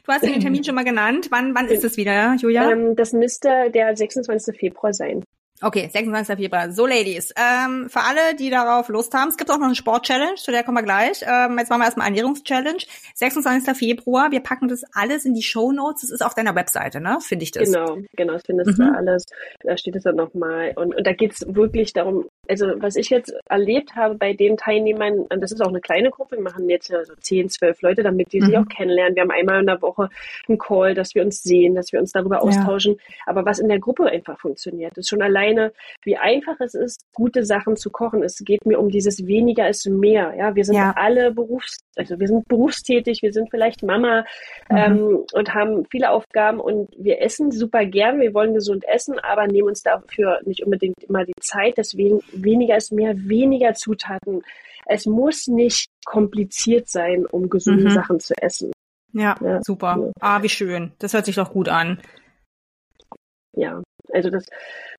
Du 0.04 0.12
hast 0.12 0.22
den 0.22 0.40
Termin 0.40 0.62
schon 0.62 0.76
mal 0.76 0.84
genannt. 0.84 1.26
Wann, 1.30 1.56
wann 1.56 1.66
ist 1.66 1.82
es 1.82 1.96
wieder, 1.96 2.36
Julia? 2.36 2.70
Ähm, 2.70 2.94
das 2.94 3.12
müsste 3.12 3.70
der 3.70 3.96
26. 3.96 4.56
Februar 4.56 4.92
sein. 4.92 5.24
Okay, 5.62 5.88
26. 5.88 6.36
Februar. 6.36 6.72
So, 6.72 6.84
Ladies, 6.84 7.32
ähm, 7.36 7.88
für 7.88 8.00
alle, 8.00 8.34
die 8.36 8.50
darauf 8.50 8.88
Lust 8.88 9.14
haben, 9.14 9.28
es 9.28 9.36
gibt 9.36 9.52
auch 9.52 9.58
noch 9.58 9.66
eine 9.66 9.76
Sport-Challenge, 9.76 10.34
zu 10.34 10.50
der 10.50 10.64
kommen 10.64 10.78
wir 10.78 10.82
gleich. 10.82 11.22
Ähm, 11.22 11.56
jetzt 11.58 11.70
machen 11.70 11.80
wir 11.80 11.84
erstmal 11.84 12.08
Ernährungs-Challenge. 12.08 12.82
26. 13.14 13.76
Februar, 13.76 14.32
wir 14.32 14.40
packen 14.40 14.66
das 14.66 14.82
alles 14.94 15.24
in 15.24 15.32
die 15.32 15.44
Show 15.44 15.70
Notes. 15.70 16.02
Das 16.02 16.10
ist 16.10 16.24
auf 16.24 16.34
deiner 16.34 16.56
Webseite, 16.56 17.00
ne? 17.00 17.18
Finde 17.20 17.44
ich 17.44 17.52
das. 17.52 17.70
Genau, 17.70 17.98
genau, 18.16 18.32
das 18.32 18.42
findest 18.44 18.78
mhm. 18.78 18.84
du 18.84 18.96
alles. 18.96 19.26
Da 19.62 19.76
steht 19.76 19.94
es 19.94 20.02
dann 20.02 20.16
nochmal. 20.16 20.72
Und, 20.74 20.92
und 20.96 21.06
da 21.06 21.12
geht's 21.12 21.44
wirklich 21.46 21.92
darum, 21.92 22.24
also 22.48 22.72
was 22.78 22.96
ich 22.96 23.10
jetzt 23.10 23.32
erlebt 23.48 23.94
habe 23.94 24.16
bei 24.16 24.32
den 24.32 24.56
Teilnehmern, 24.56 25.20
und 25.20 25.40
das 25.40 25.52
ist 25.52 25.62
auch 25.62 25.68
eine 25.68 25.80
kleine 25.80 26.10
Gruppe, 26.10 26.36
wir 26.36 26.42
machen 26.42 26.68
jetzt 26.68 26.88
so 26.88 27.14
10, 27.20 27.48
12 27.48 27.80
Leute, 27.80 28.02
damit 28.02 28.32
die 28.32 28.40
mhm. 28.40 28.46
sich 28.46 28.58
auch 28.58 28.66
kennenlernen. 28.66 29.14
Wir 29.14 29.22
haben 29.22 29.30
einmal 29.30 29.60
in 29.60 29.66
der 29.66 29.80
Woche 29.80 30.10
einen 30.48 30.58
Call, 30.58 30.94
dass 30.94 31.14
wir 31.14 31.22
uns 31.22 31.44
sehen, 31.44 31.76
dass 31.76 31.92
wir 31.92 32.00
uns 32.00 32.10
darüber 32.10 32.42
austauschen. 32.42 32.94
Ja. 32.94 33.14
Aber 33.26 33.44
was 33.44 33.60
in 33.60 33.68
der 33.68 33.78
Gruppe 33.78 34.06
einfach 34.06 34.38
funktioniert, 34.40 34.98
ist 34.98 35.08
schon 35.08 35.22
alleine, 35.44 35.72
wie 36.02 36.16
einfach 36.16 36.58
es 36.60 36.74
ist, 36.74 37.02
gute 37.12 37.44
Sachen 37.44 37.76
zu 37.76 37.90
kochen. 37.90 38.22
Es 38.22 38.38
geht 38.38 38.66
mir 38.66 38.78
um 38.78 38.88
dieses 38.88 39.26
weniger 39.26 39.68
ist 39.68 39.88
mehr. 39.88 40.34
Ja, 40.36 40.54
wir 40.54 40.64
sind 40.64 40.76
ja. 40.76 40.92
alle 40.96 41.32
Berufs, 41.32 41.78
also 41.96 42.18
wir 42.18 42.28
sind 42.28 42.46
berufstätig, 42.48 43.22
wir 43.22 43.32
sind 43.32 43.50
vielleicht 43.50 43.82
Mama 43.82 44.24
mhm. 44.70 44.76
ähm, 44.76 45.24
und 45.32 45.54
haben 45.54 45.84
viele 45.90 46.10
Aufgaben 46.10 46.60
und 46.60 46.90
wir 46.96 47.20
essen 47.20 47.50
super 47.50 47.84
gern, 47.84 48.20
wir 48.20 48.34
wollen 48.34 48.54
gesund 48.54 48.84
essen, 48.86 49.18
aber 49.18 49.46
nehmen 49.46 49.68
uns 49.68 49.82
dafür 49.82 50.40
nicht 50.44 50.64
unbedingt 50.64 51.02
immer 51.04 51.24
die 51.24 51.34
Zeit. 51.40 51.74
Deswegen 51.76 52.20
weniger 52.32 52.76
ist 52.76 52.92
mehr, 52.92 53.14
weniger 53.16 53.74
Zutaten. 53.74 54.42
Es 54.86 55.06
muss 55.06 55.46
nicht 55.46 55.88
kompliziert 56.04 56.88
sein, 56.88 57.24
um 57.26 57.48
gesunde 57.48 57.84
mhm. 57.84 57.90
Sachen 57.90 58.20
zu 58.20 58.34
essen. 58.40 58.72
Ja, 59.12 59.36
ja, 59.40 59.62
super. 59.62 60.10
Ah, 60.20 60.42
wie 60.42 60.48
schön. 60.48 60.92
Das 60.98 61.14
hört 61.14 61.24
sich 61.24 61.36
doch 61.36 61.52
gut 61.52 61.68
an. 61.68 62.00
Ja, 63.56 63.80
also 64.12 64.30
das 64.30 64.46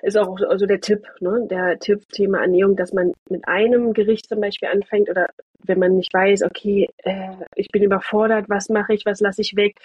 ist 0.01 0.17
auch 0.17 0.37
also 0.49 0.65
der 0.65 0.81
Tipp, 0.81 1.07
ne? 1.19 1.45
der 1.49 1.79
Tipp 1.79 2.07
Thema 2.09 2.41
Ernährung, 2.41 2.75
dass 2.75 2.93
man 2.93 3.13
mit 3.29 3.47
einem 3.47 3.93
Gericht 3.93 4.27
zum 4.27 4.41
Beispiel 4.41 4.69
anfängt 4.69 5.09
oder 5.09 5.29
wenn 5.63 5.79
man 5.79 5.95
nicht 5.95 6.13
weiß, 6.13 6.43
okay, 6.43 6.89
äh, 7.03 7.31
ich 7.55 7.69
bin 7.69 7.83
überfordert, 7.83 8.45
was 8.49 8.69
mache 8.69 8.93
ich, 8.93 9.05
was 9.05 9.19
lasse 9.19 9.41
ich 9.41 9.55
weg, 9.55 9.77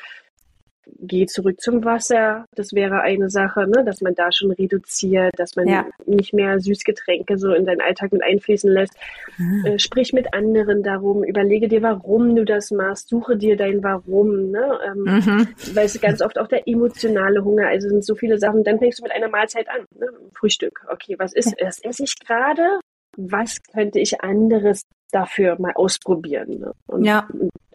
geh 0.98 1.26
zurück 1.26 1.60
zum 1.60 1.84
Wasser. 1.84 2.46
Das 2.54 2.72
wäre 2.72 3.00
eine 3.00 3.30
Sache, 3.30 3.66
ne? 3.66 3.84
dass 3.84 4.00
man 4.00 4.14
da 4.14 4.32
schon 4.32 4.50
reduziert, 4.50 5.32
dass 5.36 5.56
man 5.56 5.68
ja. 5.68 5.86
nicht 6.06 6.32
mehr 6.32 6.60
Süßgetränke 6.60 7.38
so 7.38 7.52
in 7.52 7.66
deinen 7.66 7.80
Alltag 7.80 8.12
mit 8.12 8.22
einfließen 8.22 8.70
lässt. 8.70 8.94
Mhm. 9.38 9.66
Äh, 9.66 9.78
sprich 9.78 10.12
mit 10.12 10.34
anderen 10.34 10.82
darum, 10.82 11.24
überlege 11.24 11.68
dir, 11.68 11.82
warum 11.82 12.34
du 12.34 12.44
das 12.44 12.70
machst, 12.70 13.08
suche 13.08 13.36
dir 13.36 13.56
dein 13.56 13.82
Warum. 13.82 14.50
Ne? 14.50 14.78
Ähm, 14.86 15.02
mhm. 15.04 15.48
Weil 15.74 15.86
es 15.86 16.00
ganz 16.00 16.22
oft 16.22 16.38
auch 16.38 16.48
der 16.48 16.66
emotionale 16.66 17.44
Hunger, 17.44 17.68
also 17.68 17.88
sind 17.88 18.04
so 18.04 18.14
viele 18.14 18.38
Sachen. 18.38 18.64
Dann 18.64 18.78
fängst 18.78 18.98
du 18.98 19.02
mit 19.02 19.12
einer 19.12 19.28
Mahlzeit 19.28 19.68
an, 19.68 19.86
ne? 19.98 20.06
Frühstück. 20.34 20.84
Okay, 20.90 21.16
was 21.18 21.32
ist, 21.32 21.54
ja. 21.58 21.66
was 21.66 21.82
esse 21.82 22.04
ich 22.04 22.18
gerade? 22.18 22.80
Was 23.16 23.62
könnte 23.62 23.98
ich 23.98 24.20
anderes 24.22 24.82
dafür 25.10 25.60
mal 25.60 25.72
ausprobieren? 25.74 26.60
Ne? 26.60 26.72
Und 26.86 27.04
ja 27.04 27.26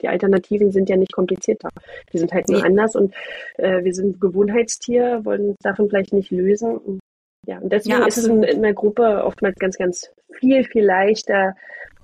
die 0.06 0.10
Alternativen 0.10 0.72
sind 0.72 0.88
ja 0.90 0.98
nicht 0.98 1.14
komplizierter. 1.14 1.70
Die 2.14 2.20
sind 2.20 2.32
halt 2.32 2.48
nur 2.48 2.60
nee. 2.60 2.68
anders 2.68 2.96
und 2.96 3.14
äh, 3.58 3.84
wir 3.84 3.94
sind 3.94 4.22
Gewohnheitstier, 4.22 5.22
wollen 5.24 5.50
uns 5.50 5.58
davon 5.64 5.90
vielleicht 5.90 6.14
nicht 6.14 6.32
lösen. 6.32 7.00
Ja, 7.48 7.60
und 7.60 7.72
deswegen 7.72 8.00
ja, 8.00 8.06
ist 8.06 8.18
es 8.18 8.28
in, 8.28 8.44
in 8.44 8.62
der 8.62 8.74
Gruppe 8.74 9.24
oftmals 9.24 9.58
ganz, 9.58 9.78
ganz 9.78 10.12
viel, 10.32 10.64
viel 10.64 10.84
leichter, 10.84 11.56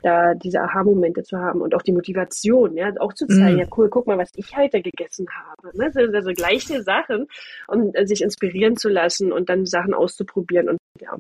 da 0.04 0.34
diese 0.34 0.62
Aha-Momente 0.62 1.22
zu 1.22 1.38
haben 1.38 1.62
und 1.62 1.76
auch 1.76 1.84
die 1.84 1.92
Motivation, 1.92 2.76
ja, 2.76 2.92
auch 3.00 3.14
zu 3.14 3.28
zeigen, 3.28 3.58
mm. 3.58 3.60
ja 3.60 3.66
cool, 3.78 3.88
guck 3.90 4.08
mal, 4.08 4.18
was 4.18 4.30
ich 4.36 4.58
heute 4.58 4.82
gegessen 4.82 5.28
habe. 5.30 5.78
Ne? 5.78 5.92
Das 5.94 5.94
sind 5.94 6.16
also 6.16 6.32
gleiche 6.34 6.82
Sachen 6.82 7.28
und 7.68 7.96
äh, 7.96 8.08
sich 8.08 8.24
inspirieren 8.24 8.78
zu 8.78 8.90
lassen 8.90 9.32
und 9.32 9.50
dann 9.50 9.68
Sachen 9.68 9.94
auszuprobieren 9.94 10.70
und 10.70 10.78
ja, 11.00 11.16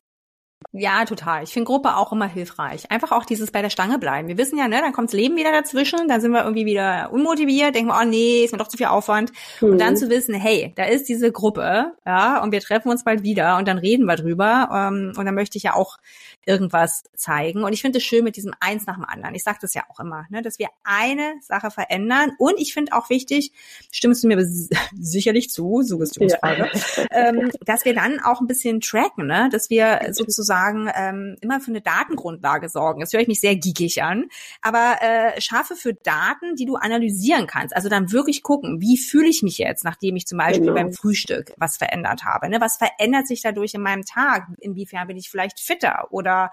Ja, 0.73 1.03
total. 1.03 1.43
Ich 1.43 1.51
finde 1.51 1.65
Gruppe 1.65 1.97
auch 1.97 2.13
immer 2.13 2.27
hilfreich. 2.27 2.89
Einfach 2.89 3.11
auch 3.11 3.25
dieses 3.25 3.51
bei 3.51 3.61
der 3.61 3.69
Stange 3.69 3.99
bleiben. 3.99 4.29
Wir 4.29 4.37
wissen 4.37 4.57
ja, 4.57 4.69
ne, 4.69 4.79
dann 4.79 4.93
kommt's 4.93 5.11
Leben 5.11 5.35
wieder 5.35 5.51
dazwischen, 5.51 6.07
dann 6.07 6.21
sind 6.21 6.31
wir 6.31 6.43
irgendwie 6.43 6.65
wieder 6.65 7.09
unmotiviert, 7.11 7.75
denken 7.75 7.89
wir, 7.89 7.99
oh 8.01 8.05
nee, 8.05 8.45
ist 8.45 8.53
mir 8.53 8.57
doch 8.57 8.69
zu 8.69 8.77
viel 8.77 8.85
Aufwand. 8.85 9.33
Mhm. 9.59 9.71
Und 9.71 9.81
dann 9.81 9.97
zu 9.97 10.09
wissen, 10.09 10.33
hey, 10.33 10.71
da 10.77 10.85
ist 10.85 11.09
diese 11.09 11.33
Gruppe, 11.33 11.91
ja, 12.05 12.41
und 12.41 12.53
wir 12.53 12.61
treffen 12.61 12.89
uns 12.89 13.03
bald 13.03 13.21
wieder 13.21 13.57
und 13.57 13.67
dann 13.67 13.77
reden 13.77 14.05
wir 14.05 14.15
drüber. 14.15 14.69
Ähm, 14.71 15.11
und 15.17 15.25
dann 15.25 15.35
möchte 15.35 15.57
ich 15.57 15.63
ja 15.63 15.73
auch 15.73 15.97
irgendwas 16.45 17.03
zeigen. 17.15 17.63
Und 17.63 17.73
ich 17.73 17.81
finde 17.81 17.97
es 17.97 18.05
schön 18.05 18.23
mit 18.23 18.37
diesem 18.37 18.53
eins 18.61 18.85
nach 18.85 18.95
dem 18.95 19.03
anderen. 19.03 19.35
Ich 19.35 19.43
sage 19.43 19.59
das 19.61 19.73
ja 19.73 19.83
auch 19.89 19.99
immer, 19.99 20.25
ne, 20.29 20.41
dass 20.41 20.57
wir 20.57 20.69
eine 20.85 21.33
Sache 21.41 21.69
verändern. 21.69 22.31
Und 22.37 22.57
ich 22.57 22.73
finde 22.73 22.93
auch 22.93 23.09
wichtig, 23.09 23.51
stimmst 23.91 24.23
du 24.23 24.29
mir 24.29 24.41
sicherlich 24.97 25.49
zu, 25.49 25.81
Suggestionsfrage, 25.81 26.69
ja. 26.95 27.03
ähm, 27.11 27.51
dass 27.65 27.83
wir 27.83 27.93
dann 27.93 28.21
auch 28.21 28.39
ein 28.39 28.47
bisschen 28.47 28.79
tracken, 28.79 29.27
ne, 29.27 29.49
dass 29.51 29.69
wir 29.69 29.99
sozusagen 30.11 30.60
sozusagen 30.61 30.89
ähm, 30.95 31.37
immer 31.41 31.59
für 31.59 31.71
eine 31.71 31.81
Datengrundlage 31.81 32.69
sorgen. 32.69 33.01
Das 33.01 33.13
höre 33.13 33.21
ich 33.21 33.27
mich 33.27 33.41
sehr 33.41 33.55
geekig 33.55 34.03
an. 34.03 34.25
Aber 34.61 34.97
äh, 35.01 35.39
schaffe 35.39 35.75
für 35.75 35.93
Daten, 35.93 36.55
die 36.55 36.65
du 36.65 36.75
analysieren 36.75 37.47
kannst. 37.47 37.75
Also 37.75 37.89
dann 37.89 38.11
wirklich 38.11 38.43
gucken, 38.43 38.81
wie 38.81 38.97
fühle 38.97 39.27
ich 39.27 39.43
mich 39.43 39.57
jetzt, 39.57 39.83
nachdem 39.83 40.15
ich 40.15 40.27
zum 40.27 40.37
Beispiel 40.37 40.61
genau. 40.61 40.75
beim 40.75 40.93
Frühstück 40.93 41.53
was 41.57 41.77
verändert 41.77 42.23
habe. 42.23 42.49
Ne? 42.49 42.61
Was 42.61 42.77
verändert 42.77 43.27
sich 43.27 43.41
dadurch 43.41 43.73
in 43.73 43.81
meinem 43.81 44.03
Tag? 44.03 44.47
Inwiefern 44.59 45.07
bin 45.07 45.17
ich 45.17 45.29
vielleicht 45.29 45.59
fitter 45.59 46.07
oder 46.11 46.51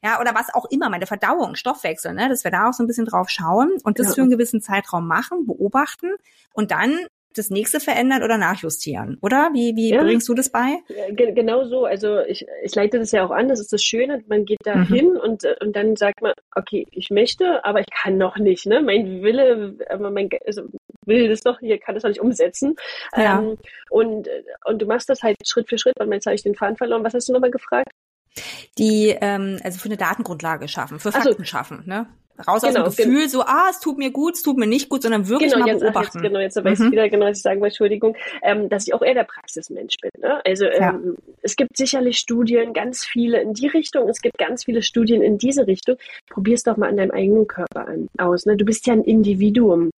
ja, 0.00 0.20
oder 0.20 0.32
was 0.32 0.54
auch 0.54 0.66
immer, 0.66 0.90
meine 0.90 1.08
Verdauung, 1.08 1.56
Stoffwechsel, 1.56 2.14
ne, 2.14 2.28
dass 2.28 2.44
wir 2.44 2.52
da 2.52 2.68
auch 2.68 2.72
so 2.72 2.84
ein 2.84 2.86
bisschen 2.86 3.06
drauf 3.06 3.28
schauen 3.30 3.72
und 3.82 3.98
das 3.98 4.06
ja. 4.06 4.14
für 4.14 4.20
einen 4.20 4.30
gewissen 4.30 4.60
Zeitraum 4.60 5.08
machen, 5.08 5.44
beobachten 5.44 6.12
und 6.52 6.70
dann 6.70 6.96
das 7.34 7.50
nächste 7.50 7.80
verändern 7.80 8.22
oder 8.22 8.38
nachjustieren, 8.38 9.18
oder? 9.20 9.50
Wie, 9.52 9.76
wie 9.76 9.90
ja. 9.90 10.02
bringst 10.02 10.28
du 10.28 10.34
das 10.34 10.50
bei? 10.50 10.78
Genau 11.10 11.64
so. 11.66 11.84
Also 11.84 12.20
ich, 12.20 12.46
ich 12.62 12.74
leite 12.74 12.98
das 12.98 13.12
ja 13.12 13.24
auch 13.24 13.30
an, 13.30 13.48
das 13.48 13.60
ist 13.60 13.72
das 13.72 13.82
Schöne. 13.82 14.22
Man 14.28 14.44
geht 14.44 14.58
da 14.64 14.76
mhm. 14.76 14.86
hin 14.86 15.16
und, 15.16 15.44
und 15.60 15.76
dann 15.76 15.96
sagt 15.96 16.22
man, 16.22 16.32
okay, 16.54 16.86
ich 16.90 17.10
möchte, 17.10 17.64
aber 17.64 17.80
ich 17.80 17.90
kann 17.90 18.16
noch 18.16 18.36
nicht. 18.38 18.66
Ne? 18.66 18.80
Mein 18.82 19.22
Wille, 19.22 19.76
mein 19.98 20.30
also 20.46 20.62
will 21.04 21.28
das 21.28 21.40
doch, 21.40 21.60
hier 21.60 21.78
kann 21.78 21.94
das 21.94 22.04
noch 22.04 22.10
nicht 22.10 22.20
umsetzen. 22.20 22.76
Ja. 23.16 23.40
Ähm, 23.40 23.58
und, 23.90 24.28
und 24.64 24.82
du 24.82 24.86
machst 24.86 25.08
das 25.08 25.22
halt 25.22 25.36
Schritt 25.46 25.68
für 25.68 25.78
Schritt, 25.78 25.94
weil 25.98 26.12
jetzt 26.12 26.26
habe 26.26 26.34
ich 26.34 26.42
den 26.42 26.54
Faden 26.54 26.76
verloren. 26.76 27.04
Was 27.04 27.14
hast 27.14 27.28
du 27.28 27.32
nochmal 27.32 27.50
gefragt? 27.50 27.90
Die, 28.78 29.16
ähm, 29.20 29.58
also 29.64 29.78
für 29.78 29.88
eine 29.88 29.96
Datengrundlage 29.96 30.68
schaffen, 30.68 31.00
für 31.00 31.10
Fakten 31.10 31.38
so. 31.38 31.44
schaffen, 31.44 31.82
ne? 31.86 32.06
Raus 32.46 32.62
genau, 32.62 32.82
aus 32.82 32.96
dem 32.96 33.04
Gefühl, 33.04 33.26
genau. 33.26 33.30
so, 33.30 33.42
ah, 33.42 33.68
es 33.70 33.80
tut 33.80 33.98
mir 33.98 34.10
gut, 34.10 34.34
es 34.34 34.42
tut 34.42 34.56
mir 34.56 34.66
nicht 34.66 34.88
gut, 34.88 35.02
sondern 35.02 35.28
wirklich 35.28 35.52
genau, 35.52 35.64
mal 35.64 35.72
jetzt, 35.72 35.80
beobachten. 35.80 36.18
Jetzt, 36.18 36.28
genau, 36.28 36.40
jetzt 36.40 36.64
weiß 36.64 36.78
mhm. 36.78 36.86
ich 36.86 36.92
wieder 36.92 37.08
genau, 37.08 37.26
was 37.26 37.38
ich 37.38 37.42
sagen 37.42 37.60
wollte, 37.60 37.72
Entschuldigung, 37.72 38.16
ähm, 38.42 38.68
dass 38.68 38.86
ich 38.86 38.94
auch 38.94 39.02
eher 39.02 39.14
der 39.14 39.24
Praxismensch 39.24 39.96
bin. 40.00 40.10
Ne? 40.20 40.40
Also 40.44 40.66
ähm, 40.66 40.80
ja. 40.80 41.34
es 41.42 41.56
gibt 41.56 41.76
sicherlich 41.76 42.18
Studien, 42.18 42.72
ganz 42.72 43.04
viele 43.04 43.40
in 43.40 43.54
die 43.54 43.66
Richtung, 43.66 44.08
es 44.08 44.20
gibt 44.20 44.38
ganz 44.38 44.64
viele 44.64 44.82
Studien 44.82 45.22
in 45.22 45.38
diese 45.38 45.66
Richtung. 45.66 45.96
Probier's 46.28 46.62
doch 46.62 46.76
mal 46.76 46.88
an 46.88 46.96
deinem 46.96 47.10
eigenen 47.10 47.46
Körper 47.46 47.86
an, 47.88 48.08
aus. 48.18 48.46
Ne? 48.46 48.56
Du 48.56 48.64
bist 48.64 48.86
ja 48.86 48.92
ein 48.92 49.02
Individuum. 49.02 49.90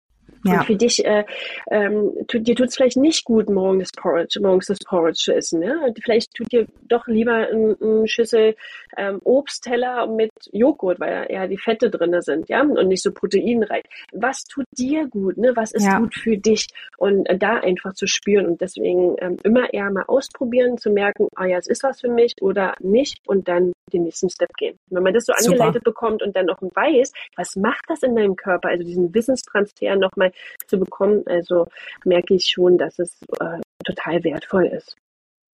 Ja. 0.43 0.59
Und 0.59 0.65
für 0.65 0.75
dich, 0.75 1.05
äh, 1.05 1.23
ähm, 1.69 2.11
tut, 2.27 2.47
dir 2.47 2.55
tut 2.55 2.67
es 2.69 2.75
vielleicht 2.75 2.97
nicht 2.97 3.25
gut, 3.25 3.49
morgen 3.49 3.79
das 3.79 3.91
Porridge, 3.91 4.39
morgens 4.41 4.67
das 4.67 4.79
Porridge 4.79 5.19
zu 5.19 5.33
essen. 5.33 5.61
Ja? 5.61 5.75
Vielleicht 6.03 6.33
tut 6.33 6.51
dir 6.51 6.65
doch 6.87 7.07
lieber 7.07 7.47
ein, 7.47 7.75
ein 7.81 8.07
Schüssel 8.07 8.55
ähm, 8.97 9.19
Obstteller 9.23 10.07
mit 10.07 10.31
Joghurt, 10.51 10.99
weil 10.99 11.27
eher 11.29 11.47
die 11.47 11.57
Fette 11.57 11.89
drinne 11.89 12.21
sind, 12.21 12.49
ja, 12.49 12.61
und 12.61 12.87
nicht 12.87 13.03
so 13.03 13.11
proteinreich. 13.11 13.83
Was 14.11 14.43
tut 14.45 14.65
dir 14.77 15.07
gut? 15.07 15.37
Ne? 15.37 15.53
Was 15.55 15.71
ist 15.71 15.85
ja. 15.85 15.99
gut 15.99 16.15
für 16.15 16.37
dich? 16.37 16.67
Und 16.97 17.27
äh, 17.29 17.37
da 17.37 17.57
einfach 17.57 17.93
zu 17.93 18.07
spüren 18.07 18.45
und 18.45 18.61
deswegen 18.61 19.15
ähm, 19.19 19.37
immer 19.43 19.73
eher 19.73 19.91
mal 19.91 20.05
ausprobieren, 20.07 20.77
zu 20.77 20.89
merken, 20.89 21.27
ah 21.35 21.45
ja, 21.45 21.57
es 21.57 21.67
ist 21.67 21.83
was 21.83 22.01
für 22.01 22.09
mich 22.09 22.33
oder 22.41 22.75
nicht 22.79 23.19
und 23.27 23.47
dann 23.47 23.73
den 23.91 24.03
nächsten 24.03 24.29
Step 24.29 24.53
gehen. 24.57 24.77
Wenn 24.89 25.03
man 25.03 25.13
das 25.13 25.25
so 25.25 25.33
angeleitet 25.33 25.83
Super. 25.83 25.91
bekommt 25.91 26.23
und 26.23 26.35
dann 26.35 26.49
auch 26.49 26.61
weiß, 26.61 27.11
was 27.35 27.55
macht 27.55 27.83
das 27.87 28.03
in 28.03 28.15
deinem 28.15 28.35
Körper, 28.35 28.69
also 28.69 28.83
diesen 28.83 29.13
Wissenstransfer 29.13 29.95
nochmal 29.95 30.30
zu 30.67 30.77
bekommen, 30.77 31.23
also 31.25 31.67
merke 32.05 32.33
ich 32.33 32.45
schon, 32.45 32.77
dass 32.77 32.99
es 32.99 33.17
äh, 33.39 33.59
total 33.83 34.23
wertvoll 34.23 34.65
ist. 34.65 34.95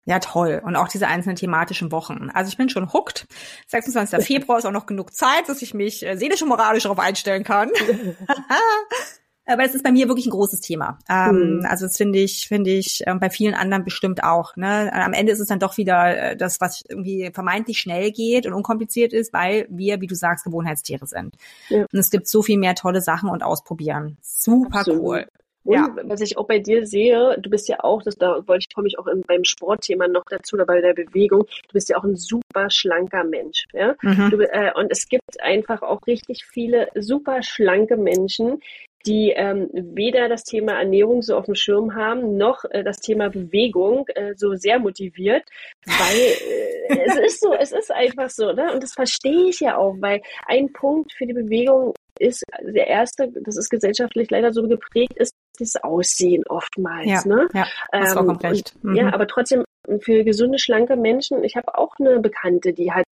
Ja, 0.08 0.20
toll. 0.20 0.62
Und 0.64 0.76
auch 0.76 0.88
diese 0.88 1.08
einzelnen 1.08 1.36
thematischen 1.36 1.92
Wochen. 1.92 2.30
Also 2.32 2.50
ich 2.50 2.58
bin 2.58 2.70
schon 2.70 2.94
hooked. 2.94 3.26
26. 3.68 4.24
Februar 4.26 4.60
ist 4.60 4.66
auch 4.66 4.72
noch 4.72 4.86
genug 4.86 5.14
Zeit, 5.14 5.50
dass 5.50 5.62
ich 5.64 5.74
mich 5.74 6.06
äh, 6.06 6.16
seelisch 6.16 6.44
und 6.44 6.50
moralisch 6.50 6.84
darauf 6.84 7.00
einstellen 7.00 7.44
kann. 7.44 7.72
Aber 9.46 9.64
es 9.64 9.76
ist 9.76 9.84
bei 9.84 9.92
mir 9.92 10.08
wirklich 10.08 10.26
ein 10.26 10.32
großes 10.32 10.62
Thema. 10.62 10.98
Ähm, 11.10 11.58
mhm. 11.58 11.66
Also 11.66 11.86
das 11.86 11.98
finde 11.98 12.20
ich, 12.20 12.48
finde 12.48 12.72
ich 12.72 13.06
äh, 13.06 13.14
bei 13.16 13.30
vielen 13.30 13.54
anderen 13.54 13.84
bestimmt 13.84 14.24
auch. 14.24 14.56
Ne? 14.56 14.92
Am 14.94 15.14
Ende 15.14 15.32
ist 15.32 15.40
es 15.40 15.48
dann 15.48 15.60
doch 15.60 15.78
wieder 15.78 16.32
äh, 16.32 16.38
das, 16.38 16.60
was 16.60 16.84
irgendwie 16.88 17.30
vermeintlich 17.32 17.80
schnell 17.80 18.12
geht 18.12 18.48
und 18.48 18.54
unkompliziert 18.54 19.14
ist, 19.14 19.34
weil 19.34 19.68
wir, 19.70 20.02
wie 20.02 20.08
du 20.08 20.16
sagst, 20.16 20.46
Gewohnheitstiere 20.46 21.06
sind. 21.06 21.36
Ja. 21.70 21.82
Und 21.82 22.00
es 22.00 22.10
gibt 22.10 22.28
so 22.28 22.42
viel 22.42 22.58
mehr 22.58 22.76
tolle 22.76 23.02
Sachen 23.02 23.30
und 23.30 23.44
ausprobieren. 23.44 24.18
Super 24.22 24.80
Absolut. 24.80 25.02
cool. 25.02 25.26
Und 25.66 25.74
ja. 25.74 25.96
was 26.04 26.22
ich 26.22 26.38
auch 26.38 26.46
bei 26.46 26.60
dir 26.60 26.86
sehe, 26.86 27.38
du 27.40 27.50
bist 27.50 27.68
ja 27.68 27.84
auch, 27.84 28.04
das 28.04 28.16
da 28.16 28.48
wollte 28.48 28.68
ich 28.70 28.74
komme 28.74 28.88
ich 28.88 29.00
auch 29.00 29.08
in, 29.08 29.22
beim 29.22 29.44
Sportthema 29.44 30.08
noch 30.08 30.24
dazu 30.30 30.56
oder 30.56 30.66
bei 30.66 30.80
der 30.80 30.94
Bewegung, 30.94 31.42
du 31.42 31.74
bist 31.74 31.90
ja 31.90 31.98
auch 31.98 32.04
ein 32.04 32.16
super 32.16 32.70
schlanker 32.70 33.24
Mensch. 33.24 33.66
Ja? 33.74 33.96
Mhm. 34.04 34.30
Du, 34.30 34.40
äh, 34.42 34.72
und 34.76 34.92
es 34.92 35.08
gibt 35.08 35.42
einfach 35.42 35.82
auch 35.82 36.06
richtig 36.06 36.46
viele 36.46 36.88
super 36.96 37.42
schlanke 37.42 37.98
Menschen, 37.98 38.60
die 39.06 39.32
ähm, 39.32 39.70
weder 39.74 40.30
das 40.30 40.44
Thema 40.44 40.74
Ernährung 40.74 41.22
so 41.22 41.36
auf 41.36 41.46
dem 41.46 41.56
Schirm 41.56 41.96
haben, 41.96 42.38
noch 42.38 42.64
äh, 42.70 42.84
das 42.84 42.98
Thema 42.98 43.30
Bewegung 43.30 44.08
äh, 44.16 44.34
so 44.36 44.56
sehr 44.56 44.80
motiviert, 44.80 45.44
weil 45.86 46.98
äh, 46.98 47.06
es 47.06 47.16
ist 47.18 47.42
so, 47.42 47.54
es 47.54 47.72
ist 47.72 47.92
einfach 47.92 48.30
so, 48.30 48.52
ne? 48.52 48.74
Und 48.74 48.84
das 48.84 48.94
verstehe 48.94 49.50
ich 49.50 49.60
ja 49.60 49.78
auch, 49.78 49.96
weil 50.00 50.22
ein 50.48 50.72
Punkt 50.74 51.14
für 51.14 51.26
die 51.26 51.34
Bewegung 51.34 51.94
ist 52.20 52.44
der 52.62 52.88
erste, 52.88 53.30
das 53.42 53.58
ist 53.58 53.70
gesellschaftlich 53.70 54.30
leider 54.32 54.54
so 54.54 54.68
geprägt, 54.68 55.14
ist 55.18 55.34
das 55.60 55.76
Aussehen 55.84 56.44
oftmals. 56.48 57.08
Ja, 57.08 57.24
ne? 57.26 57.48
ja 57.54 57.68
das 57.92 58.16
ähm, 58.16 58.30
recht. 58.30 58.74
Mhm. 58.84 58.96
Ja, 58.96 59.14
aber 59.14 59.28
trotzdem 59.28 59.64
für 60.00 60.24
gesunde, 60.24 60.60
schlanke 60.60 60.96
Menschen, 60.96 61.44
ich 61.44 61.56
habe 61.56 61.78
auch 61.78 61.96
eine 62.00 62.20
Bekannte, 62.20 62.74
die 62.74 62.92
hat 62.92 63.06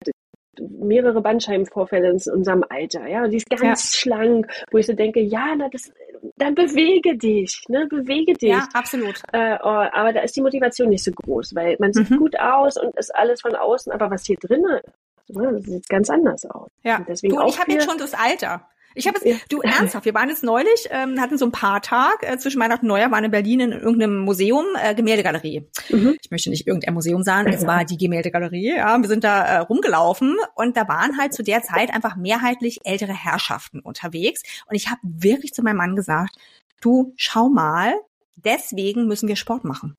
mehrere 0.60 1.20
Bandscheibenvorfälle 1.20 2.10
in 2.10 2.32
unserem 2.32 2.64
Alter, 2.68 3.06
ja, 3.06 3.26
die 3.26 3.38
ist 3.38 3.50
ganz 3.50 3.62
ja. 3.62 3.98
schlank, 3.98 4.46
wo 4.70 4.78
ich 4.78 4.86
so 4.86 4.92
denke, 4.92 5.20
ja, 5.20 5.54
na, 5.56 5.68
das, 5.70 5.92
dann 6.36 6.54
bewege 6.54 7.16
dich, 7.16 7.62
ne, 7.68 7.86
bewege 7.88 8.34
dich. 8.34 8.50
Ja, 8.50 8.68
absolut. 8.74 9.22
Äh, 9.32 9.58
oh, 9.62 9.68
aber 9.68 10.12
da 10.12 10.20
ist 10.20 10.36
die 10.36 10.42
Motivation 10.42 10.88
nicht 10.88 11.04
so 11.04 11.12
groß, 11.12 11.54
weil 11.54 11.76
man 11.78 11.92
sieht 11.92 12.10
mhm. 12.10 12.18
gut 12.18 12.38
aus 12.38 12.76
und 12.76 12.96
ist 12.96 13.14
alles 13.14 13.40
von 13.40 13.54
außen, 13.54 13.92
aber 13.92 14.10
was 14.10 14.26
hier 14.26 14.36
drinnen 14.36 14.80
ne, 15.28 15.52
das 15.52 15.64
sieht 15.64 15.88
ganz 15.88 16.10
anders 16.10 16.44
aus. 16.46 16.68
Ja, 16.82 17.04
deswegen 17.06 17.36
du, 17.36 17.46
ich 17.46 17.58
habe 17.58 17.72
jetzt 17.72 17.88
schon 17.88 17.98
das 17.98 18.14
Alter. 18.14 18.68
Ich 18.94 19.07
habe 19.07 19.18
es, 19.22 19.38
du 19.48 19.61
ernsthaft, 19.61 20.05
wir 20.05 20.14
waren 20.14 20.28
jetzt 20.28 20.42
neulich, 20.42 20.88
ähm, 20.90 21.20
hatten 21.20 21.38
so 21.38 21.46
ein 21.46 21.52
paar 21.52 21.81
Tag 21.83 22.22
äh, 22.22 22.38
zwischen 22.38 22.61
Weihnachten 22.61 22.87
und 22.87 22.88
Neujahr, 22.88 23.11
waren 23.11 23.24
in 23.24 23.31
Berlin 23.31 23.61
in 23.61 23.72
irgendeinem 23.72 24.18
Museum, 24.18 24.64
äh, 24.83 24.94
Gemäldegalerie. 24.94 25.66
Mhm. 25.88 26.16
Ich 26.22 26.31
möchte 26.31 26.50
nicht 26.50 26.66
irgendein 26.66 26.94
Museum 26.94 27.22
sagen, 27.22 27.52
es 27.52 27.66
war 27.66 27.85
die 27.85 27.96
Gemäldegalerie. 27.96 28.76
Ja, 28.76 28.98
wir 28.98 29.09
sind 29.09 29.24
da 29.24 29.44
äh, 29.44 29.59
rumgelaufen 29.59 30.37
und 30.55 30.76
da 30.76 30.88
waren 30.88 31.18
halt 31.18 31.35
zu 31.35 31.42
der 31.42 31.62
Zeit 31.62 31.92
einfach 31.92 32.16
mehrheitlich 32.16 32.81
ältere 32.85 33.12
Herrschaften 33.12 33.81
unterwegs. 33.81 34.42
Und 34.68 34.74
ich 34.76 34.90
habe 34.90 35.00
wirklich 35.02 35.55
zu 35.55 35.62
meinem 35.62 35.76
Mann 35.76 35.96
gesagt, 35.96 36.37
du 36.81 37.12
schau 37.16 37.48
mal, 37.48 37.94
deswegen 38.37 39.07
müssen 39.07 39.28
wir 39.28 39.37
Sport 39.37 39.64
machen. 39.64 39.96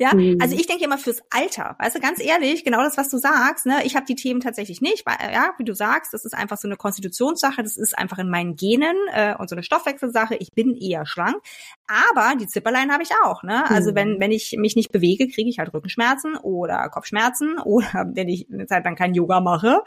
Ja, 0.00 0.14
mhm. 0.14 0.38
also 0.40 0.56
ich 0.56 0.66
denke 0.66 0.82
immer 0.82 0.96
fürs 0.96 1.20
Alter, 1.28 1.76
weißt 1.78 1.94
du, 1.94 2.00
ganz 2.00 2.24
ehrlich, 2.24 2.64
genau 2.64 2.82
das, 2.82 2.96
was 2.96 3.10
du 3.10 3.18
sagst, 3.18 3.66
ne, 3.66 3.84
ich 3.84 3.96
habe 3.96 4.06
die 4.06 4.14
Themen 4.14 4.40
tatsächlich 4.40 4.80
nicht, 4.80 5.04
weil, 5.04 5.16
ja, 5.30 5.52
wie 5.58 5.64
du 5.64 5.74
sagst, 5.74 6.14
das 6.14 6.24
ist 6.24 6.32
einfach 6.32 6.56
so 6.56 6.66
eine 6.66 6.78
Konstitutionssache, 6.78 7.62
das 7.62 7.76
ist 7.76 7.98
einfach 7.98 8.16
in 8.16 8.30
meinen 8.30 8.56
Genen 8.56 8.96
äh, 9.12 9.34
und 9.38 9.50
so 9.50 9.54
eine 9.54 9.62
Stoffwechselsache, 9.62 10.36
ich 10.36 10.52
bin 10.54 10.74
eher 10.74 11.04
schlank, 11.04 11.36
aber 11.86 12.34
die 12.40 12.46
Zipperlein 12.46 12.90
habe 12.90 13.02
ich 13.02 13.10
auch, 13.26 13.42
ne, 13.42 13.68
also 13.68 13.90
mhm. 13.90 13.94
wenn, 13.94 14.20
wenn 14.20 14.32
ich 14.32 14.56
mich 14.56 14.74
nicht 14.74 14.90
bewege, 14.90 15.28
kriege 15.28 15.50
ich 15.50 15.58
halt 15.58 15.74
Rückenschmerzen 15.74 16.34
oder 16.38 16.88
Kopfschmerzen 16.88 17.58
oder 17.64 18.06
wenn 18.14 18.30
ich 18.30 18.46
eine 18.50 18.64
Zeit 18.66 18.86
lang 18.86 18.96
kein 18.96 19.12
Yoga 19.12 19.40
mache, 19.40 19.82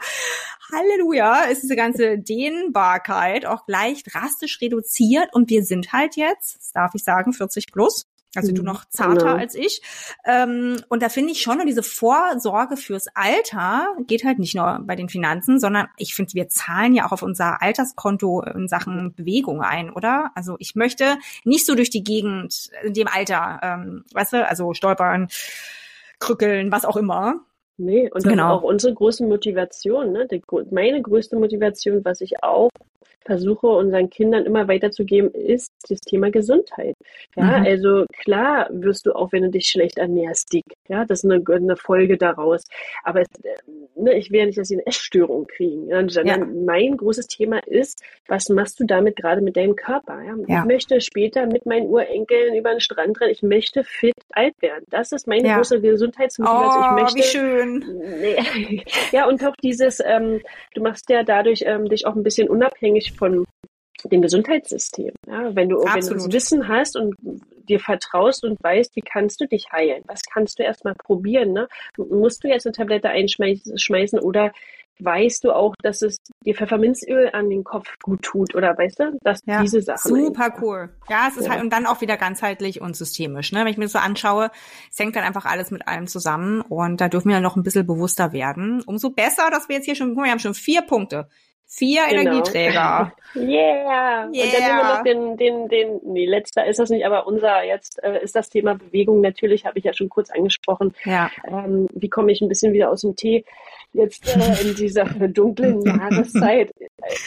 Halleluja, 0.72 1.46
ist 1.46 1.64
diese 1.64 1.74
ganze 1.74 2.20
Dehnbarkeit 2.20 3.46
auch 3.46 3.66
gleich 3.66 4.04
drastisch 4.04 4.60
reduziert 4.60 5.34
und 5.34 5.50
wir 5.50 5.64
sind 5.64 5.92
halt 5.92 6.14
jetzt, 6.14 6.58
das 6.58 6.70
darf 6.70 6.92
ich 6.94 7.02
sagen, 7.02 7.32
40 7.32 7.72
plus 7.72 8.06
also 8.36 8.52
du 8.52 8.62
mhm. 8.62 8.66
noch 8.66 8.84
zarter 8.86 9.26
genau. 9.26 9.36
als 9.36 9.54
ich. 9.54 9.82
Ähm, 10.24 10.76
und 10.88 11.02
da 11.02 11.08
finde 11.08 11.32
ich 11.32 11.40
schon, 11.40 11.60
und 11.60 11.66
diese 11.66 11.82
Vorsorge 11.82 12.76
fürs 12.76 13.06
Alter 13.14 13.88
geht 14.06 14.24
halt 14.24 14.38
nicht 14.38 14.54
nur 14.54 14.80
bei 14.82 14.96
den 14.96 15.08
Finanzen, 15.08 15.58
sondern 15.60 15.86
ich 15.96 16.14
finde, 16.14 16.34
wir 16.34 16.48
zahlen 16.48 16.94
ja 16.94 17.06
auch 17.06 17.12
auf 17.12 17.22
unser 17.22 17.62
Alterskonto 17.62 18.42
in 18.42 18.68
Sachen 18.68 19.14
Bewegung 19.14 19.62
ein, 19.62 19.90
oder? 19.90 20.30
Also 20.34 20.56
ich 20.58 20.74
möchte 20.74 21.16
nicht 21.44 21.66
so 21.66 21.74
durch 21.74 21.90
die 21.90 22.04
Gegend 22.04 22.70
in 22.82 22.94
dem 22.94 23.08
Alter, 23.08 23.60
ähm, 23.62 24.04
weißt 24.12 24.32
du, 24.32 24.48
also 24.48 24.74
stolpern, 24.74 25.28
krückeln, 26.18 26.72
was 26.72 26.84
auch 26.84 26.96
immer. 26.96 27.40
Nee, 27.76 28.04
und 28.04 28.24
das 28.24 28.24
genau. 28.24 28.54
ist 28.54 28.60
auch 28.60 28.62
unsere 28.62 28.94
große 28.94 29.24
Motivation, 29.24 30.12
ne? 30.12 30.28
Die, 30.30 30.42
meine 30.70 31.02
größte 31.02 31.36
Motivation, 31.36 32.04
was 32.04 32.20
ich 32.20 32.42
auch 32.42 32.70
versuche 33.24 33.66
unseren 33.66 34.10
Kindern 34.10 34.44
immer 34.44 34.68
weiterzugeben, 34.68 35.30
ist 35.32 35.72
das 35.88 36.00
Thema 36.00 36.30
Gesundheit. 36.30 36.94
Ja, 37.36 37.58
mhm. 37.58 37.66
also 37.66 38.04
klar 38.22 38.68
wirst 38.70 39.06
du 39.06 39.12
auch, 39.12 39.32
wenn 39.32 39.42
du 39.42 39.50
dich 39.50 39.66
schlecht 39.66 39.98
ernährst, 39.98 40.52
dick. 40.52 40.64
Ja, 40.88 41.04
das 41.04 41.24
ist 41.24 41.30
eine, 41.30 41.42
eine 41.48 41.76
Folge 41.76 42.16
daraus. 42.18 42.62
Aber 43.02 43.22
es, 43.22 43.28
ne, 43.96 44.14
ich 44.14 44.30
will 44.30 44.40
ja 44.40 44.46
nicht, 44.46 44.58
dass 44.58 44.68
sie 44.68 44.76
eine 44.76 44.86
Essstörung 44.86 45.46
kriegen. 45.46 45.88
Ja, 45.88 46.00
ja. 46.00 46.38
mein 46.38 46.96
großes 46.96 47.26
Thema 47.26 47.58
ist, 47.66 48.02
was 48.28 48.48
machst 48.48 48.80
du 48.80 48.84
damit 48.84 49.16
gerade 49.16 49.40
mit 49.40 49.56
deinem 49.56 49.76
Körper? 49.76 50.22
Ja? 50.22 50.34
ja? 50.46 50.60
Ich 50.60 50.64
möchte 50.66 51.00
später 51.00 51.46
mit 51.46 51.66
meinen 51.66 51.86
Urenkeln 51.86 52.54
über 52.54 52.70
den 52.70 52.80
Strand 52.80 53.20
rennen. 53.20 53.32
Ich 53.32 53.42
möchte 53.42 53.84
fit 53.84 54.14
alt 54.30 54.54
werden. 54.60 54.84
Das 54.90 55.12
ist 55.12 55.26
meine 55.26 55.54
große 55.54 55.80
Gesundheitsmotivation. 55.80 56.84
Oh, 56.84 56.96
ich 56.96 57.02
möchte, 57.02 57.18
wie 57.18 57.22
schön. 57.22 57.84
Ja, 59.12 59.26
und 59.28 59.44
auch 59.44 59.54
dieses, 59.62 60.00
ähm, 60.04 60.40
du 60.74 60.82
machst 60.82 61.08
ja 61.10 61.22
dadurch 61.22 61.62
ähm, 61.66 61.88
dich 61.88 62.06
auch 62.06 62.14
ein 62.14 62.22
bisschen 62.22 62.48
unabhängig 62.48 63.13
von 63.16 63.44
dem 64.04 64.22
Gesundheitssystem. 64.22 65.12
Ja, 65.26 65.54
wenn 65.54 65.68
du, 65.68 65.78
wenn 65.78 66.06
du 66.06 66.14
das 66.14 66.32
Wissen 66.32 66.68
hast 66.68 66.96
und 66.96 67.14
dir 67.68 67.80
vertraust 67.80 68.44
und 68.44 68.62
weißt, 68.62 68.94
wie 68.96 69.00
kannst 69.00 69.40
du 69.40 69.46
dich 69.46 69.72
heilen? 69.72 70.02
Was 70.06 70.20
kannst 70.22 70.58
du 70.58 70.62
erstmal 70.62 70.94
probieren? 70.94 71.52
Ne? 71.52 71.68
Musst 71.96 72.44
du 72.44 72.48
jetzt 72.48 72.66
eine 72.66 72.74
Tablette 72.74 73.08
einschmeißen 73.08 74.18
oder 74.20 74.52
weißt 75.00 75.42
du 75.44 75.52
auch, 75.52 75.74
dass 75.82 76.02
es 76.02 76.18
dir 76.44 76.54
Pfefferminzöl 76.54 77.30
an 77.32 77.50
den 77.50 77.64
Kopf 77.64 77.88
gut 78.02 78.22
tut 78.22 78.54
oder 78.54 78.76
weißt 78.78 79.00
du, 79.00 79.18
dass 79.22 79.40
ja, 79.44 79.60
diese 79.62 79.82
Sachen. 79.82 80.14
Super 80.14 80.54
cool. 80.60 80.90
Ja, 81.08 81.26
es 81.28 81.36
ist 81.36 81.46
ja. 81.46 81.52
halt 81.52 81.62
und 81.62 81.72
dann 81.72 81.86
auch 81.86 82.00
wieder 82.00 82.16
ganzheitlich 82.16 82.80
und 82.80 82.96
systemisch. 82.96 83.52
Ne? 83.52 83.60
Wenn 83.60 83.68
ich 83.68 83.76
mir 83.76 83.86
das 83.86 83.92
so 83.92 83.98
anschaue, 83.98 84.50
es 84.92 84.98
hängt 84.98 85.16
dann 85.16 85.24
einfach 85.24 85.46
alles 85.46 85.70
mit 85.70 85.88
allem 85.88 86.06
zusammen 86.06 86.60
und 86.60 87.00
da 87.00 87.08
dürfen 87.08 87.30
wir 87.30 87.40
noch 87.40 87.56
ein 87.56 87.62
bisschen 87.62 87.86
bewusster 87.86 88.32
werden. 88.32 88.82
Umso 88.86 89.10
besser, 89.10 89.50
dass 89.50 89.68
wir 89.68 89.76
jetzt 89.76 89.86
hier 89.86 89.96
schon, 89.96 90.14
wir 90.14 90.30
haben 90.30 90.38
schon 90.38 90.54
vier 90.54 90.82
Punkte. 90.82 91.28
Vier 91.76 92.06
genau. 92.08 92.20
Energieträger. 92.20 93.12
Yeah. 93.34 93.42
yeah. 93.44 94.24
Und 94.26 94.36
dann 94.36 94.62
nehmen 94.62 94.78
wir 94.78 94.84
noch 94.84 95.02
den, 95.02 95.36
den, 95.36 95.68
den, 95.68 96.00
nee, 96.04 96.24
letzter 96.24 96.64
ist 96.66 96.78
das 96.78 96.90
nicht, 96.90 97.04
aber 97.04 97.26
unser 97.26 97.64
jetzt 97.64 98.00
äh, 98.04 98.22
ist 98.22 98.36
das 98.36 98.48
Thema 98.48 98.74
Bewegung. 98.74 99.20
Natürlich 99.20 99.66
habe 99.66 99.78
ich 99.80 99.84
ja 99.84 99.92
schon 99.92 100.08
kurz 100.08 100.30
angesprochen. 100.30 100.94
Ja. 101.04 101.30
Ähm, 101.48 101.88
wie 101.92 102.08
komme 102.08 102.30
ich 102.30 102.40
ein 102.40 102.48
bisschen 102.48 102.72
wieder 102.72 102.90
aus 102.90 103.00
dem 103.00 103.16
Tee? 103.16 103.44
Jetzt 103.92 104.36
äh, 104.36 104.62
in 104.62 104.76
dieser 104.76 105.04
dunklen 105.28 105.82
Jahreszeit 105.82 106.72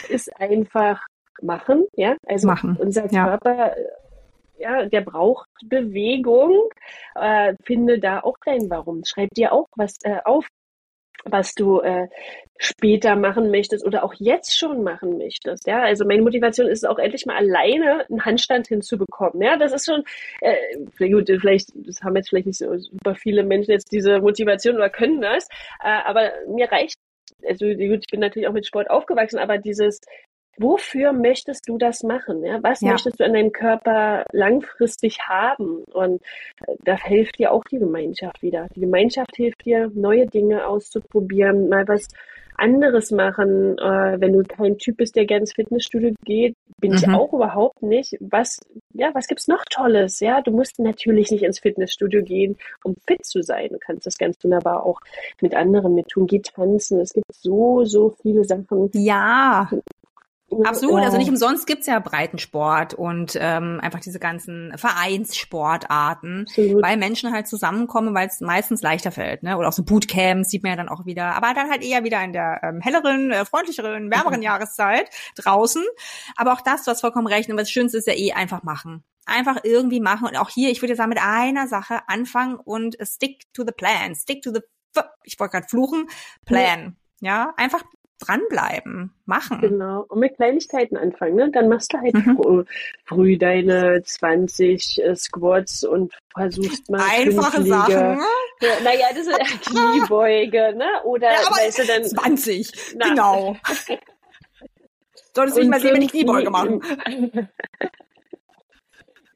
ist 0.08 0.34
einfach 0.40 1.02
machen, 1.42 1.86
ja. 1.94 2.16
Also 2.26 2.46
machen. 2.46 2.76
unser 2.80 3.06
Körper, 3.06 3.54
ja. 3.54 3.66
Äh, 3.66 3.86
ja, 4.58 4.86
der 4.86 5.02
braucht 5.02 5.48
Bewegung. 5.66 6.70
Äh, 7.14 7.54
finde 7.64 7.98
da 7.98 8.20
auch 8.20 8.36
rein, 8.46 8.68
warum. 8.68 9.04
Schreib 9.04 9.30
dir 9.34 9.52
auch 9.52 9.68
was 9.76 9.96
äh, 10.02 10.18
auf, 10.24 10.46
was 11.24 11.54
du 11.54 11.80
äh, 11.80 12.08
später 12.58 13.14
machen 13.16 13.50
möchtest 13.50 13.86
oder 13.86 14.04
auch 14.04 14.14
jetzt 14.18 14.58
schon 14.58 14.82
machen 14.82 15.18
möchtest. 15.18 15.66
Ja, 15.66 15.82
also 15.82 16.04
meine 16.04 16.22
Motivation 16.22 16.66
ist 16.66 16.86
auch 16.86 16.98
endlich 16.98 17.24
mal 17.24 17.36
alleine 17.36 18.04
einen 18.08 18.24
Handstand 18.24 18.66
hinzubekommen. 18.66 19.40
Ja, 19.42 19.56
das 19.56 19.72
ist 19.72 19.86
schon 19.86 20.02
äh, 20.40 21.10
gut. 21.10 21.30
Vielleicht 21.40 21.70
das 21.74 22.02
haben 22.02 22.16
jetzt 22.16 22.30
vielleicht 22.30 22.46
nicht 22.46 22.58
so 22.58 22.76
super 22.76 23.14
viele 23.14 23.44
Menschen 23.44 23.70
jetzt 23.70 23.92
diese 23.92 24.20
Motivation 24.20 24.76
oder 24.76 24.90
können 24.90 25.20
das, 25.20 25.46
äh, 25.82 25.88
aber 26.04 26.32
mir 26.48 26.70
reicht. 26.70 26.96
Also 27.46 27.66
gut, 27.66 28.00
ich 28.00 28.10
bin 28.10 28.20
natürlich 28.20 28.48
auch 28.48 28.52
mit 28.52 28.66
Sport 28.66 28.90
aufgewachsen, 28.90 29.38
aber 29.38 29.58
dieses 29.58 30.00
wofür 30.58 31.12
möchtest 31.12 31.68
du 31.68 31.78
das 31.78 32.02
machen? 32.02 32.44
Ja? 32.44 32.62
Was 32.62 32.80
ja. 32.80 32.92
möchtest 32.92 33.20
du 33.20 33.24
an 33.24 33.32
deinem 33.32 33.52
Körper 33.52 34.24
langfristig 34.32 35.18
haben? 35.20 35.84
Und 35.92 36.22
äh, 36.66 36.74
da 36.84 36.96
hilft 36.96 37.38
dir 37.38 37.52
auch 37.52 37.64
die 37.64 37.78
Gemeinschaft 37.78 38.42
wieder. 38.42 38.68
Die 38.74 38.80
Gemeinschaft 38.80 39.36
hilft 39.36 39.64
dir, 39.64 39.90
neue 39.94 40.26
Dinge 40.26 40.66
auszuprobieren, 40.66 41.68
mal 41.68 41.86
was 41.88 42.08
anderes 42.58 43.10
machen. 43.10 43.78
Äh, 43.78 44.20
wenn 44.20 44.32
du 44.32 44.42
kein 44.42 44.76
Typ 44.78 44.98
bist, 44.98 45.16
der 45.16 45.24
gerne 45.24 45.42
ins 45.42 45.52
Fitnessstudio 45.52 46.12
geht, 46.24 46.56
bin 46.80 46.92
mhm. 46.92 46.96
ich 46.98 47.08
auch 47.08 47.32
überhaupt 47.32 47.82
nicht. 47.82 48.16
Was, 48.20 48.58
ja, 48.92 49.10
was 49.14 49.26
gibt's 49.26 49.48
noch 49.48 49.64
Tolles? 49.70 50.20
Ja, 50.20 50.42
du 50.42 50.50
musst 50.50 50.78
natürlich 50.78 51.30
nicht 51.30 51.44
ins 51.44 51.60
Fitnessstudio 51.60 52.22
gehen, 52.22 52.56
um 52.84 52.96
fit 53.06 53.24
zu 53.24 53.42
sein. 53.42 53.68
Du 53.70 53.78
kannst 53.78 54.06
das 54.06 54.18
ganz 54.18 54.36
wunderbar 54.42 54.84
auch 54.84 55.00
mit 55.40 55.54
anderen 55.54 55.94
mit 55.94 56.08
tun. 56.08 56.26
Geh 56.26 56.40
tanzen. 56.40 57.00
Es 57.00 57.12
gibt 57.12 57.32
so, 57.32 57.84
so 57.84 58.14
viele 58.22 58.44
Sachen. 58.44 58.90
Ja. 58.94 59.70
Absolut, 60.64 61.00
also 61.00 61.18
nicht 61.18 61.28
umsonst 61.28 61.66
gibt's 61.66 61.86
ja 61.86 61.98
Breitensport 61.98 62.94
und 62.94 63.36
ähm, 63.38 63.80
einfach 63.82 64.00
diese 64.00 64.18
ganzen 64.18 64.72
Vereinssportarten, 64.76 66.46
Absolut. 66.48 66.82
weil 66.82 66.96
Menschen 66.96 67.32
halt 67.32 67.46
zusammenkommen, 67.46 68.14
weil 68.14 68.28
es 68.28 68.40
meistens 68.40 68.80
leichter 68.80 69.12
fällt. 69.12 69.42
Ne? 69.42 69.58
Oder 69.58 69.68
auch 69.68 69.72
so 69.72 69.84
Bootcamps 69.84 70.48
sieht 70.48 70.62
man 70.62 70.70
ja 70.70 70.76
dann 70.76 70.88
auch 70.88 71.04
wieder, 71.04 71.34
aber 71.34 71.52
dann 71.52 71.68
halt 71.68 71.84
eher 71.84 72.02
wieder 72.02 72.22
in 72.24 72.32
der 72.32 72.60
ähm, 72.62 72.80
helleren, 72.80 73.30
äh, 73.30 73.44
freundlicheren, 73.44 74.10
wärmeren 74.10 74.38
mhm. 74.38 74.44
Jahreszeit 74.44 75.10
draußen. 75.36 75.84
Aber 76.36 76.54
auch 76.54 76.62
das, 76.62 76.84
du 76.84 76.90
hast 76.90 77.02
vollkommen 77.02 77.26
recht. 77.26 77.50
Und 77.50 77.58
das 77.58 77.70
Schönste 77.70 77.98
ist 77.98 78.06
ja 78.06 78.14
eh 78.14 78.32
einfach 78.32 78.62
machen. 78.62 79.04
Einfach 79.26 79.58
irgendwie 79.64 80.00
machen. 80.00 80.26
Und 80.26 80.36
auch 80.36 80.48
hier, 80.48 80.70
ich 80.70 80.80
würde 80.80 80.96
sagen, 80.96 81.10
mit 81.10 81.20
einer 81.22 81.68
Sache 81.68 82.00
anfangen 82.08 82.56
und 82.56 82.96
stick 83.02 83.52
to 83.52 83.64
the 83.66 83.72
plan. 83.72 84.14
Stick 84.14 84.40
to 84.40 84.52
the, 84.52 84.60
ich 85.24 85.38
wollte 85.38 85.52
gerade 85.52 85.68
fluchen, 85.68 86.08
plan. 86.46 86.96
Ja, 87.20 87.52
einfach 87.56 87.82
dranbleiben, 88.18 89.12
machen. 89.26 89.60
Genau. 89.60 90.04
Und 90.08 90.20
mit 90.20 90.36
Kleinigkeiten 90.36 90.96
anfangen, 90.96 91.36
ne? 91.36 91.50
Dann 91.50 91.68
machst 91.68 91.92
du 91.92 91.98
halt 91.98 92.14
mhm. 92.14 92.66
früh 93.04 93.38
deine 93.38 94.02
20 94.02 95.02
äh, 95.02 95.16
Squats 95.16 95.84
und 95.84 96.12
versuchst 96.34 96.90
mal 96.90 97.00
einfache 97.08 97.62
Sachen. 97.62 98.20
Ja, 98.60 98.80
naja, 98.82 99.06
das 99.14 99.26
ist 99.26 99.38
Kniebeuge, 99.70 100.74
ne? 100.76 100.88
Oder 101.04 101.30
ja, 101.30 101.50
weißt 101.50 101.78
du 101.78 101.86
dann 101.86 102.04
20. 102.04 102.94
Na. 102.96 103.08
Genau. 103.08 103.56
Solltest 105.34 105.56
du 105.56 105.60
nicht 105.60 105.70
mal 105.70 105.80
sehen, 105.80 105.94
wenn 105.94 106.02
ich 106.02 106.10
Kniebeuge 106.10 106.50
mache. 106.50 106.80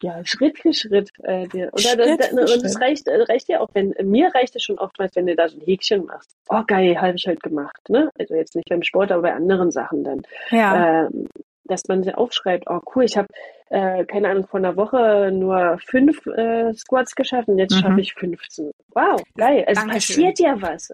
Ja, 0.02 0.20
Schritt 0.24 0.58
für 0.58 0.72
Schritt. 0.72 1.10
Äh, 1.22 1.46
dir. 1.48 1.70
Oder 1.72 1.80
Schritt 1.80 2.20
das, 2.20 2.30
das, 2.30 2.52
und 2.52 2.64
es 2.64 2.80
reicht, 2.80 3.06
äh, 3.06 3.22
reicht 3.22 3.48
ja 3.48 3.60
auch, 3.60 3.68
wenn 3.72 3.94
mir 4.02 4.34
reicht 4.34 4.56
es 4.56 4.62
schon 4.62 4.78
oftmals, 4.78 5.14
wenn 5.16 5.26
du 5.26 5.36
da 5.36 5.48
so 5.48 5.58
ein 5.58 5.64
Häkchen 5.64 6.06
machst. 6.06 6.36
Oh 6.48 6.62
geil, 6.66 7.00
habe 7.00 7.14
ich 7.16 7.26
halt 7.26 7.42
gemacht. 7.42 7.88
Ne? 7.88 8.10
Also 8.18 8.34
jetzt 8.34 8.56
nicht 8.56 8.68
beim 8.68 8.82
Sport, 8.82 9.12
aber 9.12 9.22
bei 9.22 9.34
anderen 9.34 9.70
Sachen 9.70 10.04
dann. 10.04 10.22
Ja. 10.50 11.06
Ähm, 11.06 11.28
dass 11.64 11.82
man 11.88 12.02
sich 12.02 12.14
aufschreibt, 12.14 12.64
oh 12.68 12.80
cool, 12.94 13.04
ich 13.04 13.16
habe, 13.16 13.28
äh, 13.70 14.04
keine 14.04 14.28
Ahnung, 14.28 14.46
vor 14.46 14.58
einer 14.58 14.76
Woche 14.76 15.30
nur 15.32 15.78
fünf 15.84 16.26
äh, 16.26 16.72
Squats 16.74 17.14
geschafft 17.14 17.48
und 17.48 17.58
jetzt 17.58 17.74
mhm. 17.74 17.80
schaffe 17.80 18.00
ich 18.00 18.14
15. 18.14 18.70
Wow, 18.94 19.22
geil. 19.36 19.64
Es 19.66 19.78
Dankeschön. 19.78 20.16
passiert 20.16 20.38
ja 20.40 20.60
was. 20.60 20.88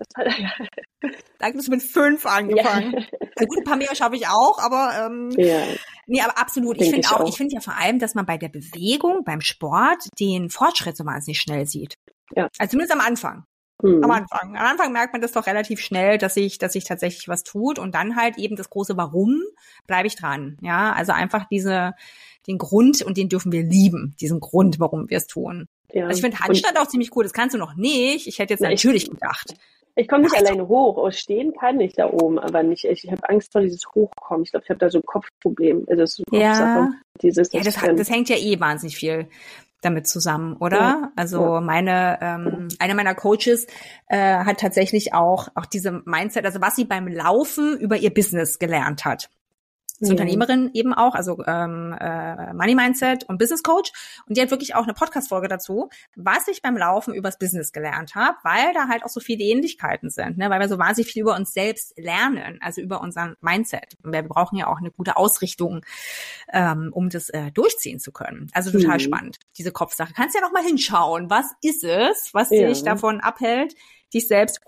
Danke, 1.38 1.56
dass 1.56 1.66
du 1.66 1.70
mit 1.70 1.82
fünf 1.82 2.26
angefangen. 2.26 2.92
Ja. 2.92 3.46
Gut, 3.46 3.58
ein 3.58 3.64
paar 3.64 3.76
mehr 3.76 3.94
schaffe 3.94 4.16
ich 4.16 4.26
auch, 4.26 4.58
aber 4.58 5.06
ähm, 5.06 5.30
ja. 5.36 5.62
nee, 6.06 6.20
aber 6.20 6.38
absolut. 6.38 6.80
ich 6.80 6.90
finde 6.90 7.08
auch, 7.08 7.20
auch, 7.20 7.28
ich 7.28 7.36
finde 7.36 7.54
ja 7.54 7.60
vor 7.60 7.76
allem, 7.76 7.98
dass 7.98 8.14
man 8.14 8.26
bei 8.26 8.36
der 8.36 8.48
Bewegung, 8.48 9.24
beim 9.24 9.40
Sport, 9.40 10.08
den 10.20 10.50
Fortschritt 10.50 10.96
so 10.96 11.04
wahnsinnig 11.04 11.40
schnell 11.40 11.66
sieht. 11.66 11.94
Ja. 12.34 12.48
Also 12.58 12.72
zumindest 12.72 12.92
am 12.92 13.00
Anfang. 13.00 13.44
Mhm. 13.82 14.02
Am 14.02 14.10
Anfang. 14.10 14.56
Am 14.56 14.66
Anfang 14.66 14.92
merkt 14.92 15.12
man 15.12 15.22
das 15.22 15.32
doch 15.32 15.46
relativ 15.46 15.80
schnell, 15.80 16.18
dass 16.18 16.34
sich, 16.34 16.58
dass 16.58 16.72
sich 16.72 16.84
tatsächlich 16.84 17.28
was 17.28 17.44
tut 17.44 17.78
und 17.78 17.94
dann 17.94 18.16
halt 18.16 18.38
eben 18.38 18.56
das 18.56 18.70
große 18.70 18.96
Warum 18.96 19.42
bleibe 19.86 20.08
ich 20.08 20.16
dran. 20.16 20.56
Ja, 20.62 20.92
also 20.92 21.12
einfach 21.12 21.46
diese, 21.48 21.94
den 22.46 22.58
Grund 22.58 23.02
und 23.02 23.16
den 23.16 23.28
dürfen 23.28 23.52
wir 23.52 23.62
lieben, 23.62 24.16
diesen 24.20 24.40
Grund, 24.40 24.80
warum 24.80 25.08
wir 25.08 25.18
es 25.18 25.26
tun. 25.26 25.68
Ja. 25.92 26.06
Also 26.06 26.18
ich 26.18 26.22
finde 26.22 26.40
Handstand 26.40 26.76
und, 26.76 26.82
auch 26.82 26.88
ziemlich 26.88 27.14
cool. 27.14 27.22
Das 27.22 27.32
kannst 27.32 27.54
du 27.54 27.58
noch 27.58 27.74
nicht. 27.74 28.26
Ich 28.26 28.38
hätte 28.38 28.54
jetzt 28.54 28.60
na, 28.60 28.70
natürlich 28.70 29.04
ich, 29.04 29.10
gedacht. 29.10 29.54
Ich 29.94 30.06
komme 30.06 30.22
nicht 30.22 30.34
Ach, 30.36 30.40
alleine 30.40 30.68
hoch. 30.68 30.96
Oh, 30.96 31.10
stehen 31.10 31.52
kann 31.54 31.80
ich 31.80 31.94
da 31.94 32.08
oben, 32.08 32.38
aber 32.38 32.62
nicht. 32.62 32.84
Ich, 32.84 33.04
ich 33.04 33.10
habe 33.10 33.28
Angst 33.28 33.52
vor 33.52 33.62
dieses 33.62 33.84
Hochkommen. 33.94 34.44
Ich 34.44 34.50
glaube, 34.50 34.64
ich 34.64 34.70
habe 34.70 34.78
da 34.78 34.90
so 34.90 34.98
ein 34.98 35.04
Kopfproblem. 35.04 35.86
Also 35.88 36.02
das 36.02 36.10
ist 36.10 36.24
so 36.28 36.36
ja. 36.36 36.90
Dieses, 37.20 37.52
ja, 37.52 37.62
das, 37.62 37.74
das 37.74 38.10
hängt 38.10 38.28
ja 38.28 38.36
eh 38.36 38.60
wahnsinnig 38.60 38.96
viel 38.96 39.28
damit 39.80 40.08
zusammen, 40.08 40.56
oder? 40.56 41.12
Also 41.16 41.54
ja. 41.54 41.60
meine 41.60 42.18
ähm, 42.20 42.68
eine 42.78 42.94
meiner 42.94 43.14
Coaches 43.14 43.66
äh, 44.08 44.18
hat 44.18 44.60
tatsächlich 44.60 45.14
auch 45.14 45.48
auch 45.54 45.66
diese 45.66 46.02
Mindset, 46.04 46.44
also 46.44 46.60
was 46.60 46.76
sie 46.76 46.84
beim 46.84 47.08
Laufen 47.08 47.78
über 47.78 47.96
ihr 47.96 48.12
Business 48.12 48.58
gelernt 48.58 49.04
hat 49.04 49.30
ist 50.00 50.10
Unternehmerin 50.10 50.70
eben 50.74 50.94
auch, 50.94 51.14
also 51.14 51.42
ähm, 51.46 51.94
äh, 51.98 52.52
Money 52.52 52.74
Mindset 52.74 53.24
und 53.24 53.38
Business 53.38 53.62
Coach. 53.62 53.92
Und 54.26 54.36
die 54.36 54.42
hat 54.42 54.50
wirklich 54.50 54.74
auch 54.74 54.84
eine 54.84 54.94
Podcast-Folge 54.94 55.48
dazu, 55.48 55.88
was 56.14 56.48
ich 56.48 56.62
beim 56.62 56.76
Laufen 56.76 57.14
übers 57.14 57.38
Business 57.38 57.72
gelernt 57.72 58.14
habe, 58.14 58.36
weil 58.42 58.72
da 58.74 58.88
halt 58.88 59.04
auch 59.04 59.08
so 59.08 59.20
viele 59.20 59.44
Ähnlichkeiten 59.44 60.10
sind, 60.10 60.38
ne? 60.38 60.50
weil 60.50 60.60
wir 60.60 60.68
so 60.68 60.78
wahnsinnig 60.78 61.12
viel 61.12 61.22
über 61.22 61.36
uns 61.36 61.52
selbst 61.52 61.94
lernen, 61.98 62.58
also 62.60 62.80
über 62.80 63.00
unseren 63.00 63.36
Mindset. 63.40 63.96
Und 64.02 64.12
wir 64.12 64.22
brauchen 64.22 64.56
ja 64.56 64.68
auch 64.68 64.78
eine 64.78 64.90
gute 64.90 65.16
Ausrichtung, 65.16 65.84
ähm, 66.52 66.90
um 66.92 67.08
das 67.08 67.28
äh, 67.30 67.50
durchziehen 67.52 67.98
zu 67.98 68.12
können. 68.12 68.48
Also 68.52 68.70
total 68.70 68.96
mhm. 68.96 69.00
spannend, 69.00 69.38
diese 69.56 69.72
Kopfsache. 69.72 70.12
Kannst 70.14 70.34
ja 70.34 70.40
noch 70.40 70.52
mal 70.52 70.62
hinschauen, 70.62 71.30
was 71.30 71.46
ist 71.62 71.84
es, 71.84 72.30
was 72.32 72.50
ja. 72.50 72.68
dich 72.68 72.82
davon 72.82 73.20
abhält, 73.20 73.74
dich 74.12 74.28
selbst 74.28 74.60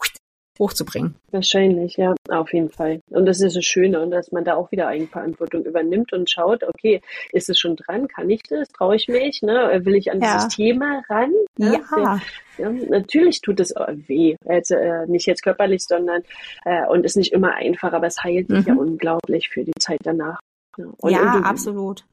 hochzubringen. 0.60 1.16
Wahrscheinlich, 1.32 1.96
ja, 1.96 2.14
auf 2.28 2.52
jeden 2.52 2.70
Fall. 2.70 3.00
Und 3.10 3.26
das 3.26 3.40
ist 3.40 3.56
das 3.56 3.64
Schöne, 3.64 4.00
und 4.00 4.12
dass 4.12 4.30
man 4.30 4.44
da 4.44 4.54
auch 4.54 4.70
wieder 4.70 4.86
Eigenverantwortung 4.86 5.64
übernimmt 5.64 6.12
und 6.12 6.30
schaut, 6.30 6.62
okay, 6.62 7.00
ist 7.32 7.48
es 7.48 7.58
schon 7.58 7.74
dran? 7.76 8.06
Kann 8.06 8.30
ich 8.30 8.42
das? 8.44 8.68
Traue 8.68 8.96
ich 8.96 9.08
mich? 9.08 9.42
Ne? 9.42 9.80
Will 9.84 9.96
ich 9.96 10.12
an 10.12 10.20
ja. 10.20 10.34
dieses 10.34 10.54
Thema 10.54 11.02
ran? 11.08 11.32
Ja. 11.58 11.80
ja. 11.96 12.20
ja 12.58 12.70
natürlich 12.70 13.40
tut 13.40 13.58
es 13.58 13.74
weh. 14.06 14.36
Also, 14.46 14.76
äh, 14.76 15.06
nicht 15.06 15.26
jetzt 15.26 15.42
körperlich, 15.42 15.82
sondern 15.82 16.22
äh, 16.64 16.86
und 16.86 17.04
ist 17.04 17.16
nicht 17.16 17.32
immer 17.32 17.54
einfach, 17.54 17.92
aber 17.92 18.06
es 18.06 18.22
heilt 18.22 18.48
mhm. 18.48 18.56
dich 18.56 18.66
ja 18.66 18.74
unglaublich 18.74 19.48
für 19.48 19.64
die 19.64 19.72
Zeit 19.80 20.00
danach. 20.04 20.38
Ja, 20.76 20.84
und, 20.98 21.10
ja 21.10 21.34
und, 21.34 21.44
absolut. 21.44 22.04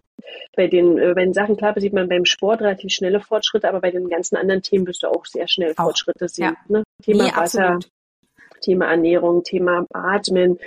Bei 0.55 0.67
den, 0.67 0.97
äh, 0.97 1.13
bei 1.13 1.23
den 1.23 1.33
Sachen, 1.33 1.57
klar, 1.57 1.73
sieht 1.77 1.93
man 1.93 2.09
beim 2.09 2.25
Sport 2.25 2.61
relativ 2.61 2.91
schnelle 2.91 3.19
Fortschritte, 3.19 3.67
aber 3.69 3.81
bei 3.81 3.91
den 3.91 4.09
ganzen 4.09 4.35
anderen 4.35 4.61
Themen 4.61 4.87
wirst 4.87 5.03
du 5.03 5.07
auch 5.07 5.25
sehr 5.25 5.47
schnell 5.47 5.73
auch. 5.73 5.83
Fortschritte 5.83 6.27
sehen. 6.27 6.55
Ja. 6.69 6.77
Ne? 6.77 6.83
Thema 7.03 7.25
nee, 7.25 7.31
Wasser, 7.35 7.75
absolut. 7.75 7.89
Thema 8.61 8.85
Ernährung, 8.85 9.43
Thema 9.43 9.85
Atmen. 9.93 10.59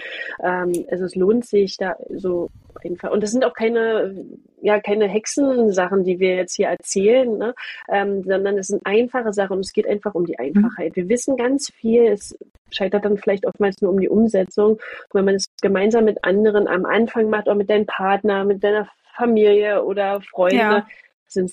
Ähm, 0.42 0.72
also 0.90 1.04
es 1.04 1.14
lohnt 1.14 1.46
sich 1.46 1.76
da 1.76 1.96
so 2.08 2.50
einfach. 2.84 3.10
Und 3.10 3.22
das 3.22 3.32
sind 3.32 3.44
auch 3.44 3.54
keine, 3.54 4.14
ja, 4.60 4.80
keine 4.80 5.08
Hexensachen, 5.08 6.04
die 6.04 6.18
wir 6.18 6.36
jetzt 6.36 6.56
hier 6.56 6.68
erzählen, 6.68 7.36
ne? 7.36 7.54
ähm, 7.88 8.22
sondern 8.22 8.58
es 8.58 8.68
sind 8.68 8.82
einfache 8.84 9.32
Sachen 9.32 9.56
und 9.56 9.64
es 9.64 9.72
geht 9.72 9.86
einfach 9.86 10.14
um 10.14 10.26
die 10.26 10.36
mhm. 10.38 10.46
Einfachheit. 10.46 10.96
Wir 10.96 11.08
wissen 11.08 11.36
ganz 11.36 11.70
viel, 11.70 12.06
es 12.06 12.36
scheitert 12.70 13.04
dann 13.04 13.18
vielleicht 13.18 13.46
oftmals 13.46 13.80
nur 13.80 13.90
um 13.90 14.00
die 14.00 14.08
Umsetzung. 14.08 14.72
Und 14.72 14.80
wenn 15.14 15.24
man 15.24 15.34
es 15.34 15.46
gemeinsam 15.60 16.04
mit 16.04 16.24
anderen 16.24 16.68
am 16.68 16.84
Anfang 16.84 17.30
macht, 17.30 17.48
auch 17.48 17.54
mit 17.54 17.70
deinem 17.70 17.86
Partner, 17.86 18.44
mit 18.44 18.62
deiner 18.62 18.88
Familie 19.16 19.84
oder 19.84 20.20
Freunde, 20.20 20.56
ja. 20.56 20.86
sind 21.26 21.52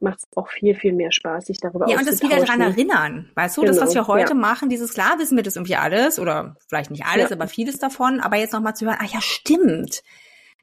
macht 0.00 0.18
es 0.18 0.24
auch 0.36 0.48
viel, 0.48 0.74
viel 0.74 0.92
mehr 0.92 1.12
Spaß, 1.12 1.46
sich 1.46 1.58
darüber 1.58 1.88
Ja, 1.88 1.98
und 1.98 2.06
das 2.06 2.22
wieder 2.22 2.36
daran 2.36 2.60
erinnern. 2.60 3.30
Weißt 3.34 3.56
du, 3.56 3.62
genau, 3.62 3.72
das, 3.72 3.82
was 3.82 3.94
genau, 3.94 4.08
wir 4.08 4.14
heute 4.14 4.32
ja. 4.32 4.38
machen, 4.38 4.68
dieses 4.68 4.92
klar 4.94 5.18
wissen 5.18 5.36
wir 5.36 5.42
das 5.42 5.56
irgendwie 5.56 5.76
alles 5.76 6.18
oder 6.18 6.56
vielleicht 6.68 6.90
nicht 6.90 7.04
alles, 7.04 7.30
ja. 7.30 7.36
aber 7.36 7.48
vieles 7.48 7.78
davon, 7.78 8.20
aber 8.20 8.36
jetzt 8.36 8.52
nochmal 8.52 8.74
zu 8.74 8.86
hören, 8.86 8.98
ah 9.00 9.06
ja, 9.06 9.20
stimmt. 9.20 10.02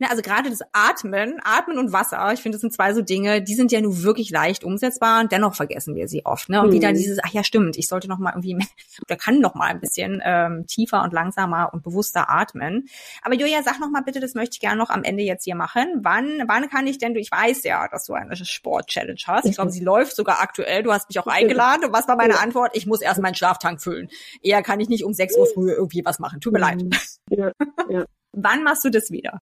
Ne, 0.02 0.10
also 0.10 0.24
gerade 0.24 0.50
das 0.50 0.62
Atmen, 0.72 1.40
Atmen 1.44 1.78
und 1.78 1.94
Wasser, 1.94 2.34
ich 2.34 2.42
finde, 2.42 2.56
das 2.56 2.62
sind 2.62 2.74
zwei 2.74 2.92
so 2.96 3.04
Dinge, 3.04 3.44
die 3.44 3.54
sind 3.54 3.72
ja 3.72 3.82
nur 3.82 4.02
wirklich 4.02 4.32
leicht 4.32 4.64
umsetzbar 4.64 5.22
und 5.22 5.32
dennoch 5.32 5.54
vergessen 5.54 5.94
wir 5.94 6.08
sie 6.08 6.26
oft. 6.26 6.50
Ne? 6.50 6.60
Und 6.60 6.70
mhm. 6.70 6.74
wieder 6.74 6.92
dieses, 6.92 7.20
ach 7.24 7.30
ja, 7.30 7.44
stimmt, 7.44 7.78
ich 7.78 7.88
sollte 7.88 8.08
noch 8.08 8.18
mal 8.18 8.32
irgendwie, 8.32 8.58
oder 9.08 9.16
kann 9.16 9.38
noch 9.38 9.54
mal 9.54 9.68
ein 9.68 9.80
bisschen 9.80 10.20
ähm, 10.26 10.66
tiefer 10.66 11.04
und 11.04 11.14
langsamer 11.14 11.70
und 11.72 11.84
bewusster 11.84 12.32
atmen. 12.32 12.88
Aber 13.22 13.36
Julia, 13.36 13.62
sag 13.62 13.80
noch 13.80 13.92
mal 13.92 14.02
bitte, 14.02 14.20
das 14.20 14.34
möchte 14.34 14.56
ich 14.56 14.60
gerne 14.60 14.78
noch 14.78 14.90
am 14.90 15.04
Ende 15.04 15.22
jetzt 15.22 15.44
hier 15.44 15.54
machen. 15.54 16.00
Wann, 16.02 16.46
wann 16.48 16.68
kann 16.68 16.88
ich 16.88 16.98
denn, 16.98 17.16
ich 17.16 17.30
weiß 17.30 17.64
ja, 17.64 17.88
dass 17.88 18.06
du 18.06 18.14
eine 18.14 18.36
Sport-Challenge 18.36 19.22
hast. 19.28 19.46
Ich 19.46 19.54
glaube, 19.54 19.70
sie 19.70 19.84
läuft 19.84 20.16
sogar 20.16 20.42
aktuell. 20.42 20.82
Du 20.82 20.92
hast 20.92 21.10
mich 21.10 21.20
auch 21.20 21.28
eingeladen. 21.28 21.86
Und 21.86 21.94
was 21.94 22.08
war 22.08 22.16
meine 22.16 22.40
Antwort? 22.40 22.72
Ich 22.74 22.88
muss 22.88 23.02
erst 23.02 23.22
meinen 23.22 23.36
Schlaftank 23.36 23.80
füllen. 23.80 24.10
Eher 24.42 24.64
kann 24.64 24.80
ich 24.80 24.90
nicht 24.90 25.04
um 25.04 25.14
6 25.14 25.38
Uhr 25.38 25.46
früh 25.46 25.72
irgendwie 25.72 26.04
was 26.04 26.18
machen. 26.18 26.42
Tut 26.42 26.54
mir 26.54 26.60
leid. 26.60 26.84
Ja, 27.30 27.52
ja. 27.88 28.06
Wann 28.34 28.64
machst 28.64 28.84
du 28.84 28.90
das 28.90 29.12
wieder? 29.12 29.42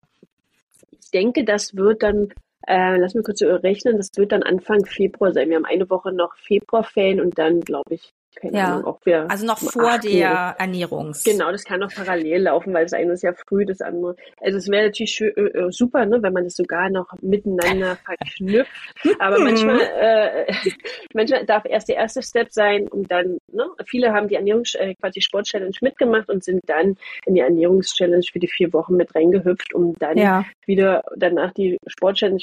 Denke, 1.12 1.44
das 1.44 1.76
wird 1.76 2.02
dann, 2.02 2.32
äh, 2.66 2.96
lass 2.96 3.14
mich 3.14 3.24
kurz 3.24 3.42
rechnen, 3.42 3.96
das 3.96 4.10
wird 4.16 4.32
dann 4.32 4.42
Anfang 4.42 4.84
Februar 4.84 5.32
sein. 5.32 5.48
Wir 5.48 5.56
haben 5.56 5.64
eine 5.64 5.88
Woche 5.90 6.12
noch 6.12 6.34
Februarferien 6.36 7.20
und 7.20 7.38
dann, 7.38 7.60
glaube 7.60 7.94
ich, 7.94 8.12
keine 8.40 8.56
ja. 8.56 8.72
Ahnung, 8.72 8.84
ob 8.84 9.04
wir. 9.06 9.30
Also 9.30 9.46
noch 9.46 9.58
vor 9.58 9.98
der 9.98 10.56
Ernährungs. 10.58 11.24
Genau, 11.24 11.52
das 11.52 11.64
kann 11.64 11.80
noch 11.80 11.92
parallel 11.94 12.42
laufen, 12.42 12.72
weil 12.72 12.84
das 12.84 12.92
eine 12.92 13.12
ist 13.12 13.22
ja 13.22 13.32
früh, 13.32 13.64
das 13.64 13.80
andere. 13.80 14.16
Also 14.40 14.58
es 14.58 14.68
wäre 14.68 14.86
natürlich 14.86 15.12
schön, 15.12 15.32
äh, 15.36 15.58
äh, 15.58 15.70
super, 15.70 16.06
ne, 16.06 16.22
wenn 16.22 16.32
man 16.32 16.44
das 16.44 16.56
sogar 16.56 16.90
noch 16.90 17.12
miteinander 17.20 17.96
verknüpft. 18.04 18.70
Aber 19.18 19.38
manchmal, 19.38 19.80
äh, 19.80 20.52
manchmal 21.14 21.44
darf 21.46 21.64
erst 21.66 21.88
der 21.88 21.96
erste 21.96 22.22
Step 22.22 22.52
sein 22.52 22.88
und 22.88 23.10
dann, 23.10 23.38
ne, 23.52 23.66
viele 23.86 24.12
haben 24.12 24.28
die 24.28 24.36
Ernährungs, 24.36 24.74
äh, 24.74 24.94
quasi 24.94 25.20
Sport-Challenge 25.20 25.76
mitgemacht 25.80 26.28
und 26.28 26.42
sind 26.42 26.60
dann 26.66 26.96
in 27.26 27.34
die 27.34 27.40
Ernährungs-Challenge 27.40 28.24
für 28.32 28.38
die 28.38 28.48
vier 28.48 28.72
Wochen 28.72 28.96
mit 28.96 29.14
reingehüpft, 29.14 29.74
um 29.74 29.94
dann 29.98 30.16
ja. 30.16 30.44
wieder 30.66 31.04
danach 31.16 31.52
die 31.52 31.78
Sport-Challenge 31.86 32.42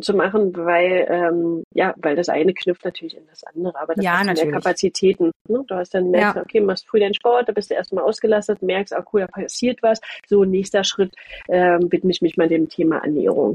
zu 0.00 0.14
machen, 0.14 0.56
weil, 0.56 1.06
ähm, 1.08 1.64
ja, 1.72 1.94
weil 1.98 2.16
das 2.16 2.28
eine 2.28 2.54
knüpft 2.54 2.84
natürlich 2.84 3.16
in 3.16 3.26
das 3.28 3.44
andere, 3.44 3.80
aber 3.80 3.94
das 3.94 4.04
ja, 4.04 4.18
hat 4.18 4.36
mehr 4.36 4.50
Kapazitäten. 4.50 5.29
Ne? 5.48 5.64
Du 5.66 5.74
hast 5.74 5.94
dann 5.94 6.10
merkst, 6.10 6.36
ja. 6.36 6.42
okay, 6.42 6.60
machst 6.60 6.88
früh 6.88 7.00
deinen 7.00 7.14
Sport, 7.14 7.48
da 7.48 7.52
bist 7.52 7.70
du 7.70 7.74
erstmal 7.74 8.04
ausgelastet, 8.04 8.62
merkst, 8.62 8.94
ah 8.94 9.04
cool, 9.12 9.20
da 9.20 9.26
passiert 9.26 9.82
was. 9.82 10.00
So, 10.26 10.44
nächster 10.44 10.84
Schritt 10.84 11.14
ähm, 11.48 11.90
widme 11.90 12.10
ich 12.10 12.22
mich 12.22 12.36
mal 12.36 12.48
dem 12.48 12.68
Thema 12.68 12.98
Ernährung. 12.98 13.54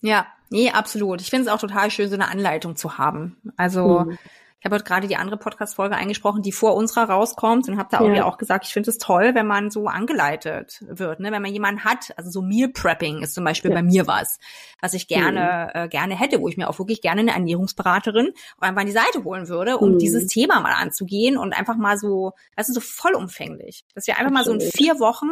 Ja, 0.00 0.26
nee, 0.50 0.70
absolut. 0.70 1.20
Ich 1.20 1.30
finde 1.30 1.46
es 1.46 1.52
auch 1.52 1.60
total 1.60 1.90
schön, 1.90 2.08
so 2.08 2.14
eine 2.14 2.28
Anleitung 2.28 2.76
zu 2.76 2.98
haben. 2.98 3.36
Also 3.56 4.00
mhm. 4.00 4.18
Ich 4.60 4.64
habe 4.64 4.74
heute 4.74 4.84
gerade 4.84 5.06
die 5.06 5.14
andere 5.14 5.36
Podcast-Folge 5.36 5.94
eingesprochen, 5.94 6.42
die 6.42 6.50
vor 6.50 6.74
unserer 6.74 7.08
rauskommt 7.08 7.68
und 7.68 7.78
habe 7.78 7.90
da 7.92 8.00
auch 8.00 8.08
ja. 8.08 8.24
auch 8.24 8.38
gesagt, 8.38 8.66
ich 8.66 8.72
finde 8.72 8.90
es 8.90 8.98
toll, 8.98 9.36
wenn 9.36 9.46
man 9.46 9.70
so 9.70 9.86
angeleitet 9.86 10.84
wird, 10.88 11.20
ne? 11.20 11.30
wenn 11.30 11.42
man 11.42 11.52
jemanden 11.52 11.84
hat. 11.84 12.12
Also 12.16 12.30
so 12.30 12.42
Meal 12.42 12.68
Prepping 12.68 13.22
ist 13.22 13.34
zum 13.34 13.44
Beispiel 13.44 13.70
ja. 13.70 13.76
bei 13.76 13.82
mir 13.84 14.08
was, 14.08 14.40
was 14.80 14.94
ich 14.94 15.06
gerne 15.06 15.70
mhm. 15.72 15.80
äh, 15.82 15.88
gerne 15.88 16.18
hätte, 16.18 16.40
wo 16.40 16.48
ich 16.48 16.56
mir 16.56 16.68
auch 16.68 16.80
wirklich 16.80 17.00
gerne 17.02 17.20
eine 17.20 17.34
Ernährungsberaterin 17.34 18.32
einfach 18.58 18.80
an 18.80 18.86
die 18.86 18.92
Seite 18.92 19.22
holen 19.22 19.48
würde, 19.48 19.78
um 19.78 19.92
mhm. 19.92 19.98
dieses 19.98 20.26
Thema 20.26 20.58
mal 20.58 20.72
anzugehen 20.72 21.36
und 21.36 21.56
einfach 21.56 21.76
mal 21.76 21.96
so, 21.96 22.32
das 22.56 22.68
ist 22.68 22.74
so 22.74 22.80
vollumfänglich, 22.80 23.84
dass 23.94 24.08
wir 24.08 24.18
einfach 24.18 24.40
Absolut. 24.40 24.60
mal 24.60 24.60
so 24.60 24.66
in 24.66 24.72
vier 24.72 24.98
Wochen 24.98 25.30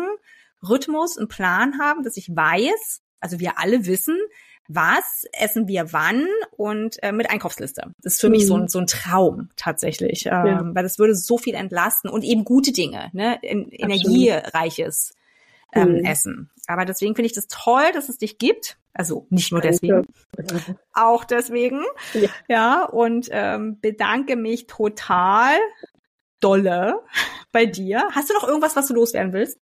Rhythmus, 0.69 1.19
einen 1.19 1.29
Plan 1.29 1.81
haben, 1.81 2.03
dass 2.03 2.17
ich 2.17 2.29
weiß, 2.35 3.03
also 3.21 3.41
wir 3.41 3.59
alle 3.59 3.87
wissen, 3.87 4.17
was 4.69 5.27
essen 5.33 5.69
wir 5.69 5.93
wann 5.93 6.27
und 6.57 7.03
äh, 7.03 7.13
mit 7.13 7.31
Einkaufsliste. 7.31 7.95
Das 8.03 8.15
ist 8.15 8.21
für 8.21 8.29
mhm. 8.29 8.33
mich 8.33 8.47
so 8.47 8.55
ein, 8.55 8.63
mhm. 8.63 8.69
so 8.69 8.79
ein 8.79 8.87
Traum 8.87 9.51
tatsächlich, 9.57 10.27
ähm, 10.27 10.33
ja. 10.33 10.75
weil 10.75 10.83
das 10.83 10.99
würde 10.99 11.15
so 11.15 11.39
viel 11.39 11.55
entlasten 11.55 12.11
und 12.11 12.25
eben 12.25 12.45
gute 12.45 12.73
Dinge, 12.73 13.11
ne? 13.13 13.39
In, 13.43 13.71
energiereiches 13.71 15.15
ähm, 15.73 15.99
mhm. 15.99 16.05
Essen. 16.05 16.51
Aber 16.67 16.85
deswegen 16.85 17.15
finde 17.15 17.27
ich 17.27 17.35
das 17.35 17.49
toll, 17.49 17.85
dass 17.95 18.09
es 18.09 18.19
dich 18.19 18.39
gibt. 18.39 18.79
Also 18.93 19.27
nicht 19.31 19.53
nur 19.53 19.61
deswegen, 19.61 20.07
Danke. 20.33 20.79
auch 20.95 21.25
deswegen. 21.25 21.83
Ja, 22.15 22.29
ja 22.49 22.85
und 22.85 23.29
ähm, 23.31 23.79
bedanke 23.81 24.37
mich 24.37 24.67
total 24.67 25.59
dolle 26.41 27.01
bei 27.53 27.67
dir. 27.67 28.09
Hast 28.13 28.31
du 28.31 28.35
noch 28.35 28.47
irgendwas, 28.47 28.75
was 28.75 28.87
du 28.87 28.95
loswerden 28.95 29.33
willst? 29.33 29.59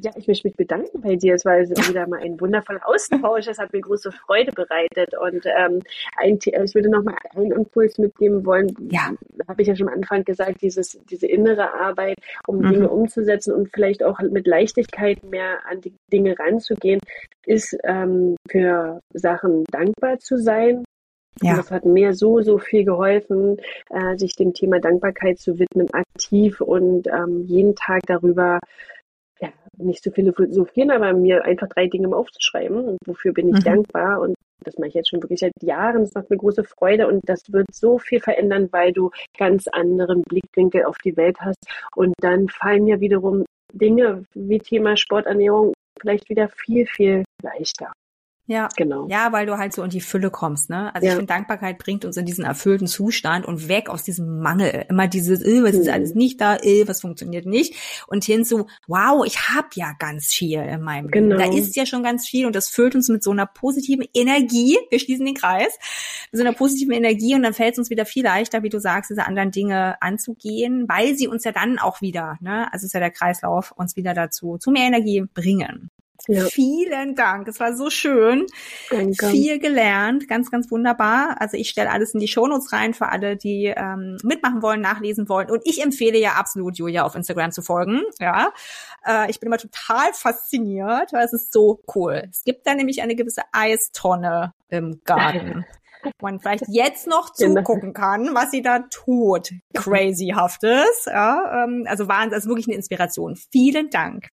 Ja, 0.00 0.10
ich 0.16 0.28
möchte 0.28 0.48
mich 0.48 0.56
bedanken 0.56 1.00
bei 1.00 1.16
dir. 1.16 1.34
Es 1.34 1.44
war 1.44 1.58
wieder 1.60 2.06
mal 2.06 2.20
ein 2.20 2.40
wundervoller 2.40 2.86
Austausch. 2.86 3.46
Es 3.48 3.58
hat 3.58 3.72
mir 3.72 3.80
große 3.80 4.12
Freude 4.12 4.52
bereitet. 4.52 5.14
Und 5.18 5.44
ähm, 5.46 5.82
ein, 6.16 6.38
ich 6.42 6.74
würde 6.74 6.90
noch 6.90 7.02
mal 7.02 7.16
einen 7.34 7.52
Impuls 7.52 7.98
mitgeben 7.98 8.44
wollen. 8.44 8.74
Ja. 8.90 9.12
Habe 9.48 9.62
ich 9.62 9.68
ja 9.68 9.76
schon 9.76 9.88
am 9.88 9.94
Anfang 9.94 10.24
gesagt, 10.24 10.62
dieses, 10.62 10.98
diese 11.10 11.26
innere 11.26 11.72
Arbeit, 11.74 12.18
um 12.46 12.58
mhm. 12.58 12.70
Dinge 12.70 12.90
umzusetzen 12.90 13.54
und 13.54 13.70
vielleicht 13.72 14.02
auch 14.02 14.20
mit 14.20 14.46
Leichtigkeit 14.46 15.22
mehr 15.24 15.58
an 15.68 15.80
die 15.80 15.94
Dinge 16.12 16.38
ranzugehen, 16.38 17.00
ist 17.46 17.76
ähm, 17.84 18.36
für 18.48 19.00
Sachen 19.12 19.64
dankbar 19.70 20.18
zu 20.18 20.36
sein, 20.36 20.84
ja. 21.40 21.56
Das 21.56 21.70
hat 21.70 21.84
mir 21.84 22.12
so, 22.12 22.42
so 22.42 22.58
viel 22.58 22.84
geholfen, 22.84 23.56
äh, 23.90 24.16
sich 24.16 24.36
dem 24.36 24.52
Thema 24.52 24.80
Dankbarkeit 24.80 25.38
zu 25.38 25.58
widmen, 25.58 25.88
aktiv 25.92 26.60
und 26.60 27.08
ähm, 27.08 27.46
jeden 27.46 27.74
Tag 27.74 28.02
darüber 28.06 28.60
nicht 29.78 30.02
so 30.02 30.10
philosophieren, 30.10 30.90
aber 30.90 31.12
mir 31.12 31.44
einfach 31.44 31.68
drei 31.68 31.86
Dinge 31.86 32.08
mal 32.08 32.16
aufzuschreiben. 32.16 32.96
Wofür 33.04 33.32
bin 33.32 33.48
ich 33.48 33.60
mhm. 33.60 33.64
dankbar? 33.64 34.20
Und 34.20 34.34
das 34.64 34.78
mache 34.78 34.88
ich 34.88 34.94
jetzt 34.94 35.10
schon 35.10 35.22
wirklich 35.22 35.40
seit 35.40 35.52
Jahren. 35.60 36.02
Das 36.02 36.14
macht 36.14 36.30
mir 36.30 36.36
große 36.36 36.64
Freude 36.64 37.08
und 37.08 37.20
das 37.24 37.40
wird 37.50 37.66
so 37.72 37.98
viel 37.98 38.20
verändern, 38.20 38.68
weil 38.70 38.92
du 38.92 39.10
ganz 39.38 39.66
anderen 39.68 40.22
Blickwinkel 40.22 40.84
auf 40.84 40.98
die 40.98 41.16
Welt 41.16 41.38
hast. 41.40 41.58
Und 41.96 42.14
dann 42.20 42.48
fallen 42.48 42.84
mir 42.84 43.00
wiederum 43.00 43.44
Dinge 43.72 44.24
wie 44.34 44.58
Thema 44.58 44.96
Sporternährung 44.96 45.72
vielleicht 46.00 46.28
wieder 46.28 46.48
viel, 46.48 46.86
viel 46.86 47.24
leichter. 47.42 47.92
Ja, 48.52 48.68
genau. 48.76 49.06
Ja, 49.08 49.32
weil 49.32 49.46
du 49.46 49.56
halt 49.56 49.72
so 49.72 49.82
in 49.82 49.88
die 49.88 50.02
Fülle 50.02 50.30
kommst, 50.30 50.68
ne? 50.68 50.94
Also 50.94 51.06
ja. 51.06 51.12
ich 51.12 51.16
finde, 51.16 51.32
Dankbarkeit 51.32 51.78
bringt 51.78 52.04
uns 52.04 52.18
in 52.18 52.26
diesen 52.26 52.44
erfüllten 52.44 52.86
Zustand 52.86 53.46
und 53.46 53.68
weg 53.68 53.88
aus 53.88 54.02
diesem 54.02 54.40
Mangel. 54.40 54.84
Immer 54.90 55.08
dieses, 55.08 55.40
äh, 55.40 55.62
was 55.62 55.74
ist 55.74 55.86
mhm. 55.86 55.92
alles 55.92 56.14
nicht 56.14 56.38
da, 56.38 56.56
äh, 56.56 56.86
was 56.86 57.00
funktioniert 57.00 57.46
nicht. 57.46 57.74
Und 58.08 58.24
hin 58.24 58.44
zu, 58.44 58.66
wow, 58.86 59.24
ich 59.24 59.48
habe 59.48 59.68
ja 59.74 59.92
ganz 59.98 60.34
viel 60.34 60.60
in 60.60 60.82
meinem 60.82 61.10
genau. 61.10 61.38
Leben. 61.38 61.50
Da 61.50 61.58
ist 61.58 61.74
ja 61.76 61.86
schon 61.86 62.02
ganz 62.02 62.28
viel 62.28 62.44
und 62.44 62.54
das 62.54 62.68
füllt 62.68 62.94
uns 62.94 63.08
mit 63.08 63.22
so 63.22 63.30
einer 63.30 63.46
positiven 63.46 64.06
Energie. 64.12 64.76
Wir 64.90 64.98
schließen 64.98 65.24
den 65.24 65.34
Kreis. 65.34 65.78
Mit 66.30 66.38
so 66.38 66.46
einer 66.46 66.54
positiven 66.54 66.92
Energie 66.92 67.34
und 67.34 67.42
dann 67.42 67.54
fällt 67.54 67.72
es 67.72 67.78
uns 67.78 67.88
wieder 67.88 68.04
viel 68.04 68.24
leichter, 68.24 68.62
wie 68.62 68.68
du 68.68 68.80
sagst, 68.80 69.10
diese 69.10 69.26
anderen 69.26 69.50
Dinge 69.50 69.96
anzugehen, 70.02 70.84
weil 70.88 71.16
sie 71.16 71.26
uns 71.26 71.44
ja 71.44 71.52
dann 71.52 71.78
auch 71.78 72.02
wieder, 72.02 72.36
ne? 72.40 72.70
Also 72.70 72.84
ist 72.84 72.92
ja 72.92 73.00
der 73.00 73.10
Kreislauf, 73.10 73.72
uns 73.72 73.96
wieder 73.96 74.12
dazu, 74.12 74.58
zu 74.58 74.70
mehr 74.70 74.86
Energie 74.86 75.24
bringen. 75.32 75.90
Ja. 76.28 76.44
Vielen 76.44 77.14
Dank. 77.14 77.48
Es 77.48 77.58
war 77.58 77.74
so 77.74 77.90
schön. 77.90 78.46
Danke. 78.90 79.28
Viel 79.28 79.58
gelernt. 79.58 80.28
Ganz, 80.28 80.50
ganz 80.50 80.70
wunderbar. 80.70 81.36
Also 81.40 81.56
ich 81.56 81.68
stelle 81.68 81.90
alles 81.90 82.14
in 82.14 82.20
die 82.20 82.28
Shownotes 82.28 82.72
rein 82.72 82.94
für 82.94 83.08
alle, 83.08 83.36
die 83.36 83.72
ähm, 83.76 84.18
mitmachen 84.22 84.62
wollen, 84.62 84.80
nachlesen 84.80 85.28
wollen. 85.28 85.50
Und 85.50 85.62
ich 85.64 85.82
empfehle 85.82 86.18
ja 86.18 86.32
absolut, 86.32 86.78
Julia 86.78 87.02
auf 87.02 87.14
Instagram 87.14 87.50
zu 87.50 87.62
folgen. 87.62 88.02
Ja, 88.20 88.52
äh, 89.06 89.30
Ich 89.30 89.40
bin 89.40 89.48
immer 89.48 89.58
total 89.58 90.12
fasziniert, 90.12 91.12
weil 91.12 91.24
es 91.24 91.32
ist 91.32 91.52
so 91.52 91.82
cool. 91.94 92.22
Es 92.30 92.44
gibt 92.44 92.66
da 92.66 92.74
nämlich 92.74 93.02
eine 93.02 93.16
gewisse 93.16 93.42
Eistonne 93.52 94.54
im 94.68 95.00
Garten. 95.04 95.64
wo 96.04 96.26
man 96.26 96.40
vielleicht 96.40 96.64
jetzt 96.68 97.06
noch 97.06 97.32
genau. 97.34 97.60
zugucken 97.60 97.92
kann, 97.92 98.34
was 98.34 98.50
sie 98.50 98.62
da 98.62 98.80
tut. 98.90 99.52
Crazyhaftes. 99.74 101.06
Ja, 101.06 101.64
ähm, 101.64 101.86
also 101.88 102.08
Wahnsinn, 102.08 102.34
also 102.34 102.48
wirklich 102.48 102.66
eine 102.66 102.76
Inspiration. 102.76 103.36
Vielen 103.36 103.90
Dank. 103.90 104.28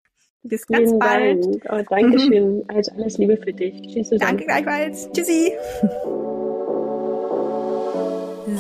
Bis 0.49 0.67
ganz 0.67 0.89
Vielen 0.89 0.99
bald. 0.99 1.45
Dank. 1.45 1.65
Oh, 1.71 1.83
Dankeschön. 1.95 2.65
Also 2.69 2.93
alles 2.97 3.19
Liebe 3.19 3.37
für 3.37 3.53
dich. 3.53 3.83
Tschüss, 3.83 4.11
Danke 4.19 4.45
gleichfalls. 4.45 5.09
Tschüssi. 5.13 5.53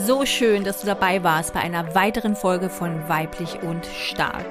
So 0.04 0.26
schön, 0.26 0.64
dass 0.64 0.80
du 0.80 0.86
dabei 0.86 1.22
warst 1.22 1.54
bei 1.54 1.60
einer 1.60 1.94
weiteren 1.94 2.34
Folge 2.34 2.68
von 2.68 3.08
Weiblich 3.08 3.62
und 3.62 3.86
Stark. 3.86 4.44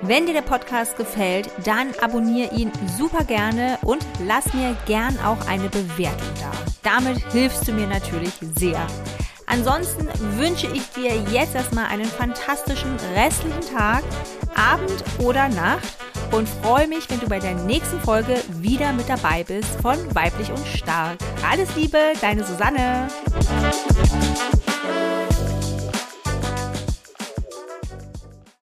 Wenn 0.00 0.26
dir 0.26 0.32
der 0.32 0.42
Podcast 0.42 0.96
gefällt, 0.96 1.50
dann 1.64 1.88
abonniere 2.00 2.54
ihn 2.54 2.72
super 2.96 3.24
gerne 3.24 3.78
und 3.84 4.04
lass 4.26 4.54
mir 4.54 4.76
gern 4.86 5.18
auch 5.24 5.46
eine 5.46 5.68
Bewertung 5.68 6.28
da. 6.40 6.50
Damit 6.82 7.18
hilfst 7.32 7.68
du 7.68 7.72
mir 7.72 7.86
natürlich 7.86 8.32
sehr. 8.56 8.86
Ansonsten 9.48 10.06
wünsche 10.36 10.66
ich 10.66 10.88
dir 10.90 11.16
jetzt 11.30 11.54
erstmal 11.54 11.86
einen 11.86 12.04
fantastischen 12.04 12.96
restlichen 13.14 13.74
Tag, 13.74 14.02
Abend 14.54 15.02
oder 15.18 15.48
Nacht 15.48 15.88
und 16.32 16.48
freue 16.62 16.86
mich, 16.86 17.08
wenn 17.08 17.20
du 17.20 17.28
bei 17.28 17.38
der 17.38 17.54
nächsten 17.54 17.98
Folge 18.00 18.36
wieder 18.60 18.92
mit 18.92 19.08
dabei 19.08 19.44
bist 19.44 19.70
von 19.80 19.96
Weiblich 20.14 20.50
und 20.50 20.66
Stark. 20.66 21.18
Alles 21.50 21.74
Liebe, 21.76 21.98
deine 22.20 22.44
Susanne. 22.44 23.08